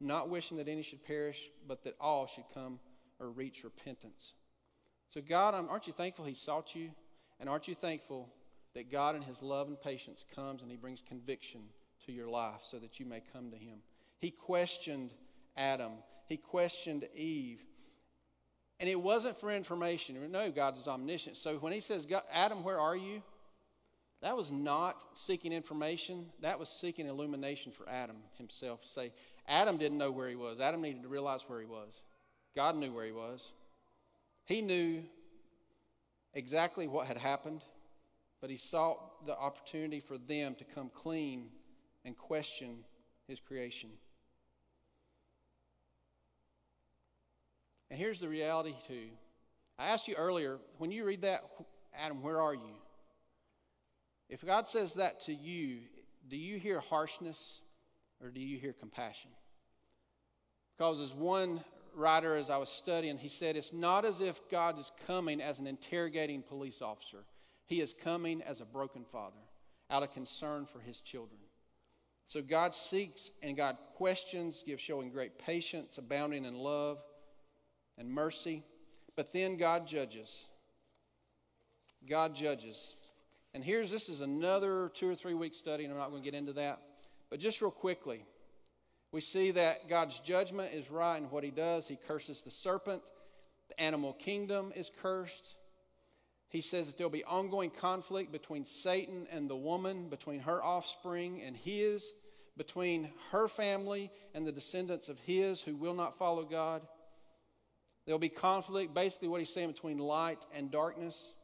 not 0.00 0.28
wishing 0.28 0.58
that 0.58 0.68
any 0.68 0.82
should 0.82 1.04
perish, 1.04 1.48
but 1.66 1.82
that 1.84 1.96
all 2.00 2.26
should 2.26 2.44
come 2.52 2.78
or 3.18 3.30
reach 3.30 3.64
repentance. 3.64 4.34
So, 5.08 5.20
God, 5.20 5.54
aren't 5.54 5.86
you 5.86 5.92
thankful 5.92 6.24
He 6.24 6.34
sought 6.34 6.74
you? 6.76 6.90
And 7.40 7.48
aren't 7.48 7.66
you 7.66 7.74
thankful 7.74 8.28
that 8.74 8.90
God, 8.90 9.16
in 9.16 9.22
His 9.22 9.42
love 9.42 9.66
and 9.68 9.80
patience, 9.80 10.24
comes 10.34 10.62
and 10.62 10.70
He 10.70 10.76
brings 10.76 11.00
conviction 11.00 11.62
to 12.06 12.12
your 12.12 12.28
life 12.28 12.60
so 12.62 12.78
that 12.78 13.00
you 13.00 13.06
may 13.06 13.22
come 13.32 13.50
to 13.50 13.56
Him? 13.56 13.78
He 14.18 14.30
questioned 14.30 15.10
Adam, 15.56 15.92
He 16.28 16.36
questioned 16.36 17.08
Eve. 17.14 17.60
And 18.78 18.88
it 18.88 19.00
wasn't 19.00 19.38
for 19.38 19.52
information. 19.52 20.16
No, 20.30 20.50
God 20.50 20.78
is 20.78 20.88
omniscient. 20.88 21.36
So 21.36 21.56
when 21.56 21.72
He 21.72 21.80
says, 21.80 22.06
Adam, 22.32 22.62
where 22.62 22.78
are 22.78 22.96
you? 22.96 23.22
That 24.22 24.36
was 24.36 24.50
not 24.50 24.96
seeking 25.14 25.52
information. 25.52 26.26
That 26.40 26.58
was 26.58 26.68
seeking 26.68 27.06
illumination 27.06 27.72
for 27.72 27.88
Adam 27.88 28.16
himself. 28.36 28.84
Say, 28.84 29.12
Adam 29.48 29.78
didn't 29.78 29.98
know 29.98 30.10
where 30.10 30.28
he 30.28 30.36
was. 30.36 30.60
Adam 30.60 30.82
needed 30.82 31.02
to 31.02 31.08
realize 31.08 31.44
where 31.48 31.58
he 31.58 31.66
was. 31.66 32.02
God 32.54 32.76
knew 32.76 32.92
where 32.92 33.06
he 33.06 33.12
was. 33.12 33.50
He 34.44 34.60
knew 34.60 35.02
exactly 36.34 36.86
what 36.86 37.06
had 37.06 37.18
happened, 37.18 37.62
but 38.40 38.50
he 38.50 38.56
sought 38.56 39.26
the 39.26 39.36
opportunity 39.36 40.00
for 40.00 40.18
them 40.18 40.54
to 40.56 40.64
come 40.64 40.90
clean 40.94 41.48
and 42.04 42.16
question 42.16 42.84
his 43.26 43.40
creation. 43.40 43.90
And 47.90 47.98
here's 47.98 48.20
the 48.20 48.28
reality, 48.28 48.74
too. 48.86 49.08
I 49.78 49.86
asked 49.86 50.06
you 50.06 50.14
earlier, 50.14 50.58
when 50.78 50.92
you 50.92 51.04
read 51.04 51.22
that, 51.22 51.40
Adam, 51.98 52.22
where 52.22 52.40
are 52.40 52.54
you? 52.54 52.74
If 54.28 54.46
God 54.46 54.68
says 54.68 54.94
that 54.94 55.20
to 55.20 55.34
you, 55.34 55.80
do 56.28 56.36
you 56.36 56.58
hear 56.58 56.78
harshness 56.78 57.60
or 58.22 58.30
do 58.30 58.40
you 58.40 58.58
hear 58.58 58.72
compassion? 58.72 59.30
Because 60.76 61.00
as 61.00 61.12
one 61.12 61.64
writer, 61.94 62.36
as 62.36 62.50
I 62.50 62.56
was 62.56 62.68
studying, 62.68 63.18
he 63.18 63.28
said, 63.28 63.56
it's 63.56 63.72
not 63.72 64.04
as 64.04 64.20
if 64.20 64.40
God 64.50 64.78
is 64.78 64.92
coming 65.06 65.40
as 65.40 65.58
an 65.58 65.66
interrogating 65.66 66.42
police 66.42 66.82
officer. 66.82 67.24
He 67.66 67.80
is 67.80 67.92
coming 67.92 68.42
as 68.42 68.60
a 68.60 68.64
broken 68.64 69.04
father 69.04 69.40
out 69.90 70.02
of 70.02 70.12
concern 70.12 70.66
for 70.66 70.80
his 70.80 71.00
children. 71.00 71.40
So 72.26 72.42
God 72.42 72.74
seeks 72.74 73.30
and 73.42 73.56
God 73.56 73.76
questions, 73.96 74.62
gives 74.64 74.82
showing 74.82 75.10
great 75.10 75.38
patience, 75.38 75.98
abounding 75.98 76.44
in 76.44 76.54
love 76.54 77.02
and 77.98 78.08
mercy. 78.08 78.62
But 79.16 79.32
then 79.32 79.56
God 79.56 79.86
judges. 79.86 80.46
God 82.08 82.34
judges. 82.34 82.94
And 83.52 83.64
here's 83.64 83.90
this 83.90 84.08
is 84.08 84.20
another 84.20 84.90
two 84.94 85.08
or 85.08 85.14
three 85.14 85.34
week 85.34 85.54
study, 85.54 85.84
and 85.84 85.92
I'm 85.92 85.98
not 85.98 86.10
going 86.10 86.22
to 86.22 86.30
get 86.30 86.38
into 86.38 86.52
that. 86.54 86.80
But 87.30 87.40
just 87.40 87.60
real 87.60 87.70
quickly, 87.70 88.24
we 89.12 89.20
see 89.20 89.50
that 89.52 89.88
God's 89.88 90.20
judgment 90.20 90.72
is 90.72 90.90
right 90.90 91.18
in 91.18 91.30
what 91.30 91.44
he 91.44 91.50
does. 91.50 91.88
He 91.88 91.96
curses 91.96 92.42
the 92.42 92.50
serpent, 92.50 93.02
the 93.68 93.80
animal 93.80 94.12
kingdom 94.12 94.72
is 94.74 94.90
cursed. 95.02 95.54
He 96.48 96.60
says 96.60 96.86
that 96.86 96.98
there'll 96.98 97.10
be 97.10 97.24
ongoing 97.24 97.70
conflict 97.70 98.32
between 98.32 98.64
Satan 98.64 99.26
and 99.30 99.48
the 99.48 99.56
woman, 99.56 100.08
between 100.08 100.40
her 100.40 100.62
offspring 100.62 101.42
and 101.42 101.56
his, 101.56 102.12
between 102.56 103.10
her 103.30 103.46
family 103.46 104.10
and 104.34 104.46
the 104.46 104.52
descendants 104.52 105.08
of 105.08 105.18
his 105.20 105.60
who 105.60 105.76
will 105.76 105.94
not 105.94 106.18
follow 106.18 106.44
God. 106.44 106.82
There'll 108.04 108.18
be 108.18 108.28
conflict, 108.28 108.94
basically, 108.94 109.28
what 109.28 109.40
he's 109.40 109.54
saying 109.54 109.70
between 109.70 109.98
light 109.98 110.44
and 110.52 110.70
darkness. 110.70 111.34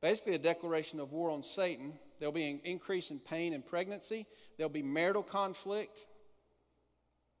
Basically, 0.00 0.34
a 0.34 0.38
declaration 0.38 1.00
of 1.00 1.12
war 1.12 1.30
on 1.30 1.42
Satan. 1.42 1.92
There'll 2.18 2.32
be 2.32 2.48
an 2.48 2.60
increase 2.64 3.10
in 3.10 3.18
pain 3.18 3.52
and 3.52 3.64
pregnancy. 3.64 4.26
There'll 4.56 4.70
be 4.70 4.82
marital 4.82 5.22
conflict. 5.22 6.06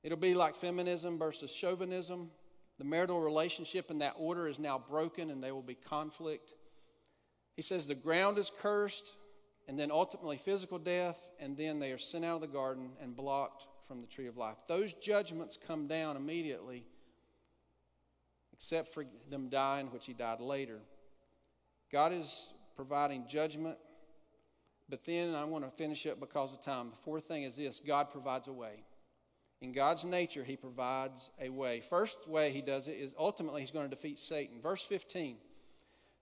It'll 0.02 0.18
be 0.18 0.34
like 0.34 0.54
feminism 0.54 1.18
versus 1.18 1.52
chauvinism. 1.52 2.30
The 2.78 2.84
marital 2.84 3.20
relationship 3.20 3.90
in 3.90 3.98
that 3.98 4.14
order 4.16 4.48
is 4.48 4.58
now 4.58 4.78
broken 4.78 5.30
and 5.30 5.42
there 5.42 5.54
will 5.54 5.62
be 5.62 5.74
conflict. 5.74 6.52
He 7.54 7.62
says 7.62 7.86
the 7.86 7.94
ground 7.94 8.38
is 8.38 8.50
cursed, 8.60 9.12
and 9.68 9.78
then 9.78 9.90
ultimately 9.90 10.36
physical 10.36 10.78
death, 10.78 11.30
and 11.38 11.56
then 11.56 11.78
they 11.78 11.92
are 11.92 11.98
sent 11.98 12.24
out 12.24 12.36
of 12.36 12.40
the 12.40 12.46
garden 12.48 12.90
and 13.00 13.14
blocked 13.14 13.66
from 13.86 14.00
the 14.00 14.06
tree 14.06 14.26
of 14.26 14.36
life. 14.36 14.56
Those 14.66 14.94
judgments 14.94 15.58
come 15.66 15.86
down 15.86 16.16
immediately, 16.16 16.86
except 18.52 18.94
for 18.94 19.04
them 19.28 19.48
dying, 19.48 19.88
which 19.92 20.06
he 20.06 20.12
died 20.12 20.40
later. 20.40 20.80
God 21.92 22.12
is 22.12 22.52
providing 22.74 23.26
judgment, 23.28 23.76
but 24.88 25.04
then 25.04 25.34
I 25.34 25.44
want 25.44 25.64
to 25.64 25.70
finish 25.70 26.06
up 26.06 26.18
because 26.18 26.52
of 26.52 26.62
time. 26.62 26.90
The 26.90 26.96
fourth 26.96 27.26
thing 27.26 27.42
is 27.42 27.56
this 27.56 27.78
God 27.78 28.10
provides 28.10 28.48
a 28.48 28.52
way. 28.52 28.84
In 29.60 29.72
God's 29.72 30.04
nature, 30.04 30.42
He 30.42 30.56
provides 30.56 31.30
a 31.40 31.50
way. 31.50 31.80
First 31.80 32.28
way 32.28 32.50
He 32.50 32.62
does 32.62 32.88
it 32.88 32.96
is 32.96 33.14
ultimately 33.18 33.60
He's 33.60 33.70
going 33.70 33.88
to 33.88 33.94
defeat 33.94 34.18
Satan. 34.18 34.60
Verse 34.60 34.82
15 34.82 35.36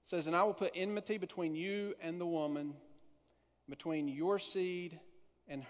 says, 0.04 0.26
And 0.26 0.34
I 0.34 0.42
will 0.42 0.54
put 0.54 0.72
enmity 0.74 1.18
between 1.18 1.54
you 1.54 1.94
and 2.00 2.20
the 2.20 2.26
woman, 2.26 2.74
between 3.68 4.08
your 4.08 4.38
seed 4.38 4.98
and, 5.46 5.64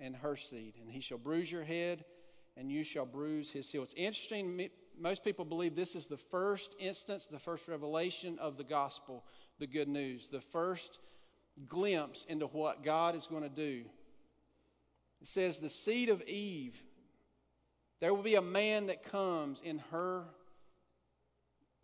and 0.00 0.16
her 0.16 0.36
seed. 0.36 0.74
And 0.80 0.90
he 0.90 1.00
shall 1.00 1.18
bruise 1.18 1.52
your 1.52 1.64
head, 1.64 2.04
and 2.56 2.70
you 2.70 2.82
shall 2.82 3.06
bruise 3.06 3.50
his 3.50 3.70
heel. 3.70 3.82
It's 3.82 3.94
interesting. 3.94 4.70
Most 4.98 5.22
people 5.22 5.44
believe 5.44 5.76
this 5.76 5.94
is 5.94 6.06
the 6.06 6.16
first 6.16 6.74
instance, 6.80 7.26
the 7.26 7.38
first 7.38 7.68
revelation 7.68 8.38
of 8.38 8.56
the 8.56 8.64
gospel, 8.64 9.24
the 9.58 9.66
good 9.66 9.88
news, 9.88 10.28
the 10.30 10.40
first 10.40 10.98
glimpse 11.66 12.24
into 12.24 12.46
what 12.46 12.82
God 12.82 13.14
is 13.14 13.26
going 13.26 13.42
to 13.42 13.48
do. 13.48 13.84
It 15.20 15.28
says, 15.28 15.58
The 15.58 15.68
seed 15.68 16.08
of 16.08 16.22
Eve 16.22 16.82
there 18.00 18.12
will 18.12 18.22
be 18.22 18.34
a 18.34 18.42
man 18.42 18.86
that 18.86 19.02
comes 19.02 19.60
in 19.60 19.78
her 19.90 20.24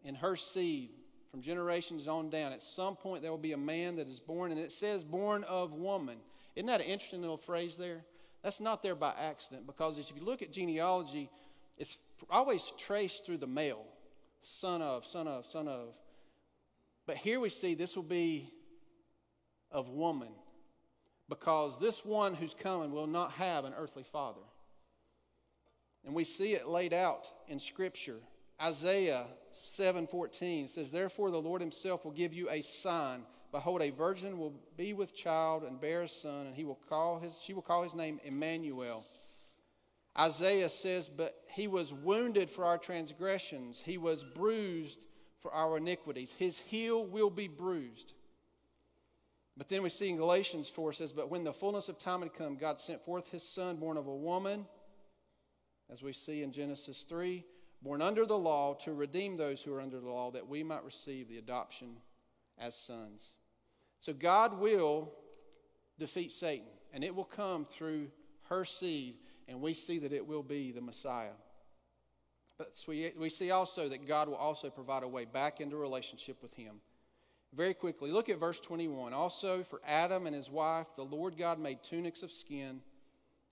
in 0.04 0.14
her 0.14 0.34
seed 0.36 0.90
from 1.30 1.42
generations 1.42 2.08
on 2.08 2.30
down. 2.30 2.52
At 2.52 2.62
some 2.62 2.96
point 2.96 3.22
there 3.22 3.30
will 3.30 3.38
be 3.38 3.52
a 3.52 3.58
man 3.58 3.96
that 3.96 4.08
is 4.08 4.18
born 4.18 4.50
and 4.50 4.61
it 4.61 4.72
says 4.72 5.04
born 5.04 5.44
of 5.44 5.72
woman. 5.72 6.18
Isn't 6.56 6.66
that 6.66 6.80
an 6.80 6.86
interesting 6.86 7.20
little 7.20 7.36
phrase 7.36 7.76
there? 7.76 8.04
That's 8.42 8.61
not 8.61 8.82
there 8.82 8.94
by 8.94 9.12
accident 9.18 9.66
because 9.66 9.98
if 9.98 10.12
you 10.16 10.24
look 10.24 10.42
at 10.42 10.50
genealogy, 10.50 11.30
it's 11.76 11.98
always 12.30 12.72
traced 12.78 13.24
through 13.24 13.38
the 13.38 13.46
male. 13.46 13.84
Son 14.42 14.80
of, 14.80 15.04
son 15.04 15.28
of, 15.28 15.44
son 15.44 15.68
of. 15.68 15.94
But 17.06 17.18
here 17.18 17.40
we 17.40 17.50
see 17.50 17.74
this 17.74 17.96
will 17.96 18.02
be 18.02 18.50
of 19.70 19.90
woman 19.90 20.30
because 21.28 21.78
this 21.78 22.04
one 22.04 22.34
who's 22.34 22.54
coming 22.54 22.92
will 22.92 23.06
not 23.06 23.32
have 23.32 23.64
an 23.64 23.74
earthly 23.76 24.02
father. 24.02 24.40
And 26.05 26.14
we 26.14 26.24
see 26.24 26.55
it 26.55 26.66
laid 26.66 26.92
out 26.92 27.30
in 27.48 27.59
Scripture. 27.59 28.20
Isaiah 28.61 29.26
7:14 29.53 30.68
says, 30.68 30.90
"Therefore 30.90 31.30
the 31.30 31.40
Lord 31.40 31.61
himself 31.61 32.05
will 32.05 32.12
give 32.12 32.32
you 32.32 32.48
a 32.51 32.62
sign. 32.62 33.26
Behold, 33.53 33.82
a 33.82 33.90
virgin 33.90 34.38
will 34.38 34.55
be 34.76 34.92
with 34.92 35.14
child 35.14 35.64
and 35.64 35.80
bear 35.80 36.03
a 36.03 36.09
son, 36.09 36.46
and 36.46 36.55
he 36.55 36.64
will 36.64 36.80
call 36.88 37.18
his, 37.18 37.40
she 37.42 37.53
will 37.53 37.62
call 37.62 37.82
his 37.82 37.94
name 37.94 38.20
Emmanuel." 38.22 39.05
Isaiah 40.18 40.68
says, 40.68 41.09
But 41.09 41.42
he 41.48 41.68
was 41.68 41.92
wounded 41.92 42.51
for 42.51 42.64
our 42.64 42.78
transgressions, 42.78 43.80
he 43.80 43.98
was 43.98 44.24
bruised 44.24 45.05
for 45.40 45.53
our 45.53 45.78
iniquities. 45.78 46.32
His 46.32 46.59
heel 46.59 47.05
will 47.05 47.30
be 47.30 47.48
bruised. 47.48 48.12
But 49.57 49.68
then 49.68 49.82
we 49.82 49.88
see 49.88 50.09
in 50.09 50.16
Galatians 50.16 50.68
4 50.68 50.92
says, 50.92 51.12
But 51.12 51.30
when 51.30 51.44
the 51.44 51.53
fullness 51.53 51.88
of 51.88 51.98
time 51.98 52.22
had 52.22 52.34
come, 52.34 52.57
God 52.57 52.80
sent 52.80 53.03
forth 53.03 53.30
his 53.30 53.42
son, 53.42 53.76
born 53.76 53.96
of 53.96 54.07
a 54.07 54.14
woman 54.14 54.66
as 55.93 56.03
we 56.03 56.12
see 56.12 56.43
in 56.43 56.53
Genesis 56.53 57.03
3, 57.03 57.45
born 57.82 58.03
under 58.03 58.24
the 58.24 58.38
law 58.38 58.74
to 58.74 58.93
redeem 58.93 59.36
those 59.36 59.62
who 59.62 59.74
are 59.74 59.80
under 59.80 59.99
the 59.99 60.09
law, 60.09 60.30
that 60.30 60.49
we 60.49 60.62
might 60.62 60.84
receive 60.84 61.28
the 61.28 61.38
adoption 61.38 61.97
as 62.59 62.76
sons. 62.76 63.32
So 63.99 64.12
God 64.12 64.59
will 64.59 65.12
defeat 65.99 66.32
Satan, 66.32 66.68
and 66.93 67.03
it 67.03 67.14
will 67.14 67.24
come 67.24 67.64
through 67.64 68.09
her 68.49 68.64
seed, 68.64 69.16
and 69.49 69.61
we 69.61 69.74
see 69.74 69.99
that 69.99 70.12
it 70.12 70.26
will 70.26 70.43
be 70.43 70.72
the 70.72 70.80
Messiah. 70.80 71.32
But 72.57 72.74
we, 72.86 73.12
we 73.18 73.28
see 73.28 73.51
also 73.51 73.88
that 73.88 74.07
God 74.07 74.28
will 74.28 74.36
also 74.36 74.70
provide 74.70 75.03
a 75.03 75.09
way 75.09 75.24
back 75.24 75.61
into 75.61 75.76
relationship 75.76 76.43
with 76.43 76.53
him. 76.55 76.76
Very 77.53 77.74
quickly, 77.74 78.12
look 78.12 78.28
at 78.28 78.38
verse 78.38 78.61
21. 78.61 79.12
Also, 79.12 79.64
for 79.64 79.80
Adam 79.84 80.26
and 80.26 80.36
his 80.36 80.51
wife, 80.51 80.95
the 80.95 81.03
Lord 81.03 81.36
God 81.36 81.59
made 81.59 81.82
tunics 81.82 82.22
of 82.22 82.30
skin 82.30 82.80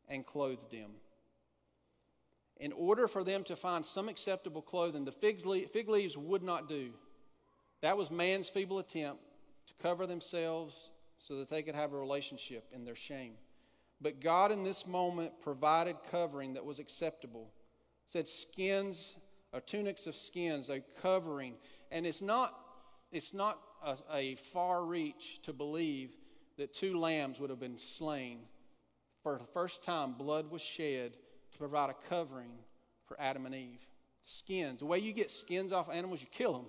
and 0.09 0.25
clothed 0.25 0.71
them 0.71 0.91
in 2.61 2.73
order 2.73 3.07
for 3.07 3.23
them 3.23 3.45
to 3.45 3.57
find 3.57 3.85
some 3.85 4.09
acceptable 4.09 4.63
clothing, 4.63 5.05
the 5.05 5.13
fig, 5.13 5.41
fig 5.71 5.89
leaves 5.89 6.17
would 6.17 6.43
not 6.43 6.69
do. 6.69 6.91
That 7.83 7.97
was 7.97 8.11
man's 8.11 8.49
feeble 8.49 8.79
attempt 8.79 9.23
to 9.69 9.75
cover 9.81 10.07
themselves 10.07 10.91
so 11.19 11.37
that 11.37 11.49
they 11.49 11.63
could 11.63 11.75
have 11.75 11.93
a 11.93 11.97
relationship 11.97 12.65
in 12.73 12.85
their 12.85 12.95
shame. 12.95 13.35
But 14.01 14.21
God, 14.21 14.53
in 14.53 14.65
this 14.65 14.87
moment, 14.87 15.33
provided 15.43 15.97
covering 16.11 16.55
that 16.55 16.65
was 16.65 16.79
acceptable. 16.79 17.51
said 18.09 18.29
skins, 18.29 19.17
or 19.53 19.61
tunics 19.61 20.07
of 20.07 20.15
skins, 20.15 20.69
a 20.69 20.81
covering. 21.01 21.55
And 21.91 22.07
it's 22.07 22.23
not, 22.23 22.59
it's 23.11 23.33
not 23.33 23.59
a, 23.85 23.97
a 24.13 24.35
far 24.37 24.85
reach 24.85 25.41
to 25.43 25.53
believe 25.53 26.11
that 26.57 26.73
two 26.73 26.99
lambs 26.99 27.41
would 27.41 27.51
have 27.51 27.61
been 27.61 27.79
slain 27.79 28.41
for 29.23 29.37
the 29.37 29.45
first 29.45 29.83
time, 29.83 30.15
blood 30.15 30.51
was 30.51 30.63
shed 30.63 31.17
to 31.59 31.69
provide 31.69 31.91
a 31.91 32.09
covering 32.09 32.53
for 33.07 33.21
Adam 33.21 33.47
and 33.47 33.55
Eve. 33.55 33.85
Skins. 34.23 34.81
The 34.81 34.87
way 34.87 34.99
you 34.99 35.13
get 35.13 35.31
skins 35.31 35.73
off 35.73 35.91
animals, 35.91 36.21
you 36.21 36.29
kill 36.31 36.53
them. 36.53 36.67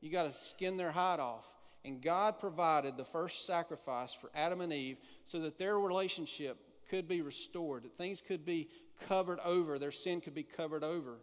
You 0.00 0.10
got 0.10 0.24
to 0.24 0.32
skin 0.32 0.76
their 0.76 0.92
hide 0.92 1.20
off. 1.20 1.46
And 1.84 2.00
God 2.00 2.38
provided 2.38 2.96
the 2.96 3.04
first 3.04 3.46
sacrifice 3.46 4.14
for 4.14 4.30
Adam 4.34 4.60
and 4.60 4.72
Eve 4.72 4.98
so 5.24 5.40
that 5.40 5.58
their 5.58 5.78
relationship 5.78 6.58
could 6.88 7.08
be 7.08 7.22
restored, 7.22 7.84
that 7.84 7.96
things 7.96 8.20
could 8.20 8.44
be 8.44 8.68
covered 9.08 9.40
over, 9.40 9.78
their 9.78 9.90
sin 9.90 10.20
could 10.20 10.34
be 10.34 10.42
covered 10.42 10.84
over. 10.84 11.18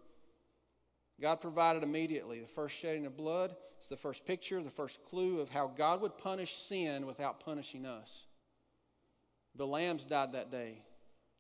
God 1.22 1.42
provided 1.42 1.84
immediately. 1.84 2.40
The 2.40 2.48
first 2.48 2.78
shedding 2.78 3.06
of 3.06 3.18
blood 3.18 3.56
It's 3.80 3.88
the 3.88 3.98
first 3.98 4.26
picture, 4.26 4.62
the 4.62 4.70
first 4.70 5.06
clue 5.06 5.40
of 5.40 5.50
how 5.50 5.68
God 5.68 6.02
would 6.02 6.18
punish 6.18 6.54
sin 6.54 7.06
without 7.06 7.40
punishing 7.40 7.86
us. 7.86 8.26
The 9.56 9.68
lambs 9.68 10.06
died 10.06 10.34
that 10.34 10.52
day. 10.52 10.82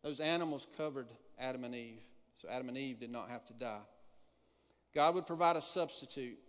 Those 0.03 0.19
animals 0.19 0.67
covered 0.77 1.07
Adam 1.39 1.63
and 1.63 1.75
Eve, 1.75 2.01
so 2.41 2.47
Adam 2.49 2.69
and 2.69 2.77
Eve 2.77 2.99
did 2.99 3.11
not 3.11 3.29
have 3.29 3.45
to 3.45 3.53
die. 3.53 3.81
God 4.93 5.15
would 5.15 5.27
provide 5.27 5.55
a 5.55 5.61
substitute. 5.61 6.39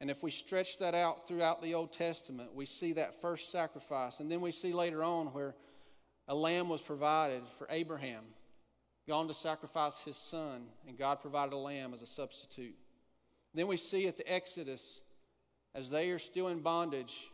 And 0.00 0.10
if 0.10 0.22
we 0.22 0.30
stretch 0.30 0.78
that 0.78 0.94
out 0.94 1.26
throughout 1.26 1.62
the 1.62 1.74
Old 1.74 1.92
Testament, 1.92 2.54
we 2.54 2.66
see 2.66 2.92
that 2.94 3.20
first 3.20 3.50
sacrifice. 3.50 4.20
And 4.20 4.30
then 4.30 4.40
we 4.40 4.50
see 4.50 4.72
later 4.72 5.04
on 5.04 5.28
where 5.28 5.54
a 6.26 6.34
lamb 6.34 6.68
was 6.68 6.82
provided 6.82 7.42
for 7.58 7.66
Abraham, 7.70 8.24
gone 9.06 9.28
to 9.28 9.34
sacrifice 9.34 10.00
his 10.00 10.16
son, 10.16 10.66
and 10.88 10.98
God 10.98 11.20
provided 11.20 11.52
a 11.52 11.58
lamb 11.58 11.94
as 11.94 12.02
a 12.02 12.06
substitute. 12.06 12.74
Then 13.54 13.68
we 13.68 13.76
see 13.76 14.08
at 14.08 14.16
the 14.16 14.30
Exodus, 14.30 15.00
as 15.74 15.90
they 15.90 16.10
are 16.10 16.18
still 16.18 16.48
in 16.48 16.60
bondage, 16.60 17.30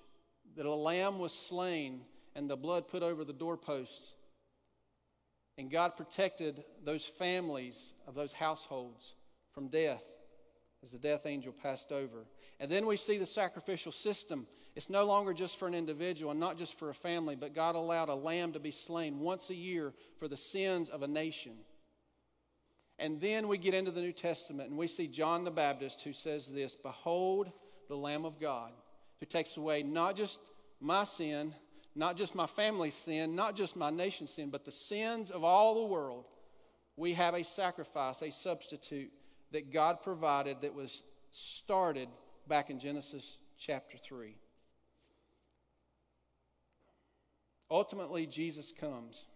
that 0.56 0.66
a 0.66 0.74
lamb 0.74 1.18
was 1.18 1.32
slain 1.32 2.02
and 2.34 2.48
the 2.48 2.56
blood 2.56 2.88
put 2.88 3.02
over 3.02 3.24
the 3.24 3.32
doorposts. 3.32 4.14
And 5.60 5.70
God 5.70 5.94
protected 5.94 6.64
those 6.86 7.04
families 7.04 7.92
of 8.08 8.14
those 8.14 8.32
households 8.32 9.12
from 9.52 9.68
death 9.68 10.02
as 10.82 10.92
the 10.92 10.98
death 10.98 11.26
angel 11.26 11.52
passed 11.52 11.92
over. 11.92 12.24
And 12.58 12.70
then 12.72 12.86
we 12.86 12.96
see 12.96 13.18
the 13.18 13.26
sacrificial 13.26 13.92
system. 13.92 14.46
It's 14.74 14.88
no 14.88 15.04
longer 15.04 15.34
just 15.34 15.58
for 15.58 15.68
an 15.68 15.74
individual 15.74 16.30
and 16.30 16.40
not 16.40 16.56
just 16.56 16.78
for 16.78 16.88
a 16.88 16.94
family, 16.94 17.36
but 17.36 17.54
God 17.54 17.74
allowed 17.74 18.08
a 18.08 18.14
lamb 18.14 18.52
to 18.52 18.58
be 18.58 18.70
slain 18.70 19.20
once 19.20 19.50
a 19.50 19.54
year 19.54 19.92
for 20.18 20.28
the 20.28 20.36
sins 20.36 20.88
of 20.88 21.02
a 21.02 21.06
nation. 21.06 21.52
And 22.98 23.20
then 23.20 23.46
we 23.46 23.58
get 23.58 23.74
into 23.74 23.90
the 23.90 24.00
New 24.00 24.12
Testament 24.12 24.70
and 24.70 24.78
we 24.78 24.86
see 24.86 25.08
John 25.08 25.44
the 25.44 25.50
Baptist 25.50 26.00
who 26.00 26.14
says 26.14 26.48
this 26.48 26.74
Behold 26.74 27.52
the 27.90 27.98
Lamb 27.98 28.24
of 28.24 28.40
God 28.40 28.72
who 29.18 29.26
takes 29.26 29.58
away 29.58 29.82
not 29.82 30.16
just 30.16 30.40
my 30.80 31.04
sin, 31.04 31.52
not 32.00 32.16
just 32.16 32.34
my 32.34 32.46
family's 32.46 32.94
sin, 32.94 33.36
not 33.36 33.54
just 33.54 33.76
my 33.76 33.90
nation's 33.90 34.32
sin, 34.32 34.48
but 34.48 34.64
the 34.64 34.70
sins 34.70 35.30
of 35.30 35.44
all 35.44 35.74
the 35.74 35.92
world. 35.92 36.24
We 36.96 37.12
have 37.12 37.34
a 37.34 37.44
sacrifice, 37.44 38.22
a 38.22 38.32
substitute 38.32 39.12
that 39.52 39.70
God 39.70 40.00
provided 40.00 40.62
that 40.62 40.74
was 40.74 41.02
started 41.30 42.08
back 42.48 42.70
in 42.70 42.78
Genesis 42.78 43.36
chapter 43.58 43.98
3. 43.98 44.34
Ultimately, 47.70 48.26
Jesus 48.26 48.72
comes, 48.72 49.26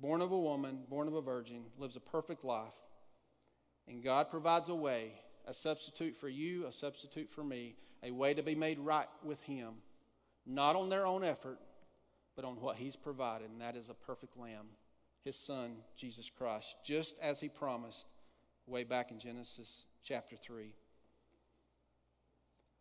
born 0.00 0.22
of 0.22 0.32
a 0.32 0.40
woman, 0.40 0.84
born 0.88 1.08
of 1.08 1.14
a 1.14 1.20
virgin, 1.20 1.64
lives 1.76 1.96
a 1.96 2.00
perfect 2.00 2.46
life, 2.46 2.72
and 3.86 4.02
God 4.02 4.30
provides 4.30 4.70
a 4.70 4.74
way, 4.74 5.12
a 5.46 5.52
substitute 5.52 6.16
for 6.16 6.30
you, 6.30 6.66
a 6.66 6.72
substitute 6.72 7.28
for 7.28 7.44
me, 7.44 7.76
a 8.02 8.10
way 8.10 8.32
to 8.32 8.42
be 8.42 8.54
made 8.54 8.78
right 8.78 9.08
with 9.22 9.42
Him, 9.42 9.74
not 10.46 10.76
on 10.76 10.88
their 10.88 11.06
own 11.06 11.22
effort, 11.22 11.58
but 12.36 12.44
on 12.44 12.60
what 12.60 12.76
He's 12.76 12.94
provided, 12.94 13.50
and 13.50 13.60
that 13.60 13.74
is 13.74 13.88
a 13.88 13.94
perfect 13.94 14.38
lamb, 14.38 14.66
His 15.24 15.36
Son, 15.36 15.76
Jesus 15.96 16.30
Christ, 16.30 16.76
just 16.84 17.18
as 17.20 17.40
He 17.40 17.48
promised 17.48 18.06
way 18.66 18.84
back 18.84 19.10
in 19.10 19.18
Genesis 19.18 19.86
chapter 20.02 20.36
3. 20.36 20.72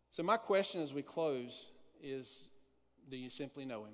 So, 0.09 0.21
my 0.21 0.37
question 0.37 0.81
as 0.81 0.93
we 0.93 1.01
close 1.01 1.67
is 2.03 2.49
do 3.09 3.17
you 3.17 3.29
simply 3.29 3.65
know 3.65 3.85
Him? 3.85 3.93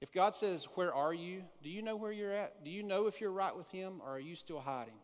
If 0.00 0.12
God 0.12 0.34
says, 0.34 0.64
Where 0.74 0.92
are 0.92 1.14
you? 1.14 1.42
Do 1.62 1.70
you 1.70 1.82
know 1.82 1.96
where 1.96 2.12
you're 2.12 2.32
at? 2.32 2.64
Do 2.64 2.70
you 2.70 2.82
know 2.82 3.06
if 3.06 3.20
you're 3.20 3.30
right 3.30 3.56
with 3.56 3.68
Him, 3.70 4.00
or 4.02 4.16
are 4.16 4.20
you 4.20 4.34
still 4.34 4.60
hiding? 4.60 4.98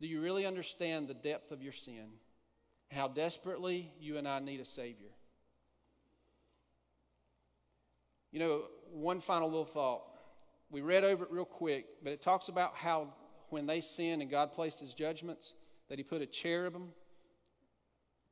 Do 0.00 0.06
you 0.06 0.20
really 0.20 0.46
understand 0.46 1.08
the 1.08 1.14
depth 1.14 1.52
of 1.52 1.62
your 1.62 1.72
sin? 1.72 2.08
How 2.90 3.06
desperately 3.08 3.92
you 4.00 4.16
and 4.16 4.26
I 4.26 4.40
need 4.40 4.60
a 4.60 4.64
Savior? 4.64 5.10
You 8.32 8.38
know, 8.38 8.62
one 8.92 9.20
final 9.20 9.48
little 9.48 9.64
thought. 9.64 10.02
We 10.70 10.82
read 10.82 11.04
over 11.04 11.24
it 11.24 11.30
real 11.30 11.44
quick, 11.44 11.86
but 12.02 12.12
it 12.12 12.22
talks 12.22 12.48
about 12.48 12.76
how 12.76 13.12
when 13.48 13.66
they 13.66 13.80
sinned 13.80 14.22
and 14.22 14.30
God 14.30 14.52
placed 14.52 14.80
his 14.80 14.94
judgments, 14.94 15.54
that 15.88 15.98
he 15.98 16.04
put 16.04 16.22
a 16.22 16.26
cherubim 16.26 16.90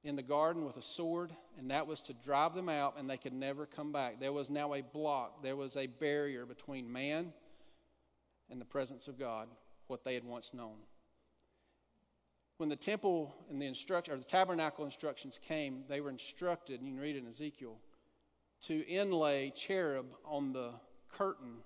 in 0.05 0.14
the 0.14 0.22
garden 0.22 0.64
with 0.64 0.76
a 0.76 0.82
sword, 0.82 1.34
and 1.59 1.70
that 1.72 1.86
was 1.86 2.01
to 2.03 2.12
drive 2.14 2.55
them 2.55 2.68
out, 2.68 2.94
and 2.96 3.11
they 3.11 3.16
could 3.16 3.32
never 3.32 3.66
come 3.66 3.90
back. 3.90 4.20
There 4.20 4.32
was 4.32 4.49
now 4.49 4.74
a 4.74 4.80
block, 4.80 5.42
there 5.42 5.57
was 5.57 5.76
a 5.76 5.86
barrier 5.86 6.46
between 6.46 6.90
man 6.90 7.32
and 8.49 8.61
the 8.61 8.64
presence 8.64 9.09
of 9.09 9.18
God, 9.18 9.49
what 9.88 10.05
they 10.05 10.14
had 10.14 10.24
once 10.24 10.55
known. 10.55 10.76
When 12.59 12.68
the 12.68 12.76
temple 12.76 13.34
and 13.51 13.61
the 13.61 13.66
instruction, 13.66 14.14
or 14.14 14.18
the 14.18 14.24
tabernacle 14.24 14.84
instructions 14.84 15.38
came, 15.42 15.84
they 15.88 16.01
were 16.01 16.11
instructed, 16.11 16.80
and 16.80 16.88
you 16.88 16.94
can 16.94 17.03
read 17.03 17.16
it 17.16 17.22
in 17.22 17.28
Ezekiel, 17.28 17.76
to 18.62 18.86
inlay 18.86 19.50
cherub 19.54 20.06
on 20.24 20.52
the 20.52 20.72
curtain 21.09 21.59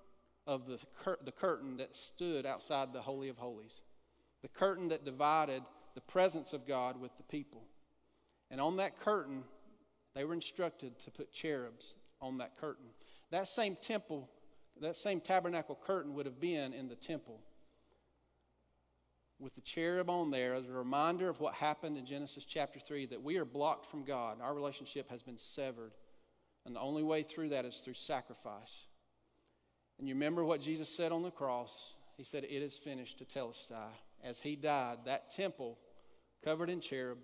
of 0.47 0.67
the, 0.67 0.79
cur- 0.99 1.19
the 1.25 1.33
curtain 1.33 1.77
that 1.79 1.95
stood 1.95 2.47
outside 2.47 2.93
the 2.93 3.03
Holy 3.03 3.29
of 3.29 3.39
Holies, 3.39 3.83
the 4.43 4.49
curtain 4.49 4.89
that 4.89 5.05
divided 5.05 5.63
the 5.95 6.01
presence 6.01 6.53
of 6.53 6.67
God 6.67 7.01
with 7.01 7.17
the 7.17 7.23
people. 7.23 7.65
And 8.51 8.61
on 8.61 8.77
that 8.77 8.99
curtain, 8.99 9.45
they 10.15 10.25
were 10.25 10.35
instructed 10.35 10.99
to 11.01 11.11
put 11.11 11.33
cherubs 11.33 11.95
on 12.21 12.39
that 12.39 12.59
curtain. 12.59 12.87
That 13.31 13.49
same 13.49 13.77
temple, 13.77 14.29
that 14.81 14.97
same 14.97 15.21
tabernacle 15.21 15.79
curtain 15.83 16.15
would 16.15 16.27
have 16.27 16.41
been 16.41 16.73
in 16.73 16.89
the 16.89 16.97
temple 16.97 17.41
with 19.43 19.55
the 19.57 19.61
cherub 19.61 20.09
on 20.09 20.31
there 20.31 20.55
as 20.55 20.69
a 20.69 20.73
reminder 20.73 21.29
of 21.29 21.41
what 21.41 21.55
happened 21.55 21.97
in 21.97 22.07
Genesis 22.07 22.45
chapter 22.45 22.79
3 22.79 23.07
that 23.07 23.23
we 23.23 23.37
are 23.37 23.45
blocked 23.45 23.85
from 23.85 24.05
God. 24.05 24.41
Our 24.41 24.55
relationship 24.55 25.11
has 25.11 25.21
been 25.21 25.37
severed. 25.37 25.93
And 26.65 26.77
the 26.77 26.81
only 26.81 27.03
way 27.03 27.23
through 27.23 27.51
that 27.51 27.65
is 27.65 27.79
through 27.79 27.95
sacrifice. 27.95 28.87
And 29.99 30.09
you 30.09 30.15
remember 30.15 30.45
what 30.45 30.61
Jesus 30.61 30.95
said 30.95 31.13
on 31.13 31.23
the 31.23 31.31
cross? 31.31 31.95
He 32.17 32.25
said, 32.25 32.45
It 32.45 32.63
is 32.63 32.79
finished 32.79 33.19
Tetelestai. 33.19 33.91
As 34.23 34.41
he 34.41 34.55
died, 34.55 34.99
that 35.05 35.31
temple 35.31 35.79
covered 36.45 36.71
in 36.71 36.81
cherub, 36.81 37.19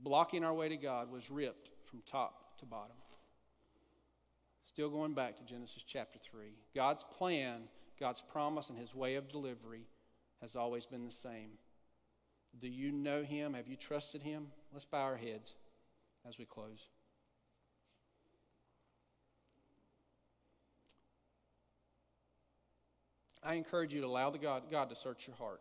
blocking 0.00 0.44
our 0.44 0.54
way 0.54 0.68
to 0.68 0.76
God, 0.76 1.10
was 1.10 1.30
ripped 1.30 1.70
from 1.84 2.02
top 2.04 2.58
to 2.58 2.66
bottom. 2.66 2.96
Still 4.66 4.90
going 4.90 5.14
back 5.14 5.36
to 5.36 5.44
Genesis 5.44 5.84
chapter 5.84 6.18
3. 6.18 6.52
God's 6.74 7.04
plan, 7.04 7.62
God's 7.98 8.20
promise, 8.20 8.68
and 8.68 8.78
his 8.78 8.94
way 8.94 9.14
of 9.14 9.28
delivery 9.28 9.86
has 10.42 10.56
always 10.56 10.86
been 10.86 11.04
the 11.04 11.12
same. 11.12 11.52
Do 12.60 12.68
you 12.68 12.92
know 12.92 13.22
him? 13.22 13.54
Have 13.54 13.68
you 13.68 13.76
trusted 13.76 14.22
him? 14.22 14.48
Let's 14.72 14.84
bow 14.84 15.02
our 15.02 15.16
heads 15.16 15.54
as 16.28 16.38
we 16.38 16.44
close. 16.44 16.88
I 23.46 23.54
encourage 23.54 23.94
you 23.94 24.00
to 24.00 24.06
allow 24.08 24.30
the 24.30 24.38
God, 24.38 24.64
God 24.70 24.90
to 24.90 24.96
search 24.96 25.28
your 25.28 25.36
heart. 25.36 25.60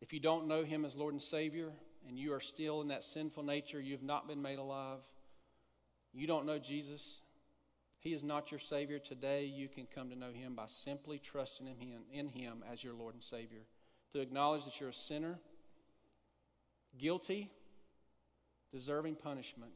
If 0.00 0.12
you 0.12 0.20
don't 0.20 0.46
know 0.46 0.62
Him 0.62 0.84
as 0.84 0.94
Lord 0.94 1.14
and 1.14 1.22
Savior, 1.22 1.72
and 2.06 2.16
you 2.16 2.32
are 2.32 2.40
still 2.40 2.80
in 2.80 2.88
that 2.88 3.02
sinful 3.02 3.42
nature, 3.42 3.80
you've 3.80 4.04
not 4.04 4.28
been 4.28 4.40
made 4.40 4.60
alive, 4.60 5.00
you 6.12 6.28
don't 6.28 6.46
know 6.46 6.60
Jesus, 6.60 7.22
He 7.98 8.12
is 8.12 8.22
not 8.22 8.52
your 8.52 8.60
Savior 8.60 9.00
today, 9.00 9.46
you 9.46 9.66
can 9.68 9.86
come 9.92 10.10
to 10.10 10.16
know 10.16 10.30
Him 10.30 10.54
by 10.54 10.66
simply 10.66 11.18
trusting 11.18 11.66
in 11.66 11.76
Him, 11.76 12.02
in 12.12 12.28
him 12.28 12.62
as 12.70 12.84
your 12.84 12.94
Lord 12.94 13.14
and 13.14 13.24
Savior. 13.24 13.62
To 14.12 14.20
acknowledge 14.20 14.64
that 14.64 14.78
you're 14.80 14.90
a 14.90 14.94
sinner, 14.94 15.40
guilty, 16.96 17.50
deserving 18.70 19.16
punishment, 19.16 19.72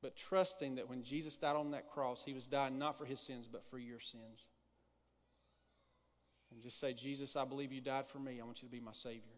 but 0.00 0.16
trusting 0.16 0.76
that 0.76 0.88
when 0.88 1.02
Jesus 1.02 1.36
died 1.36 1.56
on 1.56 1.72
that 1.72 1.90
cross, 1.90 2.22
He 2.24 2.32
was 2.32 2.46
dying 2.46 2.78
not 2.78 2.96
for 2.96 3.04
His 3.04 3.20
sins, 3.20 3.46
but 3.52 3.66
for 3.66 3.78
your 3.78 4.00
sins. 4.00 4.46
And 6.54 6.62
just 6.62 6.78
say, 6.78 6.92
Jesus, 6.92 7.34
I 7.34 7.44
believe 7.44 7.72
you 7.72 7.80
died 7.80 8.06
for 8.06 8.18
me. 8.18 8.40
I 8.40 8.44
want 8.44 8.62
you 8.62 8.68
to 8.68 8.72
be 8.72 8.80
my 8.80 8.92
Savior. 8.92 9.34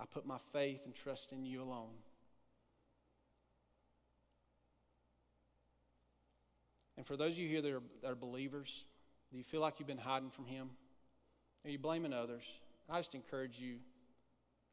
I 0.00 0.06
put 0.06 0.26
my 0.26 0.38
faith 0.52 0.86
and 0.86 0.94
trust 0.94 1.32
in 1.32 1.44
you 1.44 1.62
alone. 1.62 1.94
And 6.96 7.06
for 7.06 7.16
those 7.16 7.32
of 7.32 7.38
you 7.38 7.48
here 7.48 7.60
that 7.62 7.72
are, 7.72 7.82
that 8.02 8.10
are 8.12 8.16
believers, 8.16 8.84
do 9.30 9.38
you 9.38 9.44
feel 9.44 9.60
like 9.60 9.78
you've 9.78 9.88
been 9.88 9.98
hiding 9.98 10.30
from 10.30 10.46
Him? 10.46 10.70
Are 11.64 11.70
you 11.70 11.78
blaming 11.78 12.12
others? 12.12 12.44
I 12.88 12.98
just 12.98 13.14
encourage 13.14 13.60
you 13.60 13.76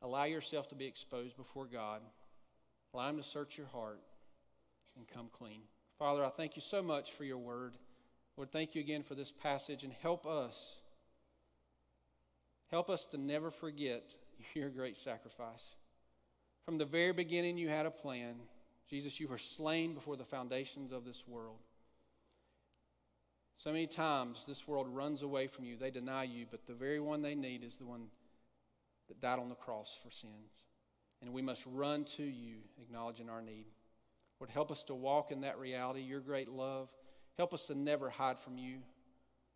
allow 0.01 0.23
yourself 0.23 0.69
to 0.69 0.75
be 0.75 0.85
exposed 0.85 1.35
before 1.35 1.65
God, 1.65 2.01
allow 2.93 3.09
Him 3.09 3.17
to 3.17 3.23
search 3.23 3.57
your 3.57 3.67
heart 3.67 3.99
and 4.97 5.07
come 5.07 5.29
clean. 5.31 5.61
Father, 5.97 6.23
I 6.23 6.29
thank 6.29 6.55
you 6.55 6.61
so 6.61 6.81
much 6.81 7.11
for 7.11 7.25
your 7.25 7.37
word. 7.37 7.73
Lord, 8.37 8.49
thank 8.49 8.75
you 8.75 8.81
again 8.81 9.03
for 9.03 9.15
this 9.15 9.31
passage 9.31 9.83
and 9.83 9.91
help 10.01 10.25
us. 10.25 10.77
Help 12.71 12.89
us 12.89 13.05
to 13.07 13.17
never 13.17 13.49
forget 13.51 14.15
your 14.53 14.69
great 14.69 14.97
sacrifice. 14.97 15.75
From 16.65 16.77
the 16.77 16.85
very 16.85 17.13
beginning, 17.13 17.57
you 17.57 17.69
had 17.69 17.85
a 17.85 17.91
plan. 17.91 18.35
Jesus, 18.89 19.19
you 19.19 19.27
were 19.27 19.37
slain 19.37 19.93
before 19.93 20.15
the 20.15 20.23
foundations 20.23 20.91
of 20.91 21.05
this 21.05 21.27
world. 21.27 21.57
So 23.57 23.71
many 23.71 23.87
times, 23.87 24.45
this 24.45 24.67
world 24.67 24.87
runs 24.87 25.21
away 25.21 25.47
from 25.47 25.65
you. 25.65 25.75
They 25.75 25.91
deny 25.91 26.23
you, 26.23 26.45
but 26.49 26.65
the 26.65 26.73
very 26.73 26.99
one 26.99 27.21
they 27.21 27.35
need 27.35 27.63
is 27.63 27.75
the 27.75 27.85
one 27.85 28.07
that 29.09 29.19
died 29.19 29.39
on 29.39 29.49
the 29.49 29.55
cross 29.55 29.99
for 30.01 30.09
sins. 30.09 30.63
And 31.21 31.33
we 31.33 31.41
must 31.41 31.65
run 31.65 32.05
to 32.15 32.23
you, 32.23 32.59
acknowledging 32.81 33.29
our 33.29 33.41
need. 33.41 33.65
Lord, 34.39 34.49
help 34.49 34.71
us 34.71 34.83
to 34.83 34.95
walk 34.95 35.31
in 35.31 35.41
that 35.41 35.59
reality, 35.59 35.99
your 36.01 36.21
great 36.21 36.47
love. 36.47 36.87
Help 37.37 37.53
us 37.53 37.67
to 37.67 37.75
never 37.75 38.09
hide 38.09 38.39
from 38.39 38.57
you, 38.57 38.77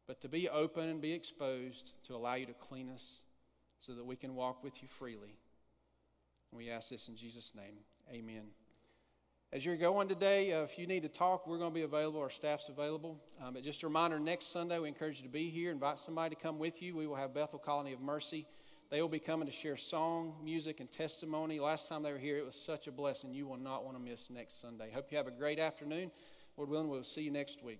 but 0.07 0.21
to 0.21 0.29
be 0.29 0.49
open 0.49 0.89
and 0.89 1.01
be 1.01 1.13
exposed 1.13 1.93
to 2.05 2.15
allow 2.15 2.35
you 2.35 2.45
to 2.45 2.53
clean 2.53 2.89
us 2.89 3.21
so 3.79 3.93
that 3.93 4.05
we 4.05 4.15
can 4.15 4.35
walk 4.35 4.63
with 4.63 4.81
you 4.81 4.87
freely. 4.87 5.37
And 6.51 6.57
we 6.57 6.69
ask 6.69 6.89
this 6.89 7.07
in 7.07 7.15
Jesus' 7.15 7.53
name. 7.55 7.75
Amen. 8.11 8.47
As 9.51 9.63
you're 9.65 9.77
going 9.77 10.07
today, 10.07 10.51
uh, 10.51 10.63
if 10.63 10.79
you 10.79 10.87
need 10.87 11.03
to 11.03 11.09
talk, 11.09 11.45
we're 11.45 11.59
going 11.59 11.69
to 11.69 11.75
be 11.75 11.83
available. 11.83 12.19
Our 12.19 12.29
staff's 12.29 12.69
available. 12.69 13.19
Um, 13.39 13.53
but 13.53 13.63
just 13.63 13.83
a 13.83 13.87
reminder 13.87 14.19
next 14.19 14.51
Sunday, 14.51 14.79
we 14.79 14.87
encourage 14.87 15.17
you 15.17 15.27
to 15.27 15.31
be 15.31 15.49
here. 15.49 15.71
Invite 15.71 15.99
somebody 15.99 16.35
to 16.35 16.41
come 16.41 16.57
with 16.57 16.81
you. 16.81 16.95
We 16.95 17.05
will 17.05 17.15
have 17.15 17.33
Bethel 17.35 17.59
Colony 17.59 17.93
of 17.93 18.01
Mercy. 18.01 18.47
They 18.89 19.01
will 19.01 19.09
be 19.09 19.19
coming 19.19 19.45
to 19.45 19.51
share 19.51 19.77
song, 19.77 20.35
music, 20.43 20.79
and 20.79 20.91
testimony. 20.91 21.59
Last 21.59 21.87
time 21.87 22.03
they 22.03 22.11
were 22.11 22.17
here, 22.17 22.37
it 22.37 22.45
was 22.45 22.55
such 22.55 22.87
a 22.87 22.91
blessing. 22.91 23.31
You 23.31 23.45
will 23.45 23.57
not 23.57 23.85
want 23.85 23.95
to 23.97 24.03
miss 24.03 24.29
next 24.29 24.59
Sunday. 24.59 24.91
Hope 24.93 25.11
you 25.11 25.17
have 25.17 25.27
a 25.27 25.31
great 25.31 25.59
afternoon. 25.59 26.11
Lord 26.57 26.69
willing, 26.69 26.89
we'll 26.89 27.03
see 27.03 27.21
you 27.21 27.31
next 27.31 27.63
week. 27.63 27.79